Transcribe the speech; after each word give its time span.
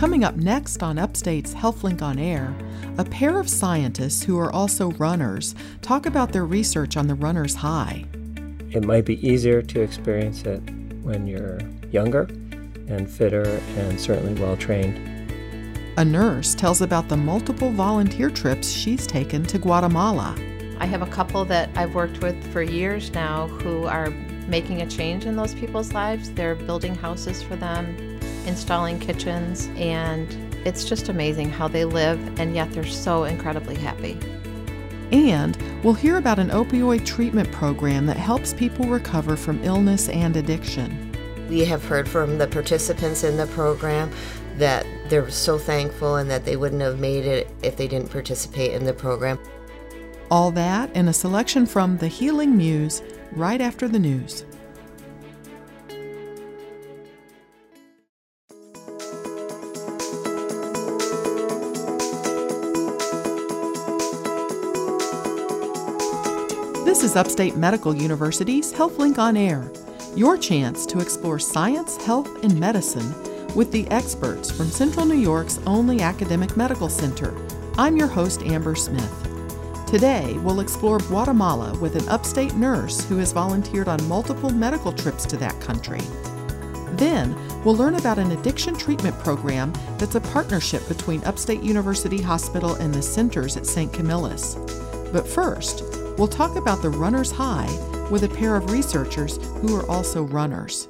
Coming 0.00 0.24
up 0.24 0.36
next 0.36 0.82
on 0.82 0.98
Upstate's 0.98 1.52
HealthLink 1.52 2.00
on 2.00 2.18
Air, 2.18 2.56
a 2.96 3.04
pair 3.04 3.38
of 3.38 3.50
scientists 3.50 4.22
who 4.22 4.38
are 4.38 4.50
also 4.50 4.92
runners 4.92 5.54
talk 5.82 6.06
about 6.06 6.32
their 6.32 6.46
research 6.46 6.96
on 6.96 7.06
the 7.06 7.14
runner's 7.14 7.54
high. 7.54 8.06
It 8.70 8.82
might 8.82 9.04
be 9.04 9.22
easier 9.28 9.60
to 9.60 9.82
experience 9.82 10.44
it 10.44 10.62
when 11.02 11.26
you're 11.26 11.58
younger 11.90 12.22
and 12.88 13.10
fitter 13.10 13.60
and 13.76 14.00
certainly 14.00 14.40
well 14.40 14.56
trained. 14.56 14.96
A 15.98 16.04
nurse 16.06 16.54
tells 16.54 16.80
about 16.80 17.10
the 17.10 17.18
multiple 17.18 17.70
volunteer 17.70 18.30
trips 18.30 18.70
she's 18.70 19.06
taken 19.06 19.44
to 19.44 19.58
Guatemala. 19.58 20.34
I 20.78 20.86
have 20.86 21.02
a 21.02 21.06
couple 21.08 21.44
that 21.44 21.68
I've 21.76 21.94
worked 21.94 22.22
with 22.22 22.42
for 22.54 22.62
years 22.62 23.12
now 23.12 23.48
who 23.48 23.84
are 23.84 24.08
making 24.48 24.80
a 24.80 24.86
change 24.86 25.26
in 25.26 25.36
those 25.36 25.54
people's 25.54 25.92
lives. 25.92 26.30
They're 26.30 26.54
building 26.54 26.94
houses 26.94 27.42
for 27.42 27.54
them, 27.54 28.09
installing 28.46 28.98
kitchens, 28.98 29.68
and 29.76 30.28
it's 30.66 30.84
just 30.84 31.08
amazing 31.08 31.50
how 31.50 31.68
they 31.68 31.84
live, 31.84 32.18
and 32.38 32.54
yet 32.54 32.70
they're 32.72 32.84
so 32.84 33.24
incredibly 33.24 33.76
happy. 33.76 34.18
And 35.12 35.56
we'll 35.82 35.94
hear 35.94 36.18
about 36.18 36.38
an 36.38 36.50
opioid 36.50 37.04
treatment 37.04 37.50
program 37.50 38.06
that 38.06 38.16
helps 38.16 38.52
people 38.54 38.86
recover 38.86 39.36
from 39.36 39.62
illness 39.64 40.08
and 40.08 40.36
addiction. 40.36 41.10
We 41.48 41.64
have 41.64 41.84
heard 41.84 42.08
from 42.08 42.38
the 42.38 42.46
participants 42.46 43.24
in 43.24 43.36
the 43.36 43.48
program 43.48 44.10
that 44.56 44.86
they're 45.08 45.30
so 45.30 45.58
thankful 45.58 46.16
and 46.16 46.30
that 46.30 46.44
they 46.44 46.56
wouldn't 46.56 46.82
have 46.82 47.00
made 47.00 47.24
it 47.24 47.50
if 47.62 47.76
they 47.76 47.88
didn't 47.88 48.10
participate 48.10 48.72
in 48.72 48.84
the 48.84 48.92
program. 48.92 49.38
All 50.30 50.52
that 50.52 50.90
and 50.94 51.08
a 51.08 51.12
selection 51.12 51.66
from 51.66 51.96
The 51.96 52.06
Healing 52.06 52.56
Muse 52.56 53.02
right 53.32 53.60
after 53.60 53.88
the 53.88 53.98
news. 53.98 54.44
Is 67.10 67.16
Upstate 67.16 67.56
Medical 67.56 67.92
University's 67.92 68.72
HealthLink 68.72 69.18
on 69.18 69.36
Air, 69.36 69.68
your 70.14 70.38
chance 70.38 70.86
to 70.86 71.00
explore 71.00 71.40
science, 71.40 71.96
health, 71.96 72.44
and 72.44 72.56
medicine 72.60 73.12
with 73.56 73.72
the 73.72 73.84
experts 73.88 74.48
from 74.48 74.66
Central 74.68 75.04
New 75.04 75.16
York's 75.16 75.58
only 75.66 76.02
academic 76.02 76.56
medical 76.56 76.88
center. 76.88 77.34
I'm 77.76 77.96
your 77.96 78.06
host, 78.06 78.42
Amber 78.42 78.76
Smith. 78.76 79.12
Today, 79.88 80.38
we'll 80.44 80.60
explore 80.60 80.98
Guatemala 80.98 81.76
with 81.80 81.96
an 81.96 82.08
upstate 82.08 82.54
nurse 82.54 83.04
who 83.06 83.16
has 83.16 83.32
volunteered 83.32 83.88
on 83.88 84.06
multiple 84.06 84.50
medical 84.50 84.92
trips 84.92 85.26
to 85.26 85.36
that 85.38 85.60
country. 85.60 86.02
Then, 86.92 87.34
we'll 87.64 87.74
learn 87.74 87.96
about 87.96 88.20
an 88.20 88.30
addiction 88.30 88.76
treatment 88.76 89.18
program 89.18 89.72
that's 89.98 90.14
a 90.14 90.20
partnership 90.20 90.86
between 90.86 91.24
Upstate 91.24 91.62
University 91.64 92.22
Hospital 92.22 92.76
and 92.76 92.94
the 92.94 93.02
centers 93.02 93.56
at 93.56 93.66
St. 93.66 93.92
Camillus. 93.92 94.54
But 95.12 95.26
first, 95.26 95.99
We'll 96.20 96.28
talk 96.28 96.56
about 96.56 96.82
the 96.82 96.90
runner's 96.90 97.30
high 97.30 97.70
with 98.10 98.24
a 98.24 98.28
pair 98.28 98.54
of 98.54 98.70
researchers 98.70 99.38
who 99.62 99.74
are 99.74 99.90
also 99.90 100.22
runners. 100.22 100.86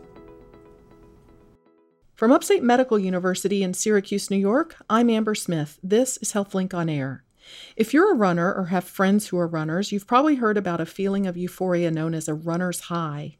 From 2.17 2.33
Upstate 2.33 2.65
Medical 2.65 2.99
University 2.99 3.63
in 3.63 3.73
Syracuse, 3.73 4.29
New 4.29 4.39
York, 4.39 4.75
I'm 4.91 5.09
Amber 5.09 5.37
Smith. 5.37 5.79
This 5.85 6.17
is 6.17 6.33
HealthLink 6.33 6.75
on 6.75 6.89
Air. 6.89 7.23
If 7.77 7.95
you're 7.95 8.13
a 8.13 8.17
runner 8.17 8.53
or 8.53 8.65
have 8.67 8.83
friends 8.83 9.29
who 9.29 9.39
are 9.39 9.47
runners, 9.47 9.93
you've 9.93 10.09
probably 10.09 10.35
heard 10.35 10.57
about 10.57 10.81
a 10.81 10.85
feeling 10.85 11.29
of 11.29 11.37
euphoria 11.37 11.93
known 11.93 12.13
as 12.13 12.27
a 12.27 12.35
runner's 12.35 12.81
high. 12.81 13.37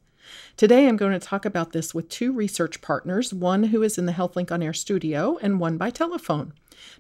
Today, 0.57 0.87
I'm 0.87 0.97
going 0.97 1.11
to 1.11 1.19
talk 1.19 1.45
about 1.45 1.73
this 1.73 1.93
with 1.93 2.09
two 2.09 2.33
research 2.33 2.83
partners, 2.83 3.35
one 3.35 3.65
who 3.65 3.83
is 3.83 3.99
in 3.99 4.07
the 4.07 4.13
HealthLink 4.13 4.53
on 4.53 4.63
Air 4.63 4.75
studio 4.75 5.39
and 5.43 5.59
one 5.59 5.77
by 5.77 5.91
telephone. 5.91 6.53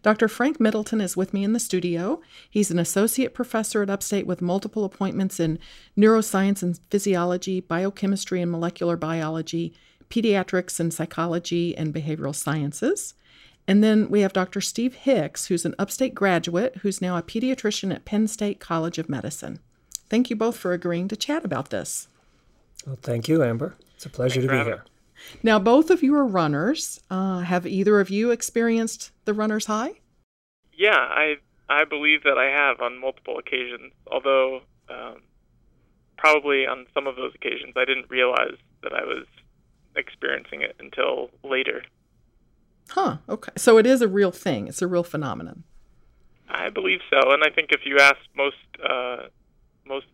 Dr. 0.02 0.28
Frank 0.28 0.60
Middleton 0.60 1.00
is 1.00 1.16
with 1.16 1.34
me 1.34 1.44
in 1.44 1.52
the 1.52 1.60
studio. 1.60 2.20
He's 2.48 2.70
an 2.70 2.78
associate 2.78 3.34
professor 3.34 3.82
at 3.82 3.90
Upstate 3.90 4.26
with 4.26 4.42
multiple 4.42 4.84
appointments 4.84 5.40
in 5.40 5.58
neuroscience 5.96 6.62
and 6.62 6.78
physiology, 6.90 7.60
biochemistry 7.60 8.40
and 8.40 8.50
molecular 8.50 8.96
biology, 8.96 9.74
pediatrics 10.08 10.80
and 10.80 10.92
psychology, 10.92 11.76
and 11.76 11.94
behavioral 11.94 12.34
sciences. 12.34 13.14
And 13.66 13.84
then 13.84 14.10
we 14.10 14.22
have 14.22 14.32
Dr. 14.32 14.60
Steve 14.60 14.94
Hicks, 14.94 15.46
who's 15.46 15.64
an 15.64 15.74
Upstate 15.78 16.14
graduate 16.14 16.78
who's 16.78 17.00
now 17.00 17.16
a 17.16 17.22
pediatrician 17.22 17.94
at 17.94 18.04
Penn 18.04 18.26
State 18.26 18.58
College 18.58 18.98
of 18.98 19.08
Medicine. 19.08 19.60
Thank 20.08 20.28
you 20.28 20.36
both 20.36 20.56
for 20.56 20.72
agreeing 20.72 21.06
to 21.08 21.16
chat 21.16 21.44
about 21.44 21.70
this. 21.70 22.08
Well, 22.86 22.98
thank 23.00 23.28
you, 23.28 23.44
Amber. 23.44 23.76
It's 23.94 24.06
a 24.06 24.10
pleasure 24.10 24.40
Thanks 24.40 24.52
to 24.52 24.58
be 24.58 24.64
here. 24.64 24.84
Now, 25.42 25.58
both 25.58 25.90
of 25.90 26.02
you 26.02 26.14
are 26.14 26.26
runners. 26.26 27.00
Uh, 27.10 27.40
have 27.40 27.66
either 27.66 28.00
of 28.00 28.10
you 28.10 28.30
experienced 28.30 29.12
the 29.24 29.34
runner's 29.34 29.66
high? 29.66 30.00
Yeah, 30.72 30.96
I 30.96 31.36
I 31.68 31.84
believe 31.84 32.24
that 32.24 32.38
I 32.38 32.46
have 32.46 32.80
on 32.80 33.00
multiple 33.00 33.38
occasions. 33.38 33.92
Although 34.10 34.62
um, 34.88 35.22
probably 36.16 36.66
on 36.66 36.86
some 36.94 37.06
of 37.06 37.16
those 37.16 37.34
occasions 37.34 37.74
I 37.76 37.84
didn't 37.84 38.10
realize 38.10 38.56
that 38.82 38.92
I 38.92 39.04
was 39.04 39.26
experiencing 39.96 40.62
it 40.62 40.76
until 40.78 41.30
later. 41.42 41.82
Huh. 42.90 43.18
Okay. 43.28 43.52
So 43.56 43.78
it 43.78 43.86
is 43.86 44.02
a 44.02 44.08
real 44.08 44.32
thing. 44.32 44.66
It's 44.66 44.82
a 44.82 44.86
real 44.86 45.04
phenomenon. 45.04 45.64
I 46.48 46.68
believe 46.68 47.00
so, 47.08 47.30
and 47.30 47.44
I 47.44 47.50
think 47.50 47.70
if 47.70 47.82
you 47.84 47.98
ask 47.98 48.18
most 48.36 48.56
uh, 48.84 49.28
most 49.86 50.06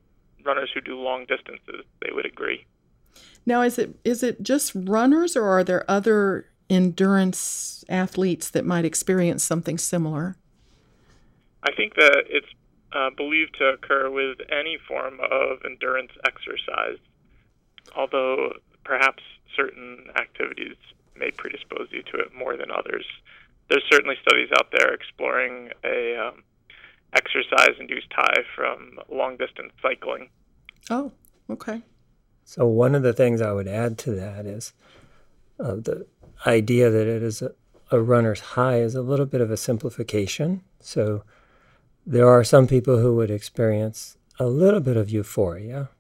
runners 0.45 0.71
who 0.75 0.81
do 0.81 0.99
long 0.99 1.25
distances, 1.27 1.85
they 2.03 2.13
would 2.13 2.27
agree. 2.27 2.67
Now, 3.47 3.63
is 3.63 3.79
it 3.79 3.97
is 4.05 4.23
it 4.25 4.43
just 4.43 4.73
runners, 4.75 5.37
or 5.37 5.45
are 5.45 5.63
there 5.63 5.89
other 5.89 6.47
endurance 6.69 7.85
athletes 7.89 8.51
that 8.51 8.65
might 8.65 8.85
experience 8.85 9.45
something 9.45 9.79
similar? 9.79 10.37
I 11.63 11.73
think 11.73 11.95
that 11.95 12.25
it's 12.29 12.47
uh, 12.93 13.11
believed 13.17 13.57
to 13.59 13.67
occur 13.67 14.11
with 14.11 14.39
any 14.51 14.79
form 14.89 15.21
of 15.21 15.59
endurance 15.65 16.11
exercise, 16.27 16.99
although 17.95 18.55
perhaps 18.85 19.23
certain 19.55 20.07
activities 20.17 20.77
may 21.17 21.31
predispose 21.31 21.89
you 21.91 22.03
to 22.03 22.19
it 22.19 22.35
more 22.35 22.57
than 22.57 22.71
others. 22.71 23.07
There's 23.69 23.85
certainly 23.91 24.17
studies 24.23 24.49
out 24.59 24.71
there 24.71 24.93
exploring 24.93 25.71
a 25.85 26.17
um, 26.17 26.43
exercise-induced 27.15 28.13
high 28.13 28.43
from 28.55 28.99
long-distance 29.09 29.73
cycling. 29.83 30.31
Oh, 30.91 31.13
okay. 31.51 31.83
So, 32.49 32.65
one 32.65 32.95
of 32.95 33.03
the 33.03 33.13
things 33.13 33.41
I 33.41 33.51
would 33.51 33.67
add 33.67 33.99
to 33.99 34.13
that 34.13 34.47
is 34.47 34.73
uh, 35.59 35.75
the 35.75 36.07
idea 36.47 36.91
that 36.91 37.09
it 37.09 37.21
is 37.21 37.43
a, 37.43 37.51
a 37.91 38.01
runner's 38.01 38.39
high 38.39 38.79
is 38.79 38.95
a 38.95 39.03
little 39.03 39.27
bit 39.27 39.41
of 39.41 39.51
a 39.51 39.57
simplification. 39.57 40.63
So, 40.79 41.25
there 42.07 42.29
are 42.29 42.45
some 42.45 42.69
people 42.69 42.99
who 42.99 43.17
would 43.17 43.33
experience 43.33 44.17
a 44.39 44.47
little 44.47 44.79
bit 44.79 44.97
of 44.97 45.11
euphoria 45.11 45.91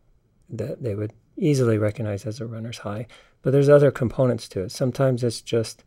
that 0.48 0.84
they 0.84 0.94
would 0.94 1.12
easily 1.36 1.78
recognize 1.78 2.24
as 2.24 2.40
a 2.40 2.46
runner's 2.46 2.78
high, 2.78 3.08
but 3.42 3.50
there's 3.50 3.68
other 3.68 3.90
components 3.90 4.48
to 4.50 4.60
it. 4.60 4.70
Sometimes 4.70 5.24
it's 5.24 5.40
just 5.40 5.82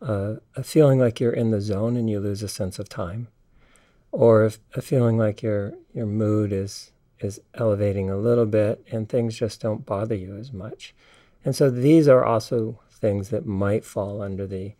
uh, 0.00 0.36
a 0.56 0.62
feeling 0.62 0.98
like 0.98 1.20
you're 1.20 1.32
in 1.32 1.50
the 1.50 1.60
zone 1.60 1.98
and 1.98 2.08
you 2.08 2.18
lose 2.18 2.42
a 2.42 2.48
sense 2.48 2.78
of 2.78 2.88
time, 2.88 3.28
or 4.10 4.50
a 4.74 4.80
feeling 4.80 5.18
like 5.18 5.42
your 5.42 5.74
your 5.92 6.06
mood 6.06 6.50
is 6.50 6.92
is 7.20 7.40
elevating 7.54 8.10
a 8.10 8.16
little 8.16 8.46
bit 8.46 8.84
and 8.90 9.08
things 9.08 9.36
just 9.36 9.60
don't 9.60 9.86
bother 9.86 10.14
you 10.14 10.36
as 10.36 10.52
much. 10.52 10.94
And 11.44 11.54
so 11.54 11.70
these 11.70 12.08
are 12.08 12.24
also 12.24 12.80
things 12.90 13.30
that 13.30 13.46
might 13.46 13.84
fall 13.84 14.22
under 14.22 14.46
the 14.46 14.72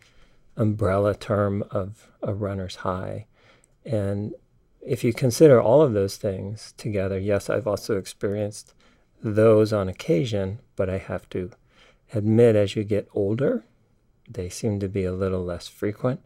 umbrella 0.57 1.15
term 1.15 1.63
of 1.71 2.09
a 2.21 2.33
runner's 2.33 2.77
high. 2.77 3.25
And 3.85 4.33
if 4.81 5.03
you 5.03 5.13
consider 5.13 5.61
all 5.61 5.81
of 5.81 5.93
those 5.93 6.17
things 6.17 6.73
together, 6.77 7.17
yes, 7.17 7.49
I've 7.49 7.67
also 7.67 7.97
experienced 7.97 8.73
those 9.21 9.73
on 9.73 9.89
occasion, 9.89 10.59
but 10.75 10.89
I 10.89 10.97
have 10.97 11.29
to 11.29 11.51
admit 12.13 12.55
as 12.55 12.75
you 12.75 12.83
get 12.83 13.09
older, 13.13 13.63
they 14.29 14.49
seem 14.49 14.79
to 14.79 14.87
be 14.87 15.03
a 15.03 15.13
little 15.13 15.43
less 15.43 15.67
frequent 15.67 16.21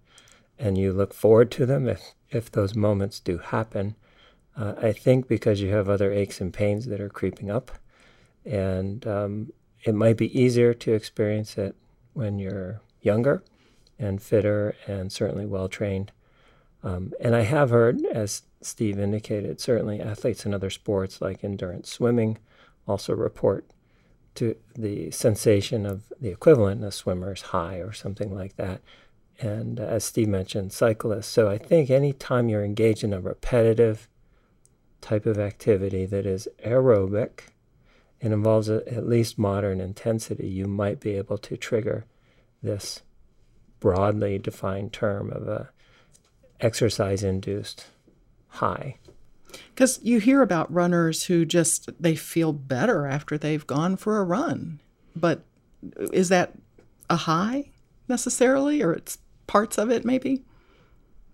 and 0.59 0.77
you 0.77 0.93
look 0.93 1.13
forward 1.13 1.51
to 1.51 1.65
them 1.65 1.87
if, 1.87 2.13
if 2.29 2.51
those 2.51 2.75
moments 2.75 3.19
do 3.19 3.37
happen. 3.39 3.95
Uh, 4.55 4.73
I 4.81 4.91
think 4.91 5.27
because 5.27 5.61
you 5.61 5.71
have 5.71 5.89
other 5.89 6.11
aches 6.11 6.39
and 6.39 6.53
pains 6.53 6.85
that 6.85 7.01
are 7.01 7.09
creeping 7.09 7.49
up, 7.49 7.71
and 8.45 9.05
um, 9.07 9.53
it 9.83 9.95
might 9.95 10.17
be 10.17 10.39
easier 10.39 10.73
to 10.73 10.93
experience 10.93 11.57
it 11.57 11.75
when 12.13 12.39
you're 12.39 12.81
younger 13.01 13.43
and 13.99 14.21
fitter 14.21 14.75
and 14.87 15.11
certainly 15.11 15.45
well 15.45 15.67
trained. 15.67 16.11
Um, 16.83 17.13
and 17.19 17.35
I 17.35 17.41
have 17.41 17.69
heard, 17.69 18.03
as 18.05 18.43
Steve 18.61 18.99
indicated, 18.99 19.59
certainly 19.59 20.01
athletes 20.01 20.45
in 20.45 20.53
other 20.53 20.69
sports 20.69 21.21
like 21.21 21.43
endurance 21.43 21.89
swimming 21.89 22.37
also 22.87 23.13
report 23.13 23.65
to 24.35 24.55
the 24.75 25.11
sensation 25.11 25.85
of 25.85 26.11
the 26.19 26.29
equivalent 26.29 26.83
of 26.83 26.93
swimmer's 26.93 27.41
high 27.41 27.77
or 27.77 27.93
something 27.93 28.33
like 28.33 28.55
that. 28.57 28.81
And 29.39 29.79
uh, 29.79 29.83
as 29.83 30.03
Steve 30.03 30.27
mentioned, 30.27 30.73
cyclists. 30.73 31.27
So 31.27 31.49
I 31.49 31.57
think 31.57 31.89
anytime 31.89 32.49
you're 32.49 32.63
engaged 32.63 33.03
in 33.03 33.13
a 33.13 33.21
repetitive, 33.21 34.07
type 35.03 35.25
of 35.25 35.37
activity 35.37 36.05
that 36.07 36.25
is 36.25 36.47
aerobic 36.65 37.41
and 38.21 38.33
involves 38.33 38.69
a, 38.69 38.87
at 38.91 39.07
least 39.07 39.37
moderate 39.37 39.81
intensity, 39.81 40.47
you 40.47 40.65
might 40.65 40.99
be 40.99 41.11
able 41.11 41.37
to 41.37 41.57
trigger 41.57 42.05
this 42.63 43.01
broadly 43.79 44.39
defined 44.39 44.93
term 44.93 45.29
of 45.31 45.47
a 45.47 45.69
exercise 46.61 47.21
induced 47.21 47.85
high. 48.47 48.97
Because 49.75 49.99
you 50.01 50.19
hear 50.19 50.41
about 50.41 50.73
runners 50.73 51.25
who 51.25 51.45
just 51.45 51.89
they 52.01 52.15
feel 52.15 52.53
better 52.53 53.05
after 53.05 53.37
they've 53.37 53.67
gone 53.67 53.97
for 53.97 54.17
a 54.17 54.23
run, 54.23 54.79
but 55.15 55.43
is 56.13 56.29
that 56.29 56.53
a 57.09 57.17
high 57.17 57.71
necessarily, 58.07 58.81
or 58.81 58.93
it's 58.93 59.17
parts 59.47 59.77
of 59.77 59.91
it 59.91 60.05
maybe? 60.05 60.43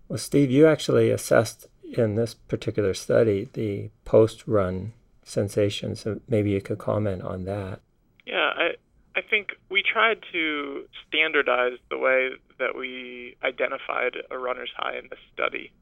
Well, 0.08 0.18
Steve, 0.18 0.50
you 0.50 0.66
actually 0.66 1.10
assessed 1.10 1.68
in 1.92 2.14
this 2.14 2.34
particular 2.34 2.94
study 2.94 3.48
the 3.52 3.90
post-run 4.04 4.92
sensations. 5.22 6.00
So 6.00 6.20
maybe 6.28 6.50
you 6.50 6.60
could 6.60 6.78
comment 6.78 7.22
on 7.22 7.44
that. 7.44 7.80
Yeah, 8.26 8.50
I 8.56 8.70
I 9.16 9.22
think 9.22 9.48
we 9.70 9.82
tried 9.82 10.18
to 10.32 10.84
standardize 11.06 11.78
the 11.90 11.98
way 11.98 12.30
that 12.58 12.76
we 12.76 13.36
identified 13.42 14.16
a 14.30 14.38
runner's 14.38 14.70
high 14.76 14.96
in 14.96 15.08
this 15.10 15.18
study. 15.34 15.72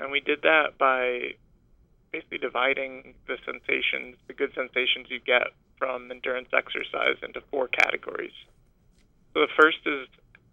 And 0.00 0.10
we 0.10 0.20
did 0.20 0.42
that 0.42 0.78
by 0.78 1.34
basically 2.12 2.38
dividing 2.38 3.14
the 3.28 3.36
sensations, 3.44 4.16
the 4.26 4.34
good 4.34 4.52
sensations 4.54 5.06
you 5.08 5.20
get 5.20 5.48
from 5.78 6.10
endurance 6.10 6.48
exercise 6.52 7.16
into 7.22 7.40
four 7.50 7.68
categories. 7.68 8.34
So 9.32 9.40
the 9.40 9.48
first 9.56 9.78
is 9.86 10.08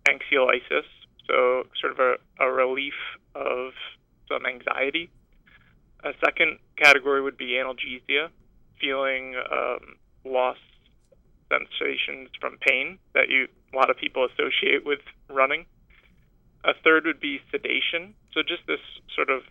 anxiolysis, 0.08 0.88
so 1.28 1.64
sort 1.82 1.94
of 1.94 2.00
a, 2.00 2.16
a 2.44 2.52
relief 2.52 2.94
of 3.36 3.74
some 4.30 4.46
anxiety. 4.46 5.10
A 6.04 6.12
second 6.24 6.60
category 6.78 7.22
would 7.22 7.38
be 7.38 7.60
analgesia, 7.60 8.30
feeling 8.80 9.36
um, 9.36 9.98
loss 10.24 10.58
sensations 11.50 12.30
from 12.40 12.58
pain 12.66 13.00
that 13.14 13.28
you 13.28 13.48
a 13.74 13.76
lot 13.76 13.90
of 13.90 13.98
people 13.98 14.26
associate 14.26 14.86
with 14.86 15.00
running. 15.30 15.66
A 16.64 16.74
third 16.84 17.06
would 17.06 17.20
be 17.20 17.40
sedation, 17.52 18.14
so 18.34 18.42
just 18.42 18.66
this 18.68 18.80
sort 19.16 19.30
of 19.30 19.42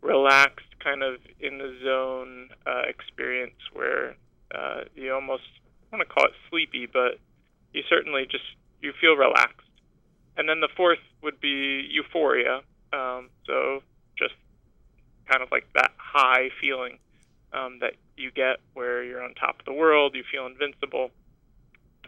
relaxed, 0.00 0.66
kind 0.82 1.02
of 1.02 1.16
in 1.40 1.58
the 1.58 1.76
zone 1.84 2.48
uh, 2.66 2.82
experience 2.88 3.58
where 3.72 4.16
uh, 4.54 4.82
you 4.94 5.12
almost 5.12 5.42
I 5.92 5.96
want 5.96 6.08
to 6.08 6.14
call 6.14 6.24
it 6.24 6.32
sleepy, 6.50 6.86
but 6.86 7.18
you 7.72 7.82
certainly 7.88 8.26
just 8.30 8.44
you 8.80 8.92
feel 9.00 9.14
relaxed. 9.14 9.66
And 10.36 10.48
then 10.48 10.60
the 10.60 10.68
fourth 10.76 11.02
would 11.22 11.40
be 11.40 11.88
euphoria, 11.90 12.60
um, 12.92 13.28
so 13.46 13.82
just 14.18 14.34
kind 15.28 15.42
of 15.42 15.50
like 15.50 15.66
that 15.74 15.92
high 15.96 16.48
feeling 16.60 16.98
um, 17.52 17.78
that 17.80 17.94
you 18.16 18.30
get 18.30 18.58
where 18.74 19.02
you're 19.04 19.22
on 19.22 19.34
top 19.34 19.60
of 19.60 19.66
the 19.66 19.72
world, 19.72 20.14
you 20.14 20.24
feel 20.30 20.46
invincible 20.46 21.10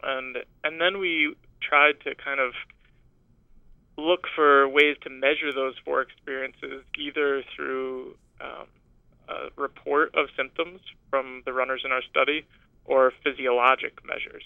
and 0.03 0.39
and 0.65 0.81
then 0.81 0.99
we 0.99 1.35
tried 1.61 2.01
to 2.05 2.15
kind 2.15 2.41
of 2.41 2.53
look 3.97 4.27
for 4.35 4.69
ways 4.69 4.97
to 5.03 5.11
measure 5.11 5.53
those 5.53 5.75
four 5.85 6.01
experiences, 6.01 6.85
either 6.99 7.43
through 7.55 8.17
um, 8.41 8.67
a 9.29 9.61
report 9.61 10.15
of 10.15 10.29
symptoms 10.37 10.81
from 11.11 11.43
the 11.45 11.53
runners 11.53 11.83
in 11.85 11.93
our 11.93 12.03
study 12.03 12.47
or 12.87 13.13
physiologic 13.23 13.99
measures. 14.07 14.43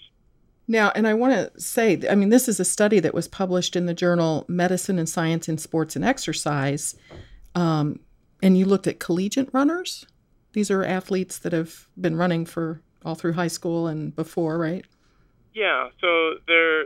Now, 0.67 0.91
and 0.95 1.07
I 1.07 1.13
want 1.13 1.33
to 1.33 1.61
say, 1.61 2.01
I 2.09 2.15
mean, 2.15 2.29
this 2.29 2.49
is 2.49 2.59
a 2.59 2.65
study 2.65 2.99
that 2.99 3.13
was 3.13 3.27
published 3.27 3.75
in 3.75 3.85
the 3.85 3.93
journal 3.93 4.45
Medicine 4.47 4.99
and 4.99 5.07
Science 5.07 5.47
in 5.47 5.57
Sports 5.57 5.95
and 5.95 6.03
Exercise. 6.03 6.95
Um, 7.55 7.99
and 8.41 8.57
you 8.57 8.65
looked 8.65 8.87
at 8.87 8.99
collegiate 8.99 9.49
runners. 9.53 10.05
These 10.53 10.69
are 10.69 10.83
athletes 10.83 11.37
that 11.39 11.53
have 11.53 11.87
been 11.99 12.15
running 12.15 12.45
for 12.45 12.81
all 13.03 13.15
through 13.15 13.33
high 13.33 13.47
school 13.47 13.87
and 13.87 14.15
before, 14.15 14.57
right? 14.57 14.85
Yeah, 15.53 15.89
so 16.01 16.35
they're 16.47 16.85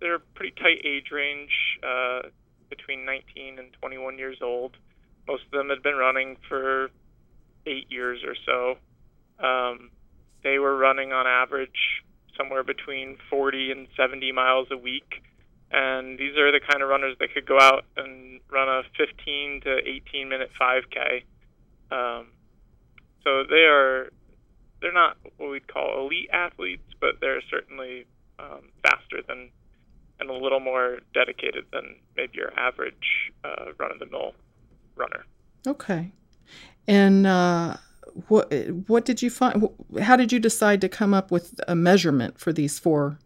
they're 0.00 0.16
a 0.16 0.20
pretty 0.34 0.54
tight 0.56 0.84
age 0.84 1.10
range, 1.10 1.50
uh, 1.82 2.28
between 2.68 3.04
19 3.04 3.58
and 3.58 3.72
21 3.80 4.18
years 4.18 4.38
old. 4.42 4.76
Most 5.26 5.44
of 5.46 5.50
them 5.52 5.68
had 5.68 5.82
been 5.82 5.96
running 5.96 6.36
for 6.48 6.90
eight 7.66 7.90
years 7.90 8.20
or 8.24 8.34
so. 8.44 9.44
Um, 9.44 9.90
they 10.42 10.58
were 10.58 10.76
running 10.76 11.12
on 11.12 11.26
average 11.26 12.02
somewhere 12.36 12.62
between 12.62 13.16
40 13.30 13.70
and 13.70 13.88
70 13.96 14.32
miles 14.32 14.68
a 14.70 14.76
week. 14.76 15.22
And 15.70 16.18
these 16.18 16.36
are 16.36 16.52
the 16.52 16.60
kind 16.60 16.82
of 16.82 16.88
runners 16.88 17.16
that 17.18 17.34
could 17.34 17.46
go 17.46 17.58
out 17.58 17.84
and 17.96 18.40
run 18.50 18.68
a 18.68 18.82
15 18.96 19.62
to 19.62 19.78
18 19.84 20.28
minute 20.28 20.50
5K. 20.60 21.22
Um, 21.90 22.28
so 23.24 23.42
they 23.48 23.64
are 23.64 24.10
they're 24.80 24.92
not 24.92 25.16
what 25.38 25.50
we'd 25.50 25.66
call 25.66 26.06
elite 26.06 26.28
athletes, 26.32 26.84
but 27.00 27.16
they're 27.20 27.40
certainly 27.50 28.06
um, 28.38 28.70
faster 28.82 29.22
than 29.26 29.50
and 30.18 30.30
a 30.30 30.32
little 30.32 30.60
more 30.60 30.98
dedicated 31.12 31.64
than 31.72 31.96
maybe 32.16 32.38
your 32.38 32.58
average 32.58 33.32
uh, 33.44 33.66
run 33.78 33.92
of 33.92 33.98
the 33.98 34.06
mill 34.06 34.32
runner. 34.96 35.26
Okay. 35.66 36.12
And 36.86 37.26
uh, 37.26 37.76
what 38.28 38.52
what 38.86 39.04
did 39.04 39.20
you 39.20 39.30
find? 39.30 39.68
How 40.00 40.16
did 40.16 40.32
you 40.32 40.38
decide 40.38 40.80
to 40.80 40.88
come 40.88 41.12
up 41.12 41.30
with 41.30 41.60
a 41.68 41.74
measurement 41.74 42.38
for 42.38 42.52
these 42.52 42.78
four 42.78 43.18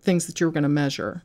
things 0.00 0.26
that 0.26 0.38
you 0.38 0.46
were 0.46 0.52
going 0.52 0.62
to 0.62 0.68
measure? 0.68 1.24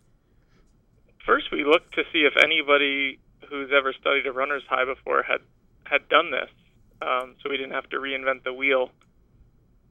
First, 1.26 1.52
we 1.52 1.64
looked 1.64 1.94
to 1.96 2.04
see 2.12 2.20
if 2.20 2.34
anybody 2.44 3.20
who's 3.50 3.70
ever 3.76 3.94
studied 3.94 4.26
a 4.28 4.32
runner's 4.32 4.64
high 4.70 4.86
before 4.86 5.24
had 5.24 5.42
had 5.86 6.08
done 6.08 6.32
this, 6.32 6.50
um, 7.02 7.36
so 7.42 7.50
we 7.50 7.58
didn't 7.58 7.74
have 7.74 7.90
to 7.90 7.98
reinvent 7.98 8.44
the 8.44 8.54
wheel 8.54 8.92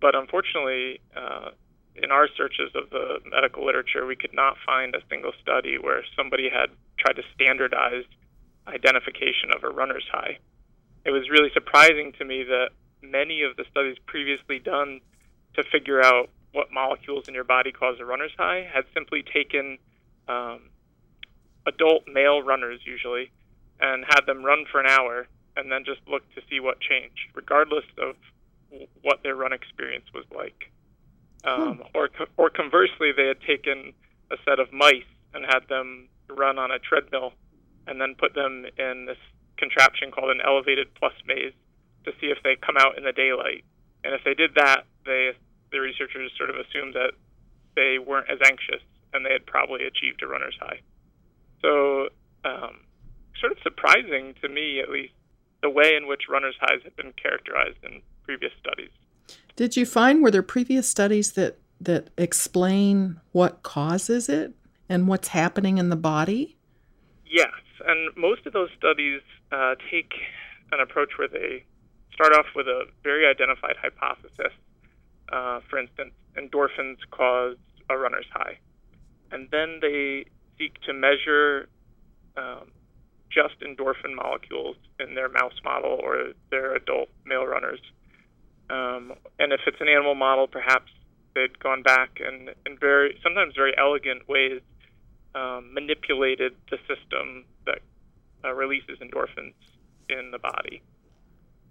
but 0.00 0.14
unfortunately, 0.14 1.00
uh, 1.14 1.50
in 1.94 2.10
our 2.10 2.26
searches 2.36 2.72
of 2.74 2.88
the 2.90 3.18
medical 3.30 3.64
literature, 3.64 4.06
we 4.06 4.16
could 4.16 4.32
not 4.32 4.56
find 4.64 4.94
a 4.94 5.00
single 5.10 5.32
study 5.42 5.76
where 5.78 6.02
somebody 6.16 6.48
had 6.48 6.70
tried 6.98 7.16
to 7.16 7.22
standardize 7.34 8.04
identification 8.66 9.50
of 9.54 9.62
a 9.64 9.68
runner's 9.68 10.06
high. 10.10 10.38
It 11.04 11.10
was 11.10 11.28
really 11.30 11.50
surprising 11.52 12.12
to 12.18 12.24
me 12.24 12.44
that 12.44 12.70
many 13.02 13.42
of 13.42 13.56
the 13.56 13.64
studies 13.70 13.96
previously 14.06 14.58
done 14.58 15.00
to 15.54 15.64
figure 15.64 16.02
out 16.02 16.30
what 16.52 16.72
molecules 16.72 17.28
in 17.28 17.34
your 17.34 17.44
body 17.44 17.72
cause 17.72 17.96
a 18.00 18.04
runner's 18.04 18.32
high 18.38 18.68
had 18.72 18.84
simply 18.94 19.22
taken 19.22 19.78
um, 20.28 20.60
adult 21.66 22.04
male 22.12 22.42
runners, 22.42 22.80
usually, 22.84 23.30
and 23.80 24.04
had 24.08 24.26
them 24.26 24.44
run 24.44 24.64
for 24.70 24.80
an 24.80 24.86
hour 24.86 25.26
and 25.56 25.70
then 25.70 25.84
just 25.84 26.00
look 26.08 26.22
to 26.34 26.40
see 26.48 26.60
what 26.60 26.80
changed, 26.80 27.30
regardless 27.34 27.84
of 27.98 28.14
what 29.02 29.22
their 29.22 29.34
run 29.34 29.52
experience 29.52 30.06
was 30.14 30.24
like. 30.34 30.70
Um, 31.44 31.76
hmm. 31.76 31.82
Or 31.94 32.10
or 32.36 32.50
conversely, 32.50 33.12
they 33.16 33.26
had 33.26 33.40
taken 33.46 33.92
a 34.30 34.36
set 34.44 34.60
of 34.60 34.72
mice 34.72 35.08
and 35.34 35.44
had 35.44 35.68
them 35.68 36.08
run 36.28 36.58
on 36.58 36.70
a 36.70 36.78
treadmill, 36.78 37.32
and 37.86 38.00
then 38.00 38.14
put 38.18 38.35
them 38.35 38.66
in 38.78 39.06
this 39.06 39.18
contraption 39.56 40.11
called 40.11 40.30
an 40.30 40.40
elevated 40.44 40.94
plus 40.94 41.12
maze 41.26 41.52
to 42.04 42.12
see 42.20 42.26
if 42.28 42.38
they 42.42 42.56
come 42.56 42.76
out 42.76 42.96
in 42.96 43.04
the 43.04 43.12
daylight. 43.12 43.64
And 44.04 44.14
if 44.14 44.23
they 44.25 44.35
did 44.35 44.54
that, 44.54 44.85
they 45.04 45.32
the 45.73 45.78
researchers 45.78 46.32
sort 46.37 46.50
of 46.50 46.56
assumed 46.56 46.94
that 46.94 47.12
they 47.76 47.99
weren't 47.99 48.28
as 48.30 48.38
anxious 48.44 48.82
and 49.12 49.25
they 49.25 49.32
had 49.32 49.46
probably 49.46 49.85
achieved 49.87 50.23
a 50.23 50.26
runner's 50.26 50.56
high. 50.61 50.80
So, 51.62 52.09
um, 52.45 52.81
sort 53.40 53.52
of 53.52 53.59
surprising 53.62 54.35
to 54.43 54.49
me, 54.49 54.81
at 54.81 54.90
least, 54.90 55.12
the 55.62 55.71
way 55.71 55.95
in 55.95 56.07
which 56.07 56.23
runner's 56.29 56.57
highs 56.61 56.81
have 56.85 56.97
been 56.97 57.12
characterized 57.21 57.79
in 57.83 58.00
previous 58.25 58.52
studies. 58.59 58.90
Did 59.57 59.76
you 59.76 59.85
find 59.85 60.23
were 60.23 60.31
there 60.31 60.43
previous 60.43 60.88
studies 60.88 61.33
that 61.33 61.59
that 61.81 62.11
explain 62.19 63.21
what 63.33 63.62
causes 63.62 64.29
it 64.29 64.52
and 64.88 65.09
what's 65.09 65.29
happening 65.29 65.79
in 65.79 65.88
the 65.88 65.97
body? 65.97 66.57
Yes, 67.25 67.55
and 67.87 68.14
most 68.17 68.47
of 68.47 68.52
those 68.52 68.69
studies 68.76 69.21
uh, 69.50 69.76
take 69.90 70.12
an 70.73 70.81
approach 70.81 71.11
where 71.17 71.29
they 71.29 71.64
start 72.12 72.33
off 72.35 72.47
with 72.55 72.67
a 72.67 72.85
very 73.02 73.26
identified 73.26 73.76
hypothesis. 73.81 74.52
Uh, 75.33 75.61
for 75.69 75.79
instance, 75.79 76.12
endorphins 76.37 76.99
cause 77.11 77.57
a 77.88 77.97
runner's 77.97 78.26
high, 78.33 78.59
and 79.31 79.49
then 79.50 79.79
they 79.81 80.26
seek 80.61 80.81
to 80.83 80.93
measure 80.93 81.69
um, 82.37 82.69
just 83.33 83.59
endorphin 83.61 84.14
molecules 84.14 84.76
in 84.99 85.14
their 85.14 85.31
mouse 85.31 85.59
model 85.64 85.99
or 86.02 86.33
their 86.50 86.76
adult 86.76 87.09
male 87.25 87.47
runners 87.47 87.81
um, 88.71 89.14
and 89.38 89.52
if 89.52 89.61
it's 89.67 89.81
an 89.81 89.88
animal 89.88 90.14
model, 90.14 90.47
perhaps 90.47 90.93
they'd 91.35 91.59
gone 91.59 91.83
back 91.83 92.21
and 92.25 92.50
in 92.67 92.79
very 92.79 93.19
sometimes 93.23 93.55
very 93.57 93.75
elegant 93.76 94.29
ways 94.29 94.61
um, 95.35 95.75
manipulated 95.75 96.55
the 96.71 96.79
system 96.87 97.45
that 97.67 97.81
uh, 98.45 98.52
releases 98.52 98.99
endorphins 99.00 99.55
in 100.09 100.31
the 100.31 100.38
body. 100.38 100.83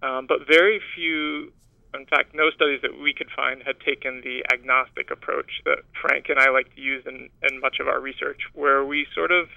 Um, 0.03 0.27
but 0.27 0.39
very 0.47 0.81
few, 0.95 1.51
in 1.93 2.05
fact, 2.05 2.35
no 2.35 2.49
studies 2.51 2.81
that 2.81 2.99
we 2.99 3.13
could 3.13 3.29
find 3.35 3.63
had 3.65 3.79
taken 3.79 4.21
the 4.21 4.45
agnostic 4.53 5.09
approach 5.11 5.61
that 5.65 5.79
Frank 5.99 6.29
and 6.29 6.39
I 6.39 6.49
like 6.49 6.73
to 6.75 6.81
use 6.81 7.03
in, 7.05 7.29
in 7.49 7.59
much 7.59 7.77
of 7.79 7.87
our 7.87 7.99
research, 7.99 8.41
where 8.53 8.85
we 8.85 9.07
sort 9.15 9.31
of 9.31 9.47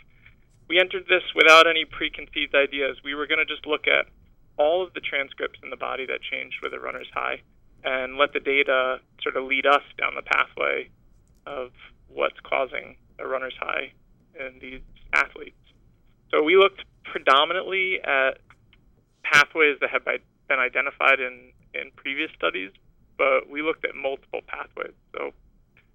we 0.69 0.79
entered 0.79 1.05
this 1.09 1.23
without 1.35 1.67
any 1.67 1.85
preconceived 1.85 2.55
ideas. 2.55 2.97
We 3.05 3.15
were 3.15 3.27
going 3.27 3.45
to 3.45 3.45
just 3.45 3.67
look 3.67 3.87
at 3.87 4.07
all 4.57 4.83
of 4.83 4.95
the 4.95 5.01
transcripts 5.01 5.59
in 5.63 5.71
the 5.71 5.77
body 5.77 6.07
that 6.07 6.21
changed 6.23 6.57
with 6.63 6.73
a 6.73 6.81
runner's 6.81 7.11
high 7.13 7.43
and 7.85 8.17
let 8.17 8.33
the 8.33 8.41
data 8.41 9.01
sort 9.23 9.37
of 9.37 9.45
lead 9.45 9.67
us 9.67 9.83
down 9.99 10.15
the 10.15 10.23
pathway 10.23 10.89
of 11.47 11.73
what's 12.09 12.39
causing 12.45 12.97
a 13.19 13.27
runner's 13.27 13.57
high 13.59 13.93
in 14.39 14.59
these 14.61 14.81
athletes. 15.13 15.57
So 16.31 16.43
we 16.43 16.57
looked 16.57 16.85
predominantly 17.05 18.01
at 18.03 18.39
pathways 19.23 19.79
that 19.81 19.91
have 19.91 20.05
been 20.05 20.59
identified 20.59 21.21
in, 21.21 21.53
in 21.75 21.91
previous 21.97 22.31
studies, 22.37 22.71
but 23.19 23.49
we 23.51 23.63
looked 23.63 23.85
at 23.85 23.95
multiple 23.95 24.41
pathways. 24.47 24.95
So 25.15 25.33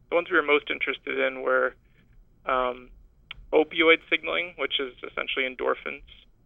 the 0.09 0.15
ones 0.15 0.27
we 0.29 0.37
were 0.37 0.43
most 0.43 0.69
interested 0.69 1.19
in 1.19 1.41
were 1.41 1.75
um, 2.45 2.89
opioid 3.53 3.99
signaling, 4.09 4.53
which 4.57 4.79
is 4.79 4.93
essentially 5.03 5.45
endorphins, 5.45 6.03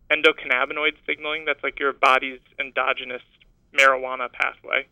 endocannabinoid 0.09 0.93
signaling, 1.05 1.45
that's 1.45 1.63
like 1.63 1.79
your 1.79 1.93
body's 1.93 2.39
endogenous 2.59 3.21
marijuana 3.77 4.31
pathway, 4.31 4.87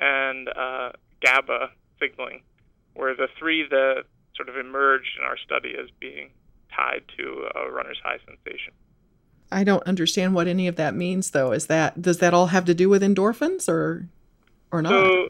and 0.00 0.48
uh, 0.48 0.90
GABA 1.20 1.70
signaling, 2.00 2.42
were 2.94 3.14
the 3.14 3.28
three 3.38 3.66
that 3.68 4.04
sort 4.36 4.48
of 4.48 4.56
emerged 4.56 5.18
in 5.18 5.24
our 5.24 5.36
study 5.36 5.74
as 5.78 5.90
being 6.00 6.30
tied 6.74 7.02
to 7.18 7.48
a 7.54 7.70
runner's 7.70 8.00
high 8.02 8.18
sensation. 8.24 8.72
I 9.50 9.64
don't 9.64 9.82
understand 9.84 10.34
what 10.34 10.46
any 10.46 10.68
of 10.68 10.76
that 10.76 10.94
means, 10.94 11.30
though. 11.30 11.52
Is 11.52 11.66
that 11.66 12.00
does 12.00 12.18
that 12.18 12.34
all 12.34 12.48
have 12.48 12.64
to 12.66 12.74
do 12.74 12.88
with 12.88 13.02
endorphins, 13.02 13.68
or 13.68 14.06
or 14.70 14.82
not? 14.82 14.92
So, 14.92 15.28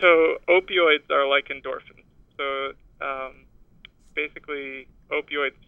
so 0.00 0.36
opioids 0.48 1.10
are 1.10 1.28
like 1.28 1.48
endorphins. 1.48 2.04
So 2.36 2.72
um, 3.04 3.44
basically, 4.14 4.86
opioids, 5.10 5.58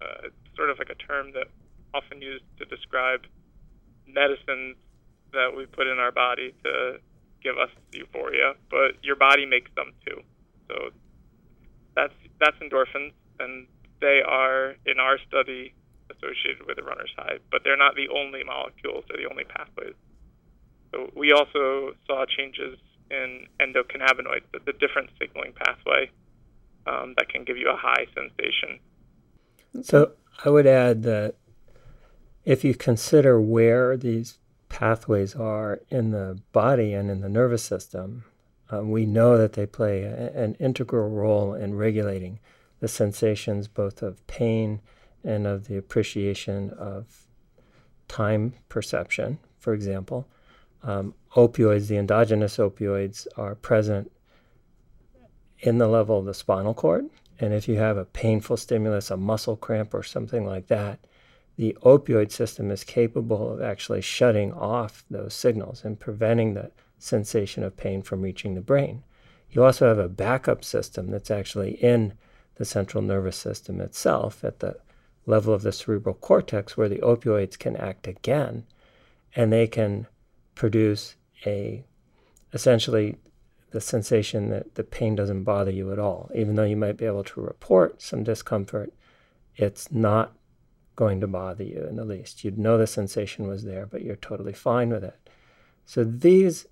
uh, 0.00 0.28
sort 0.56 0.70
of 0.70 0.78
like 0.78 0.90
a 0.90 0.94
term 0.94 1.32
that 1.32 1.48
often 1.94 2.22
used 2.22 2.44
to 2.58 2.64
describe 2.64 3.20
medicines 4.06 4.76
that 5.32 5.52
we 5.54 5.66
put 5.66 5.86
in 5.86 5.98
our 5.98 6.12
body 6.12 6.54
to 6.64 6.98
give 7.42 7.58
us 7.58 7.70
euphoria, 7.92 8.54
but 8.70 9.02
your 9.02 9.16
body 9.16 9.44
makes 9.46 9.70
them 9.76 9.92
too. 10.06 10.20
So 10.68 10.90
that's 11.94 12.14
that's 12.40 12.56
endorphins, 12.58 13.12
and 13.38 13.66
they 14.00 14.22
are 14.26 14.76
in 14.86 14.98
our 14.98 15.18
study 15.28 15.74
associated 16.10 16.66
with 16.66 16.76
the 16.76 16.82
runner's 16.82 17.12
high, 17.16 17.38
but 17.50 17.62
they're 17.64 17.76
not 17.76 17.94
the 17.94 18.08
only 18.08 18.42
molecules 18.44 19.04
or 19.10 19.16
the 19.16 19.28
only 19.30 19.44
pathways. 19.44 19.94
So 20.92 21.10
we 21.14 21.32
also 21.32 21.92
saw 22.06 22.24
changes 22.26 22.78
in 23.10 23.46
endocannabinoids, 23.60 24.44
but 24.52 24.64
the 24.64 24.72
different 24.72 25.10
signaling 25.18 25.52
pathway 25.52 26.10
um, 26.86 27.14
that 27.16 27.28
can 27.28 27.44
give 27.44 27.56
you 27.56 27.70
a 27.70 27.76
high 27.76 28.06
sensation. 28.14 28.80
So 29.82 30.12
I 30.44 30.50
would 30.50 30.66
add 30.66 31.02
that 31.02 31.34
if 32.44 32.64
you 32.64 32.74
consider 32.74 33.40
where 33.40 33.96
these 33.96 34.38
pathways 34.68 35.34
are 35.34 35.80
in 35.90 36.10
the 36.10 36.40
body 36.52 36.94
and 36.94 37.10
in 37.10 37.20
the 37.20 37.28
nervous 37.28 37.62
system, 37.62 38.24
um, 38.70 38.90
we 38.90 39.06
know 39.06 39.36
that 39.38 39.54
they 39.54 39.66
play 39.66 40.02
a, 40.02 40.30
an 40.32 40.54
integral 40.54 41.08
role 41.08 41.54
in 41.54 41.74
regulating 41.74 42.38
the 42.80 42.88
sensations 42.88 43.66
both 43.68 44.02
of 44.02 44.24
pain 44.26 44.80
and 45.28 45.46
of 45.46 45.68
the 45.68 45.76
appreciation 45.76 46.70
of 46.70 47.26
time 48.08 48.54
perception, 48.70 49.38
for 49.58 49.74
example. 49.74 50.26
Um, 50.82 51.14
opioids, 51.36 51.88
the 51.88 51.98
endogenous 51.98 52.56
opioids, 52.56 53.26
are 53.36 53.54
present 53.54 54.10
in 55.58 55.76
the 55.78 55.86
level 55.86 56.18
of 56.18 56.24
the 56.24 56.32
spinal 56.32 56.72
cord. 56.72 57.10
And 57.38 57.52
if 57.52 57.68
you 57.68 57.76
have 57.76 57.98
a 57.98 58.06
painful 58.06 58.56
stimulus, 58.56 59.10
a 59.10 59.16
muscle 59.16 59.56
cramp, 59.56 59.92
or 59.92 60.02
something 60.02 60.46
like 60.46 60.68
that, 60.68 60.98
the 61.56 61.76
opioid 61.82 62.32
system 62.32 62.70
is 62.70 62.82
capable 62.82 63.52
of 63.52 63.60
actually 63.60 64.00
shutting 64.00 64.52
off 64.54 65.04
those 65.10 65.34
signals 65.34 65.84
and 65.84 66.00
preventing 66.00 66.54
the 66.54 66.70
sensation 66.98 67.62
of 67.62 67.76
pain 67.76 68.00
from 68.00 68.22
reaching 68.22 68.54
the 68.54 68.60
brain. 68.60 69.02
You 69.50 69.64
also 69.64 69.88
have 69.88 69.98
a 69.98 70.08
backup 70.08 70.64
system 70.64 71.10
that's 71.10 71.30
actually 71.30 71.72
in 71.82 72.14
the 72.54 72.64
central 72.64 73.02
nervous 73.02 73.36
system 73.36 73.80
itself 73.80 74.42
at 74.42 74.60
the 74.60 74.78
level 75.28 75.52
of 75.52 75.62
the 75.62 75.72
cerebral 75.72 76.14
cortex 76.14 76.76
where 76.76 76.88
the 76.88 76.98
opioids 76.98 77.58
can 77.58 77.76
act 77.76 78.08
again 78.08 78.64
and 79.36 79.52
they 79.52 79.66
can 79.66 80.06
produce 80.54 81.16
a 81.46 81.84
essentially 82.52 83.16
the 83.70 83.80
sensation 83.80 84.48
that 84.48 84.74
the 84.76 84.82
pain 84.82 85.14
doesn't 85.14 85.44
bother 85.44 85.70
you 85.70 85.92
at 85.92 85.98
all. 85.98 86.30
Even 86.34 86.54
though 86.54 86.64
you 86.64 86.76
might 86.76 86.96
be 86.96 87.04
able 87.04 87.22
to 87.22 87.40
report 87.40 88.00
some 88.00 88.24
discomfort, 88.24 88.92
it's 89.56 89.92
not 89.92 90.32
going 90.96 91.20
to 91.20 91.26
bother 91.26 91.62
you 91.62 91.86
in 91.86 91.96
the 91.96 92.04
least. 92.04 92.42
You'd 92.42 92.58
know 92.58 92.78
the 92.78 92.86
sensation 92.86 93.46
was 93.46 93.64
there, 93.64 93.84
but 93.84 94.02
you're 94.02 94.16
totally 94.16 94.54
fine 94.54 94.88
with 94.88 95.04
it. 95.04 95.28
So 95.84 96.02
these 96.02 96.66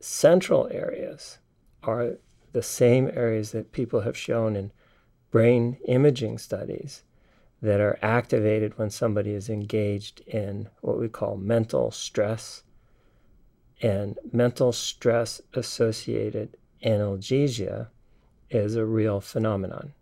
central 0.00 0.68
areas 0.70 1.38
are 1.82 2.18
the 2.52 2.62
same 2.62 3.10
areas 3.14 3.52
that 3.52 3.72
people 3.72 4.02
have 4.02 4.16
shown 4.16 4.54
in 4.54 4.72
brain 5.30 5.78
imaging 5.88 6.36
studies 6.36 7.02
that 7.62 7.80
are 7.80 7.98
activated 8.02 8.78
when 8.78 8.90
somebody 8.90 9.32
is 9.32 9.48
engaged 9.48 10.20
in 10.20 10.68
what 10.80 10.98
we 10.98 11.08
call 11.08 11.36
mental 11.36 11.90
stress 11.90 12.62
and 13.82 14.18
mental 14.32 14.72
stress 14.72 15.40
associated 15.54 16.56
analgesia 16.84 17.88
is 18.50 18.74
a 18.74 18.84
real 18.84 19.20
phenomenon. 19.20 19.92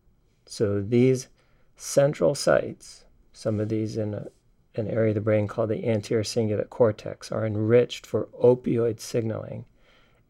So 0.47 0.81
these 0.81 1.29
central 1.77 2.35
sites, 2.35 3.05
some 3.33 3.59
of 3.59 3.69
these 3.69 3.97
in 3.97 4.15
a, 4.15 4.27
an 4.77 4.89
area 4.89 5.11
of 5.11 5.17
the 5.17 5.21
brain 5.21 5.49
called 5.49 5.71
the 5.71 5.87
anterior 5.89 6.23
cingulate 6.23 6.71
cortex, 6.71 7.33
are 7.33 7.47
enriched 7.47 8.07
for 8.07 8.29
opioid 8.41 9.01
signaling. 9.01 9.65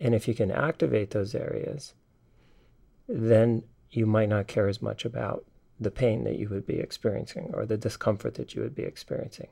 And 0.00 0.14
if 0.14 0.28
you 0.28 0.34
can 0.34 0.50
activate 0.50 1.10
those 1.10 1.34
areas, 1.34 1.94
then 3.08 3.64
you 3.90 4.06
might 4.06 4.28
not 4.28 4.46
care 4.46 4.68
as 4.68 4.80
much 4.80 5.04
about 5.04 5.44
the 5.80 5.90
pain 5.90 6.24
that 6.24 6.38
you 6.38 6.48
would 6.48 6.66
be 6.66 6.78
experiencing 6.78 7.50
or 7.54 7.66
the 7.66 7.76
discomfort 7.76 8.34
that 8.34 8.54
you 8.54 8.62
would 8.62 8.74
be 8.74 8.84
experiencing. 8.84 9.48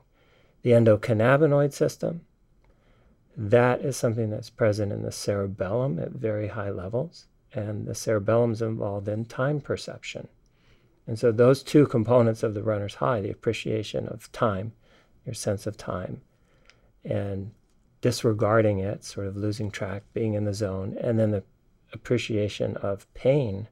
The 0.61 0.71
endocannabinoid 0.71 1.73
system, 1.73 2.21
that 3.35 3.81
is 3.81 3.97
something 3.97 4.29
that's 4.29 4.49
present 4.49 4.91
in 4.91 5.01
the 5.01 5.11
cerebellum 5.11 5.99
at 5.99 6.11
very 6.11 6.47
high 6.49 6.69
levels, 6.69 7.27
and 7.53 7.85
the 7.85 7.95
cerebellum 7.95 8.51
is 8.51 8.61
involved 8.61 9.07
in 9.07 9.25
time 9.25 9.59
perception. 9.59 10.27
And 11.05 11.19
so, 11.19 11.31
those 11.31 11.63
two 11.63 11.85
components 11.85 12.43
of 12.43 12.53
the 12.53 12.63
runner's 12.63 12.95
high 12.95 13.19
the 13.19 13.31
appreciation 13.31 14.07
of 14.07 14.31
time, 14.31 14.71
your 15.25 15.33
sense 15.33 15.67
of 15.67 15.75
time, 15.75 16.21
and 17.03 17.51
disregarding 17.99 18.79
it, 18.79 19.03
sort 19.03 19.27
of 19.27 19.35
losing 19.35 19.69
track, 19.69 20.03
being 20.13 20.33
in 20.33 20.45
the 20.45 20.53
zone, 20.53 20.97
and 21.01 21.19
then 21.19 21.31
the 21.31 21.43
appreciation 21.91 22.77
of 22.77 23.11
pain 23.13 23.67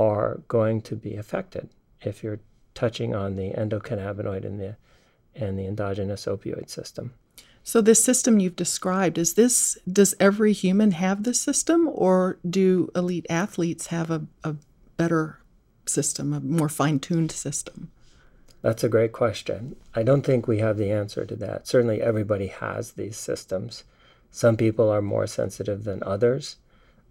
are 0.00 0.40
going 0.48 0.80
to 0.80 0.96
be 0.96 1.14
affected 1.14 1.68
if 2.00 2.24
you're 2.24 2.40
touching 2.74 3.14
on 3.14 3.36
the 3.36 3.50
endocannabinoid 3.50 4.46
and 4.46 4.58
the, 4.58 4.76
and 5.34 5.58
the 5.58 5.66
endogenous 5.66 6.24
opioid 6.24 6.70
system. 6.70 7.12
So 7.62 7.82
this 7.82 8.02
system 8.02 8.40
you've 8.40 8.56
described 8.56 9.18
is 9.18 9.34
this 9.34 9.76
does 9.86 10.14
every 10.18 10.54
human 10.54 10.92
have 10.92 11.24
this 11.24 11.38
system 11.38 11.88
or 11.92 12.38
do 12.48 12.90
elite 12.96 13.26
athletes 13.28 13.88
have 13.88 14.10
a, 14.10 14.26
a 14.42 14.56
better 14.96 15.40
system, 15.84 16.32
a 16.32 16.40
more 16.40 16.70
fine-tuned 16.70 17.30
system? 17.30 17.90
That's 18.62 18.84
a 18.84 18.88
great 18.88 19.12
question. 19.12 19.76
I 19.94 20.02
don't 20.02 20.22
think 20.22 20.46
we 20.46 20.58
have 20.58 20.78
the 20.78 20.90
answer 20.90 21.26
to 21.26 21.36
that. 21.36 21.66
Certainly 21.66 22.00
everybody 22.00 22.46
has 22.46 22.92
these 22.92 23.18
systems. 23.18 23.84
Some 24.30 24.56
people 24.56 24.88
are 24.88 25.02
more 25.02 25.26
sensitive 25.26 25.84
than 25.84 26.02
others. 26.02 26.56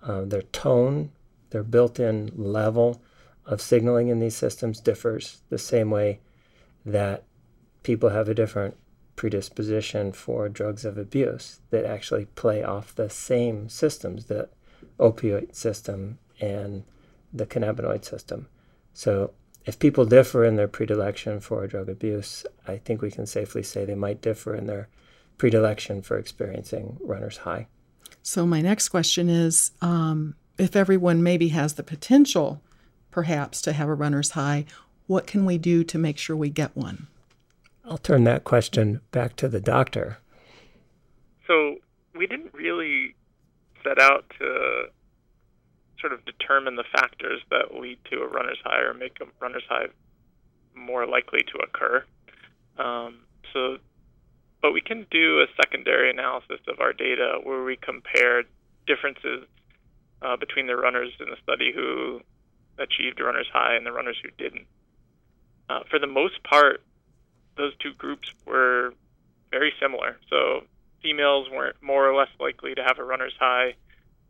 Uh, 0.01 0.21
their 0.25 0.43
tone, 0.43 1.11
their 1.49 1.63
built-in 1.63 2.31
level 2.35 3.01
of 3.45 3.61
signaling 3.61 4.09
in 4.09 4.19
these 4.19 4.35
systems 4.35 4.79
differs 4.79 5.41
the 5.49 5.57
same 5.57 5.89
way 5.89 6.19
that 6.85 7.23
people 7.83 8.09
have 8.09 8.29
a 8.29 8.33
different 8.33 8.77
predisposition 9.15 10.13
for 10.13 10.47
drugs 10.47 10.85
of 10.85 10.97
abuse 10.97 11.59
that 11.71 11.85
actually 11.85 12.25
play 12.25 12.63
off 12.63 12.95
the 12.95 13.09
same 13.09 13.67
systems, 13.67 14.25
the 14.25 14.47
opioid 14.99 15.53
system 15.55 16.17
and 16.39 16.83
the 17.33 17.45
cannabinoid 17.45 18.05
system. 18.05 18.47
So 18.93 19.31
if 19.65 19.77
people 19.77 20.05
differ 20.05 20.45
in 20.45 20.55
their 20.55 20.67
predilection 20.67 21.39
for 21.39 21.67
drug 21.67 21.89
abuse, 21.89 22.45
I 22.67 22.77
think 22.77 23.01
we 23.01 23.11
can 23.11 23.25
safely 23.25 23.63
say 23.63 23.83
they 23.83 23.95
might 23.95 24.21
differ 24.21 24.55
in 24.55 24.67
their 24.67 24.87
predilection 25.37 26.01
for 26.01 26.17
experiencing 26.17 26.97
runner's 27.01 27.37
high. 27.37 27.67
So 28.21 28.45
my 28.45 28.61
next 28.61 28.89
question 28.89 29.29
is 29.29 29.71
um, 29.81 30.35
if 30.59 30.75
everyone 30.75 31.23
maybe 31.23 31.49
has 31.49 31.73
the 31.73 31.83
potential, 31.83 32.61
perhaps, 33.11 33.61
to 33.61 33.73
have 33.73 33.87
a 33.87 33.93
runner's 33.93 34.31
high, 34.31 34.65
what 35.07 35.25
can 35.25 35.45
we 35.45 35.57
do 35.57 35.83
to 35.85 35.97
make 35.97 36.17
sure 36.17 36.35
we 36.35 36.49
get 36.49 36.75
one? 36.75 37.07
I'll 37.85 37.97
turn 37.97 38.25
that 38.25 38.43
question 38.43 39.01
back 39.11 39.35
to 39.37 39.47
the 39.47 39.59
doctor. 39.59 40.19
So 41.47 41.77
we 42.15 42.27
didn't 42.27 42.53
really 42.53 43.15
set 43.83 43.99
out 43.99 44.25
to 44.37 44.83
sort 45.99 46.13
of 46.13 46.23
determine 46.25 46.75
the 46.75 46.83
factors 46.93 47.41
that 47.49 47.73
lead 47.73 47.97
to 48.11 48.21
a 48.21 48.27
runner's 48.27 48.59
high 48.63 48.81
or 48.81 48.93
make 48.93 49.17
a 49.21 49.25
runner's 49.41 49.63
high 49.67 49.87
more 50.75 51.07
likely 51.07 51.41
to 51.41 51.59
occur. 51.63 52.03
Um, 52.77 53.19
so, 53.53 53.77
but 54.61 54.71
we 54.71 54.81
can 54.81 55.05
do 55.09 55.39
a 55.39 55.45
secondary 55.61 56.09
analysis 56.09 56.59
of 56.67 56.79
our 56.79 56.93
data 56.93 57.39
where 57.43 57.63
we 57.63 57.77
compare 57.77 58.43
differences 58.85 59.45
uh, 60.21 60.37
between 60.37 60.67
the 60.67 60.75
runners 60.75 61.11
in 61.19 61.29
the 61.29 61.37
study 61.43 61.71
who 61.73 62.21
achieved 62.77 63.19
a 63.19 63.23
runner's 63.23 63.49
high 63.51 63.75
and 63.75 63.85
the 63.85 63.91
runners 63.91 64.17
who 64.23 64.29
didn't. 64.37 64.67
uh, 65.69 65.81
for 65.89 65.99
the 65.99 66.07
most 66.07 66.43
part, 66.43 66.81
those 67.57 67.73
two 67.77 67.93
groups 67.93 68.33
were 68.45 68.93
very 69.51 69.73
similar. 69.81 70.17
So 70.29 70.63
females 71.01 71.47
weren't 71.51 71.75
more 71.81 72.09
or 72.09 72.15
less 72.15 72.29
likely 72.39 72.73
to 72.75 72.83
have 72.83 72.97
a 72.99 73.03
runner's 73.03 73.35
high. 73.39 73.75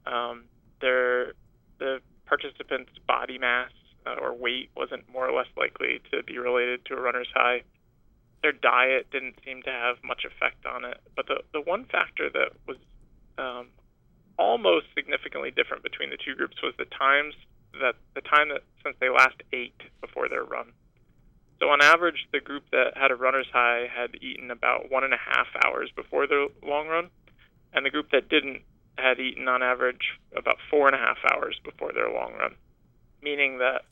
Um, 0.06 0.46
their 0.82 1.34
the 1.80 2.00
participants' 2.26 2.92
body 3.08 3.38
mass 3.38 3.72
uh, 4.06 4.16
or 4.22 4.34
weight 4.34 4.70
wasn't 4.76 5.04
more 5.12 5.28
or 5.28 5.36
less 5.36 5.48
likely 5.58 6.02
to 6.12 6.24
be 6.24 6.38
related 6.38 6.86
to 6.86 6.96
a 6.96 7.02
runner's 7.02 7.30
high. 7.34 7.64
Their 8.42 8.52
diet 8.52 9.08
didn't 9.12 9.36
seem 9.46 9.62
to 9.64 9.72
have 9.72 9.98
much 10.04 10.26
effect 10.26 10.66
on 10.66 10.86
it. 10.86 11.00
But 11.16 11.28
the, 11.28 11.42
the 11.54 11.62
one 11.62 11.86
factor 11.86 12.30
that 12.30 12.52
was 12.68 12.78
um, 13.38 13.68
almost 14.40 14.88
significantly 14.96 15.52
different 15.52 15.84
between 15.84 16.10
the 16.10 16.18
two 16.18 16.34
groups 16.34 16.56
was 16.64 16.74
the 16.80 16.86
times 16.86 17.36
that 17.74 17.96
the 18.16 18.22
time 18.22 18.50
that 18.50 18.64
since 18.82 18.96
they 19.00 19.10
last 19.10 19.36
ate 19.52 19.80
before 20.02 20.30
their 20.30 20.44
run. 20.44 20.72
So 21.60 21.68
on 21.68 21.82
average, 21.82 22.26
the 22.32 22.40
group 22.40 22.64
that 22.72 22.96
had 22.96 23.12
a 23.12 23.16
runner's 23.16 23.50
high 23.52 23.88
had 23.94 24.16
eaten 24.24 24.50
about 24.50 24.90
one 24.90 25.04
and 25.04 25.14
a 25.14 25.18
half 25.18 25.48
hours 25.66 25.92
before 25.94 26.26
their 26.26 26.48
long 26.64 26.88
run, 26.88 27.10
and 27.74 27.86
the 27.86 27.90
group 27.90 28.12
that 28.12 28.30
didn't 28.30 28.62
had 28.98 29.20
eaten 29.20 29.48
on 29.48 29.62
average 29.62 30.18
about 30.36 30.58
four 30.70 30.88
and 30.88 30.96
a 30.96 31.00
half 31.00 31.18
hours 31.32 31.60
before 31.64 31.92
their 31.94 32.10
long 32.12 32.34
run. 32.40 32.56
Meaning 33.22 33.60
that 33.60 33.84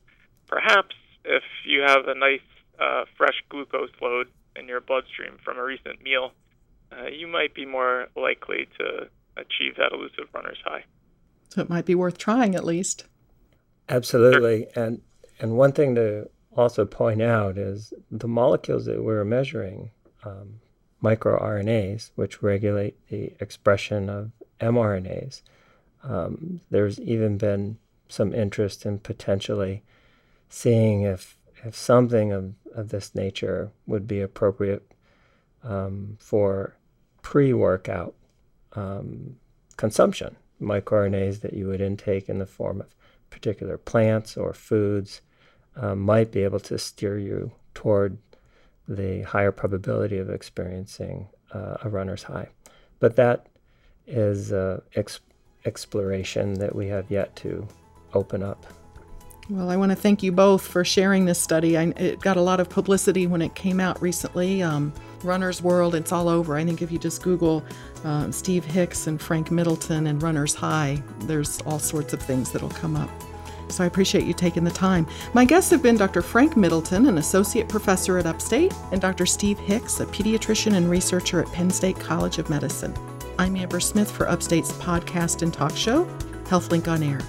perhaps 0.47 0.95
if 1.25 1.43
you 1.65 1.81
have 1.81 2.07
a 2.07 2.15
nice 2.15 2.47
uh, 2.79 3.03
fresh 3.17 3.43
glucose 3.49 3.91
load 4.01 4.27
in 4.55 4.67
your 4.67 4.79
bloodstream 4.79 5.37
from 5.43 5.57
a 5.57 5.63
recent 5.63 6.01
meal, 6.01 6.31
uh, 6.91 7.07
you 7.07 7.27
might 7.27 7.53
be 7.53 7.65
more 7.65 8.07
likely 8.15 8.67
to 8.79 9.09
achieve 9.39 9.75
that 9.77 9.91
elusive 9.93 10.27
runner's 10.33 10.57
high. 10.63 10.83
So 11.49 11.61
it 11.61 11.69
might 11.69 11.85
be 11.85 11.95
worth 11.95 12.17
trying 12.17 12.55
at 12.55 12.65
least. 12.65 13.05
Absolutely, 13.89 14.67
and 14.75 15.01
and 15.39 15.57
one 15.57 15.71
thing 15.71 15.95
to 15.95 16.29
also 16.55 16.85
point 16.85 17.21
out 17.21 17.57
is 17.57 17.93
the 18.11 18.27
molecules 18.27 18.85
that 18.85 19.03
we're 19.03 19.23
measuring, 19.23 19.91
um, 20.23 20.59
microRNAs, 21.01 22.11
which 22.15 22.41
regulate 22.41 22.95
the 23.09 23.33
expression 23.39 24.09
of 24.09 24.31
mRNAs. 24.59 25.41
Um, 26.03 26.61
there's 26.69 26.99
even 26.99 27.37
been 27.37 27.77
some 28.09 28.33
interest 28.33 28.85
in 28.85 28.99
potentially 28.99 29.83
seeing 30.49 31.01
if 31.01 31.37
if 31.63 31.75
something 31.75 32.31
of, 32.31 32.53
of 32.75 32.89
this 32.89 33.15
nature 33.15 33.71
would 33.87 34.07
be 34.07 34.21
appropriate 34.21 34.91
um, 35.63 36.17
for 36.19 36.75
pre-workout 37.21 38.13
um, 38.73 39.37
consumption, 39.77 40.35
microRNAs 40.61 41.41
that 41.41 41.53
you 41.53 41.67
would 41.67 41.81
intake 41.81 42.29
in 42.29 42.39
the 42.39 42.45
form 42.45 42.81
of 42.81 42.95
particular 43.29 43.77
plants 43.77 44.37
or 44.37 44.53
foods 44.53 45.21
um, 45.75 45.99
might 45.99 46.31
be 46.31 46.43
able 46.43 46.59
to 46.59 46.77
steer 46.77 47.17
you 47.17 47.51
toward 47.73 48.17
the 48.87 49.21
higher 49.23 49.51
probability 49.51 50.17
of 50.17 50.29
experiencing 50.29 51.27
uh, 51.53 51.77
a 51.83 51.89
runner's 51.89 52.23
high. 52.23 52.49
But 52.99 53.15
that 53.17 53.47
is 54.07 54.53
uh, 54.53 54.81
ex- 54.95 55.19
exploration 55.65 56.55
that 56.55 56.75
we 56.75 56.87
have 56.87 57.11
yet 57.11 57.35
to 57.37 57.67
open 58.13 58.41
up. 58.41 58.65
Well, 59.49 59.69
I 59.69 59.77
want 59.77 59.91
to 59.91 59.95
thank 59.95 60.23
you 60.23 60.33
both 60.33 60.61
for 60.61 60.83
sharing 60.83 61.23
this 61.23 61.39
study. 61.39 61.77
I, 61.77 61.83
it 61.95 62.19
got 62.19 62.35
a 62.35 62.41
lot 62.41 62.59
of 62.59 62.69
publicity 62.69 63.27
when 63.27 63.41
it 63.41 63.55
came 63.55 63.79
out 63.79 64.01
recently. 64.01 64.61
Um, 64.61 64.91
Runner's 65.23 65.61
World, 65.61 65.95
it's 65.95 66.11
all 66.11 66.27
over. 66.27 66.57
I 66.57 66.65
think 66.65 66.81
if 66.81 66.91
you 66.91 66.99
just 66.99 67.23
Google 67.23 67.63
uh, 68.03 68.29
Steve 68.31 68.65
Hicks 68.65 69.07
and 69.07 69.21
Frank 69.21 69.49
Middleton 69.49 70.07
and 70.07 70.21
Runner's 70.21 70.53
High, 70.53 71.01
there's 71.21 71.61
all 71.61 71.79
sorts 71.79 72.11
of 72.11 72.21
things 72.21 72.51
that'll 72.51 72.69
come 72.71 72.97
up. 72.97 73.09
So 73.69 73.85
I 73.85 73.87
appreciate 73.87 74.25
you 74.25 74.33
taking 74.33 74.65
the 74.65 74.71
time. 74.71 75.07
My 75.33 75.45
guests 75.45 75.71
have 75.71 75.81
been 75.81 75.95
Dr. 75.95 76.21
Frank 76.21 76.57
Middleton, 76.57 77.05
an 77.07 77.17
associate 77.17 77.69
professor 77.69 78.17
at 78.17 78.25
Upstate, 78.25 78.73
and 78.91 78.99
Dr. 78.99 79.25
Steve 79.25 79.59
Hicks, 79.59 80.01
a 80.01 80.05
pediatrician 80.07 80.75
and 80.75 80.89
researcher 80.89 81.41
at 81.41 81.51
Penn 81.53 81.71
State 81.71 81.99
College 81.99 82.37
of 82.37 82.49
Medicine. 82.49 82.93
I'm 83.39 83.55
Amber 83.55 83.79
Smith 83.79 84.11
for 84.11 84.27
Upstate's 84.29 84.73
podcast 84.73 85.41
and 85.41 85.53
talk 85.53 85.75
show, 85.75 86.05
HealthLink 86.45 86.89
on 86.89 87.01
Air. 87.01 87.21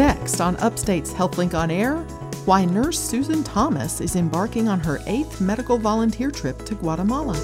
Next 0.00 0.40
on 0.40 0.56
Upstate's 0.56 1.12
HealthLink 1.12 1.52
on 1.52 1.70
Air, 1.70 1.98
why 2.46 2.64
nurse 2.64 2.98
Susan 2.98 3.44
Thomas 3.44 4.00
is 4.00 4.16
embarking 4.16 4.66
on 4.66 4.80
her 4.80 4.98
eighth 5.04 5.42
medical 5.42 5.76
volunteer 5.76 6.30
trip 6.30 6.64
to 6.64 6.74
Guatemala. 6.74 7.34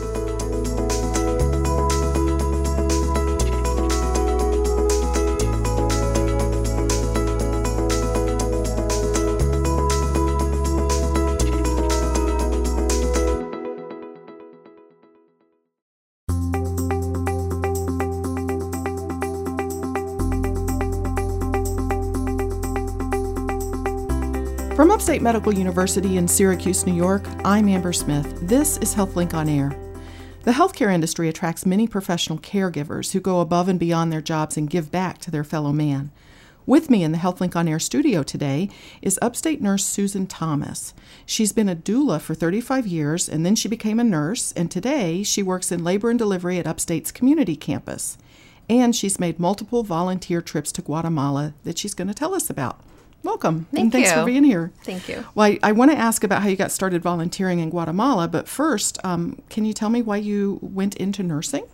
Upstate 25.06 25.22
Medical 25.22 25.54
University 25.54 26.16
in 26.16 26.26
Syracuse, 26.26 26.84
New 26.84 26.92
York, 26.92 27.24
I'm 27.44 27.68
Amber 27.68 27.92
Smith. 27.92 28.40
This 28.42 28.76
is 28.78 28.92
HealthLink 28.92 29.34
on 29.34 29.48
Air. 29.48 29.70
The 30.42 30.50
healthcare 30.50 30.92
industry 30.92 31.28
attracts 31.28 31.64
many 31.64 31.86
professional 31.86 32.40
caregivers 32.40 33.12
who 33.12 33.20
go 33.20 33.38
above 33.38 33.68
and 33.68 33.78
beyond 33.78 34.12
their 34.12 34.20
jobs 34.20 34.56
and 34.56 34.68
give 34.68 34.90
back 34.90 35.18
to 35.18 35.30
their 35.30 35.44
fellow 35.44 35.72
man. 35.72 36.10
With 36.66 36.90
me 36.90 37.04
in 37.04 37.12
the 37.12 37.18
HealthLink 37.18 37.54
on 37.54 37.68
Air 37.68 37.78
studio 37.78 38.24
today 38.24 38.68
is 39.00 39.16
upstate 39.22 39.62
nurse 39.62 39.84
Susan 39.84 40.26
Thomas. 40.26 40.92
She's 41.24 41.52
been 41.52 41.68
a 41.68 41.76
doula 41.76 42.20
for 42.20 42.34
35 42.34 42.88
years 42.88 43.28
and 43.28 43.46
then 43.46 43.54
she 43.54 43.68
became 43.68 44.00
a 44.00 44.04
nurse, 44.04 44.50
and 44.56 44.72
today 44.72 45.22
she 45.22 45.40
works 45.40 45.70
in 45.70 45.84
labor 45.84 46.10
and 46.10 46.18
delivery 46.18 46.58
at 46.58 46.66
Upstate's 46.66 47.12
community 47.12 47.54
campus. 47.54 48.18
And 48.68 48.96
she's 48.96 49.20
made 49.20 49.38
multiple 49.38 49.84
volunteer 49.84 50.42
trips 50.42 50.72
to 50.72 50.82
Guatemala 50.82 51.54
that 51.62 51.78
she's 51.78 51.94
going 51.94 52.08
to 52.08 52.14
tell 52.14 52.34
us 52.34 52.50
about. 52.50 52.80
Welcome. 53.26 53.66
Thank 53.72 53.82
and 53.82 53.92
thanks 53.92 54.10
you. 54.10 54.16
for 54.16 54.24
being 54.24 54.44
here. 54.44 54.70
Thank 54.84 55.08
you. 55.08 55.24
Well, 55.34 55.48
I, 55.48 55.58
I 55.60 55.72
want 55.72 55.90
to 55.90 55.96
ask 55.96 56.22
about 56.22 56.42
how 56.42 56.48
you 56.48 56.54
got 56.54 56.70
started 56.70 57.02
volunteering 57.02 57.58
in 57.58 57.70
Guatemala, 57.70 58.28
but 58.28 58.46
first, 58.46 59.04
um, 59.04 59.42
can 59.50 59.64
you 59.64 59.72
tell 59.72 59.90
me 59.90 60.00
why 60.00 60.18
you 60.18 60.60
went 60.62 60.94
into 60.94 61.24
nursing? 61.24 61.66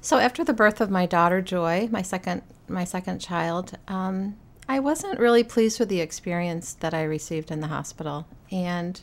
So 0.00 0.18
after 0.18 0.44
the 0.44 0.52
birth 0.52 0.80
of 0.80 0.90
my 0.90 1.04
daughter 1.04 1.42
Joy, 1.42 1.88
my 1.90 2.02
second 2.02 2.42
my 2.68 2.84
second 2.84 3.18
child, 3.18 3.76
um, 3.88 4.36
I 4.68 4.78
wasn't 4.78 5.18
really 5.18 5.42
pleased 5.42 5.80
with 5.80 5.88
the 5.88 6.00
experience 6.00 6.74
that 6.74 6.94
I 6.94 7.02
received 7.02 7.50
in 7.50 7.60
the 7.60 7.66
hospital. 7.66 8.28
And 8.52 9.02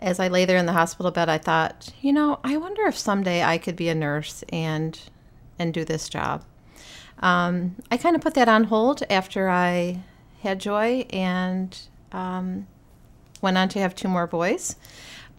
as 0.00 0.18
I 0.18 0.26
lay 0.26 0.44
there 0.44 0.58
in 0.58 0.66
the 0.66 0.72
hospital 0.72 1.12
bed, 1.12 1.28
I 1.28 1.38
thought, 1.38 1.92
you 2.00 2.12
know, 2.12 2.40
I 2.42 2.56
wonder 2.56 2.82
if 2.86 2.98
someday 2.98 3.44
I 3.44 3.58
could 3.58 3.76
be 3.76 3.88
a 3.88 3.94
nurse 3.94 4.42
and 4.48 4.98
and 5.56 5.72
do 5.72 5.84
this 5.84 6.08
job. 6.08 6.42
Um, 7.20 7.76
I 7.92 7.96
kind 7.96 8.16
of 8.16 8.22
put 8.22 8.34
that 8.34 8.48
on 8.48 8.64
hold 8.64 9.04
after 9.08 9.48
I 9.48 10.00
had 10.42 10.58
Joy 10.58 11.06
and 11.10 11.78
um, 12.12 12.66
went 13.40 13.58
on 13.58 13.68
to 13.70 13.78
have 13.78 13.94
two 13.94 14.08
more 14.08 14.26
boys. 14.26 14.76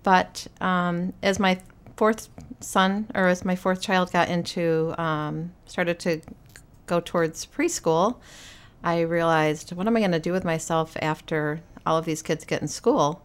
But 0.04 0.48
um, 0.60 1.14
as 1.22 1.40
my 1.40 1.60
fourth 1.96 2.30
son, 2.60 3.08
or 3.14 3.28
as 3.28 3.46
my 3.46 3.56
fourth 3.56 3.82
child 3.82 4.12
got 4.12 4.30
into, 4.30 4.96
um, 5.02 5.54
started 5.66 6.00
to 6.00 6.22
go 6.88 7.00
towards 7.00 7.46
preschool, 7.46 8.18
I 8.84 9.02
realized, 9.02 9.74
what 9.74 9.86
am 9.86 9.96
I 9.96 10.00
going 10.00 10.12
to 10.12 10.20
do 10.20 10.32
with 10.32 10.44
myself 10.44 10.98
after 11.02 11.62
all 11.86 11.98
of 11.98 12.06
these 12.06 12.22
kids 12.22 12.46
get 12.46 12.62
in 12.62 12.68
school? 12.68 13.22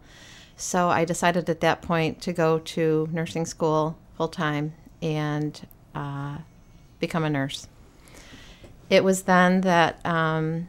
So 0.56 0.88
I 0.88 1.04
decided 1.04 1.48
at 1.48 1.60
that 1.60 1.82
point 1.82 2.20
to 2.22 2.32
go 2.32 2.58
to 2.58 3.08
nursing 3.12 3.46
school 3.46 3.96
full 4.16 4.28
time 4.28 4.74
and 5.02 5.66
uh, 5.94 6.38
become 7.00 7.24
a 7.24 7.30
nurse. 7.30 7.68
It 8.88 9.04
was 9.04 9.22
then 9.22 9.62
that 9.62 10.04
um, 10.06 10.68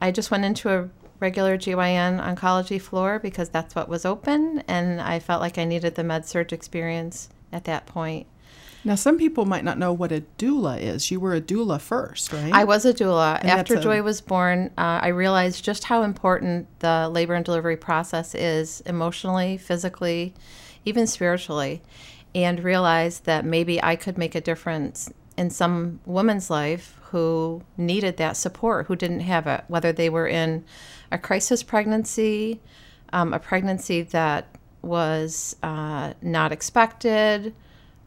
I 0.00 0.10
just 0.10 0.30
went 0.30 0.44
into 0.44 0.70
a 0.70 0.88
regular 1.20 1.58
GYN 1.58 2.18
oncology 2.20 2.80
floor 2.80 3.18
because 3.18 3.50
that's 3.50 3.74
what 3.74 3.88
was 3.88 4.04
open, 4.04 4.62
and 4.66 5.00
I 5.00 5.18
felt 5.18 5.40
like 5.40 5.58
I 5.58 5.64
needed 5.64 5.94
the 5.94 6.04
med 6.04 6.26
surg 6.26 6.52
experience 6.52 7.28
at 7.52 7.64
that 7.64 7.86
point. 7.86 8.26
Now, 8.82 8.94
some 8.94 9.18
people 9.18 9.44
might 9.44 9.62
not 9.64 9.76
know 9.78 9.92
what 9.92 10.10
a 10.10 10.22
doula 10.38 10.80
is. 10.80 11.10
You 11.10 11.20
were 11.20 11.34
a 11.34 11.40
doula 11.40 11.78
first, 11.78 12.32
right? 12.32 12.50
I 12.52 12.64
was 12.64 12.86
a 12.86 12.94
doula. 12.94 13.38
And 13.40 13.50
After 13.50 13.74
that's 13.74 13.84
a- 13.84 13.88
Joy 13.88 14.02
was 14.02 14.22
born, 14.22 14.70
uh, 14.78 15.00
I 15.02 15.08
realized 15.08 15.62
just 15.62 15.84
how 15.84 16.02
important 16.02 16.66
the 16.78 17.10
labor 17.12 17.34
and 17.34 17.44
delivery 17.44 17.76
process 17.76 18.34
is 18.34 18.80
emotionally, 18.86 19.58
physically, 19.58 20.32
even 20.86 21.06
spiritually, 21.06 21.82
and 22.34 22.64
realized 22.64 23.26
that 23.26 23.44
maybe 23.44 23.82
I 23.82 23.96
could 23.96 24.16
make 24.16 24.34
a 24.34 24.40
difference 24.40 25.12
in 25.40 25.48
some 25.48 26.00
woman's 26.04 26.50
life 26.50 26.98
who 27.04 27.62
needed 27.78 28.18
that 28.18 28.36
support, 28.36 28.86
who 28.86 28.94
didn't 28.94 29.20
have 29.20 29.46
it, 29.46 29.64
whether 29.68 29.90
they 29.90 30.10
were 30.10 30.28
in 30.28 30.62
a 31.10 31.16
crisis 31.16 31.62
pregnancy, 31.62 32.60
um, 33.14 33.32
a 33.32 33.38
pregnancy 33.38 34.02
that 34.02 34.54
was 34.82 35.56
uh, 35.62 36.12
not 36.20 36.52
expected, 36.52 37.54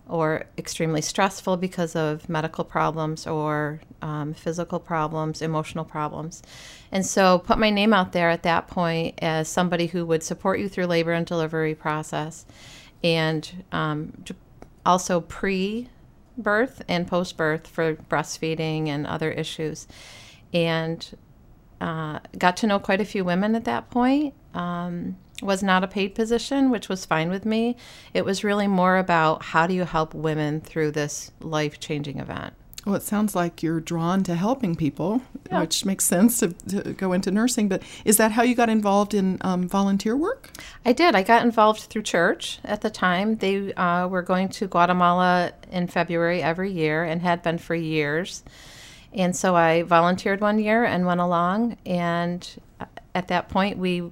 or 0.08 0.44
extremely 0.60 1.02
stressful 1.02 1.58
because 1.58 1.96
of 1.96 2.30
medical 2.30 2.64
problems 2.64 3.26
or 3.26 3.82
um, 4.04 4.36
physical 4.36 4.80
problems, 4.80 5.42
emotional 5.42 5.86
problems. 5.86 6.44
And 6.92 7.04
so 7.04 7.40
put 7.40 7.58
my 7.58 7.72
name 7.72 7.94
out 7.94 8.12
there 8.12 8.30
at 8.30 8.44
that 8.44 8.68
point 8.68 9.16
as 9.24 9.48
somebody 9.48 9.88
who 9.88 10.06
would 10.06 10.22
support 10.22 10.60
you 10.60 10.70
through 10.70 10.86
labor 10.86 11.14
and 11.14 11.26
delivery 11.26 11.74
process 11.74 12.46
and 13.04 13.64
um, 13.72 14.14
also 14.86 15.22
pre 15.22 15.90
birth 16.38 16.82
and 16.88 17.08
post 17.08 17.38
birth 17.38 17.68
for 17.68 17.96
breastfeeding 17.96 18.88
and 18.88 19.06
other 19.08 19.32
issues. 19.32 19.88
And 20.54 21.18
uh, 21.82 22.20
got 22.38 22.58
to 22.58 22.68
know 22.68 22.80
quite 22.80 23.02
a 23.02 23.06
few 23.06 23.24
women 23.24 23.56
at 23.56 23.66
that 23.66 23.90
point. 23.90 24.34
Um, 24.54 25.18
was 25.42 25.62
not 25.62 25.84
a 25.84 25.88
paid 25.88 26.16
position, 26.16 26.70
which 26.70 26.88
was 26.88 27.06
fine 27.06 27.30
with 27.30 27.46
me. 27.46 27.76
It 28.14 28.24
was 28.24 28.44
really 28.44 28.68
more 28.68 28.98
about 28.98 29.44
how 29.44 29.68
do 29.68 29.74
you 29.74 29.84
help 29.84 30.14
women 30.14 30.62
through 30.62 30.92
this 30.92 31.32
life 31.42 31.80
changing 31.80 32.20
event. 32.20 32.54
Well, 32.86 32.96
it 32.96 33.04
sounds 33.04 33.34
like 33.34 33.64
you're 33.64 33.80
drawn 33.80 34.24
to 34.24 34.36
helping 34.36 34.76
people, 34.76 35.22
Yeah. 35.50 35.62
which 35.62 35.86
makes 35.86 36.04
sense 36.04 36.40
to, 36.40 36.50
to 36.50 36.94
go 36.94 37.14
into 37.14 37.32
nursing. 37.32 37.70
But 37.70 37.82
is 38.04 38.18
that 38.18 38.34
how 38.34 38.44
you 38.44 38.56
got 38.56 38.70
involved 38.70 39.14
in 39.14 39.38
um, 39.42 39.70
volunteer 39.70 40.18
work? 40.18 40.50
I 40.86 40.92
did. 40.92 41.16
I 41.16 41.24
got 41.24 41.46
involved 41.46 41.82
through 41.84 42.02
church 42.04 42.60
at 42.66 42.82
the 42.82 42.90
time. 42.90 43.38
They 43.38 43.74
uh, 43.76 44.08
were 44.08 44.22
going 44.22 44.50
to 44.50 44.68
Guatemala 44.68 45.54
in 45.72 45.88
February 45.88 46.44
every 46.44 46.72
year 46.72 47.06
and 47.06 47.22
had 47.22 47.42
been 47.42 47.58
for 47.58 47.74
years. 47.76 48.44
And 49.14 49.34
so 49.36 49.56
I 49.56 49.84
volunteered 49.84 50.42
one 50.42 50.60
year 50.60 50.84
and 50.84 51.06
went 51.06 51.22
along. 51.22 51.78
And 51.86 52.46
uh, 52.82 52.86
at 53.16 53.30
that 53.30 53.48
point, 53.48 53.78
we 53.78 54.12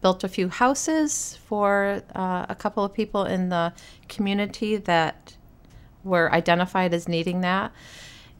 built 0.00 0.24
a 0.24 0.28
few 0.28 0.48
houses 0.48 1.38
for 1.46 2.02
uh, 2.14 2.46
a 2.48 2.54
couple 2.54 2.84
of 2.84 2.94
people 2.94 3.24
in 3.24 3.48
the 3.48 3.72
community 4.08 4.76
that 4.76 5.34
were 6.04 6.32
identified 6.32 6.94
as 6.94 7.08
needing 7.08 7.40
that, 7.42 7.72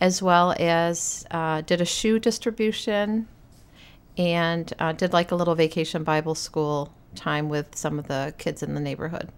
as 0.01 0.23
well 0.23 0.55
as 0.59 1.27
uh, 1.31 1.61
did 1.63 1.81
a 1.81 1.85
shoe 1.85 2.19
distribution 2.19 3.29
and 4.17 4.73
uh, 4.79 4.93
did 4.93 5.13
like 5.13 5.31
a 5.31 5.35
little 5.35 5.55
vacation 5.55 6.05
Bible 6.05 6.35
school 6.35 6.93
time 7.15 7.49
with 7.49 7.75
some 7.77 7.99
of 7.99 8.09
the 8.09 8.35
kids 8.39 8.63
in 8.63 8.75
the 8.75 8.81
neighborhood. 8.81 9.31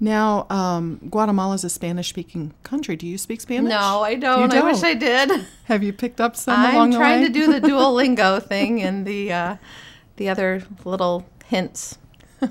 Now, 0.00 0.46
um, 0.48 1.00
Guatemala 1.10 1.56
is 1.56 1.64
a 1.64 1.70
Spanish 1.70 2.10
speaking 2.10 2.54
country. 2.62 2.94
Do 2.94 3.06
you 3.06 3.18
speak 3.18 3.40
Spanish? 3.40 3.70
No, 3.70 4.02
I 4.02 4.14
don't. 4.14 4.52
You 4.52 4.60
I 4.60 4.62
wish? 4.62 4.82
I 4.82 4.94
did. 4.94 5.44
Have 5.64 5.82
you 5.82 5.92
picked 5.92 6.20
up 6.20 6.36
some 6.36 6.60
along 6.60 6.90
the 6.90 6.98
way? 6.98 7.04
I'm 7.04 7.20
trying 7.20 7.26
to 7.26 7.32
do 7.32 7.52
the 7.52 7.60
Duolingo 7.68 8.40
thing 8.40 8.80
and 8.80 9.04
the 9.04 9.32
uh, 9.32 9.56
the 10.16 10.28
other 10.28 10.62
little 10.84 11.26
hints. 11.46 11.98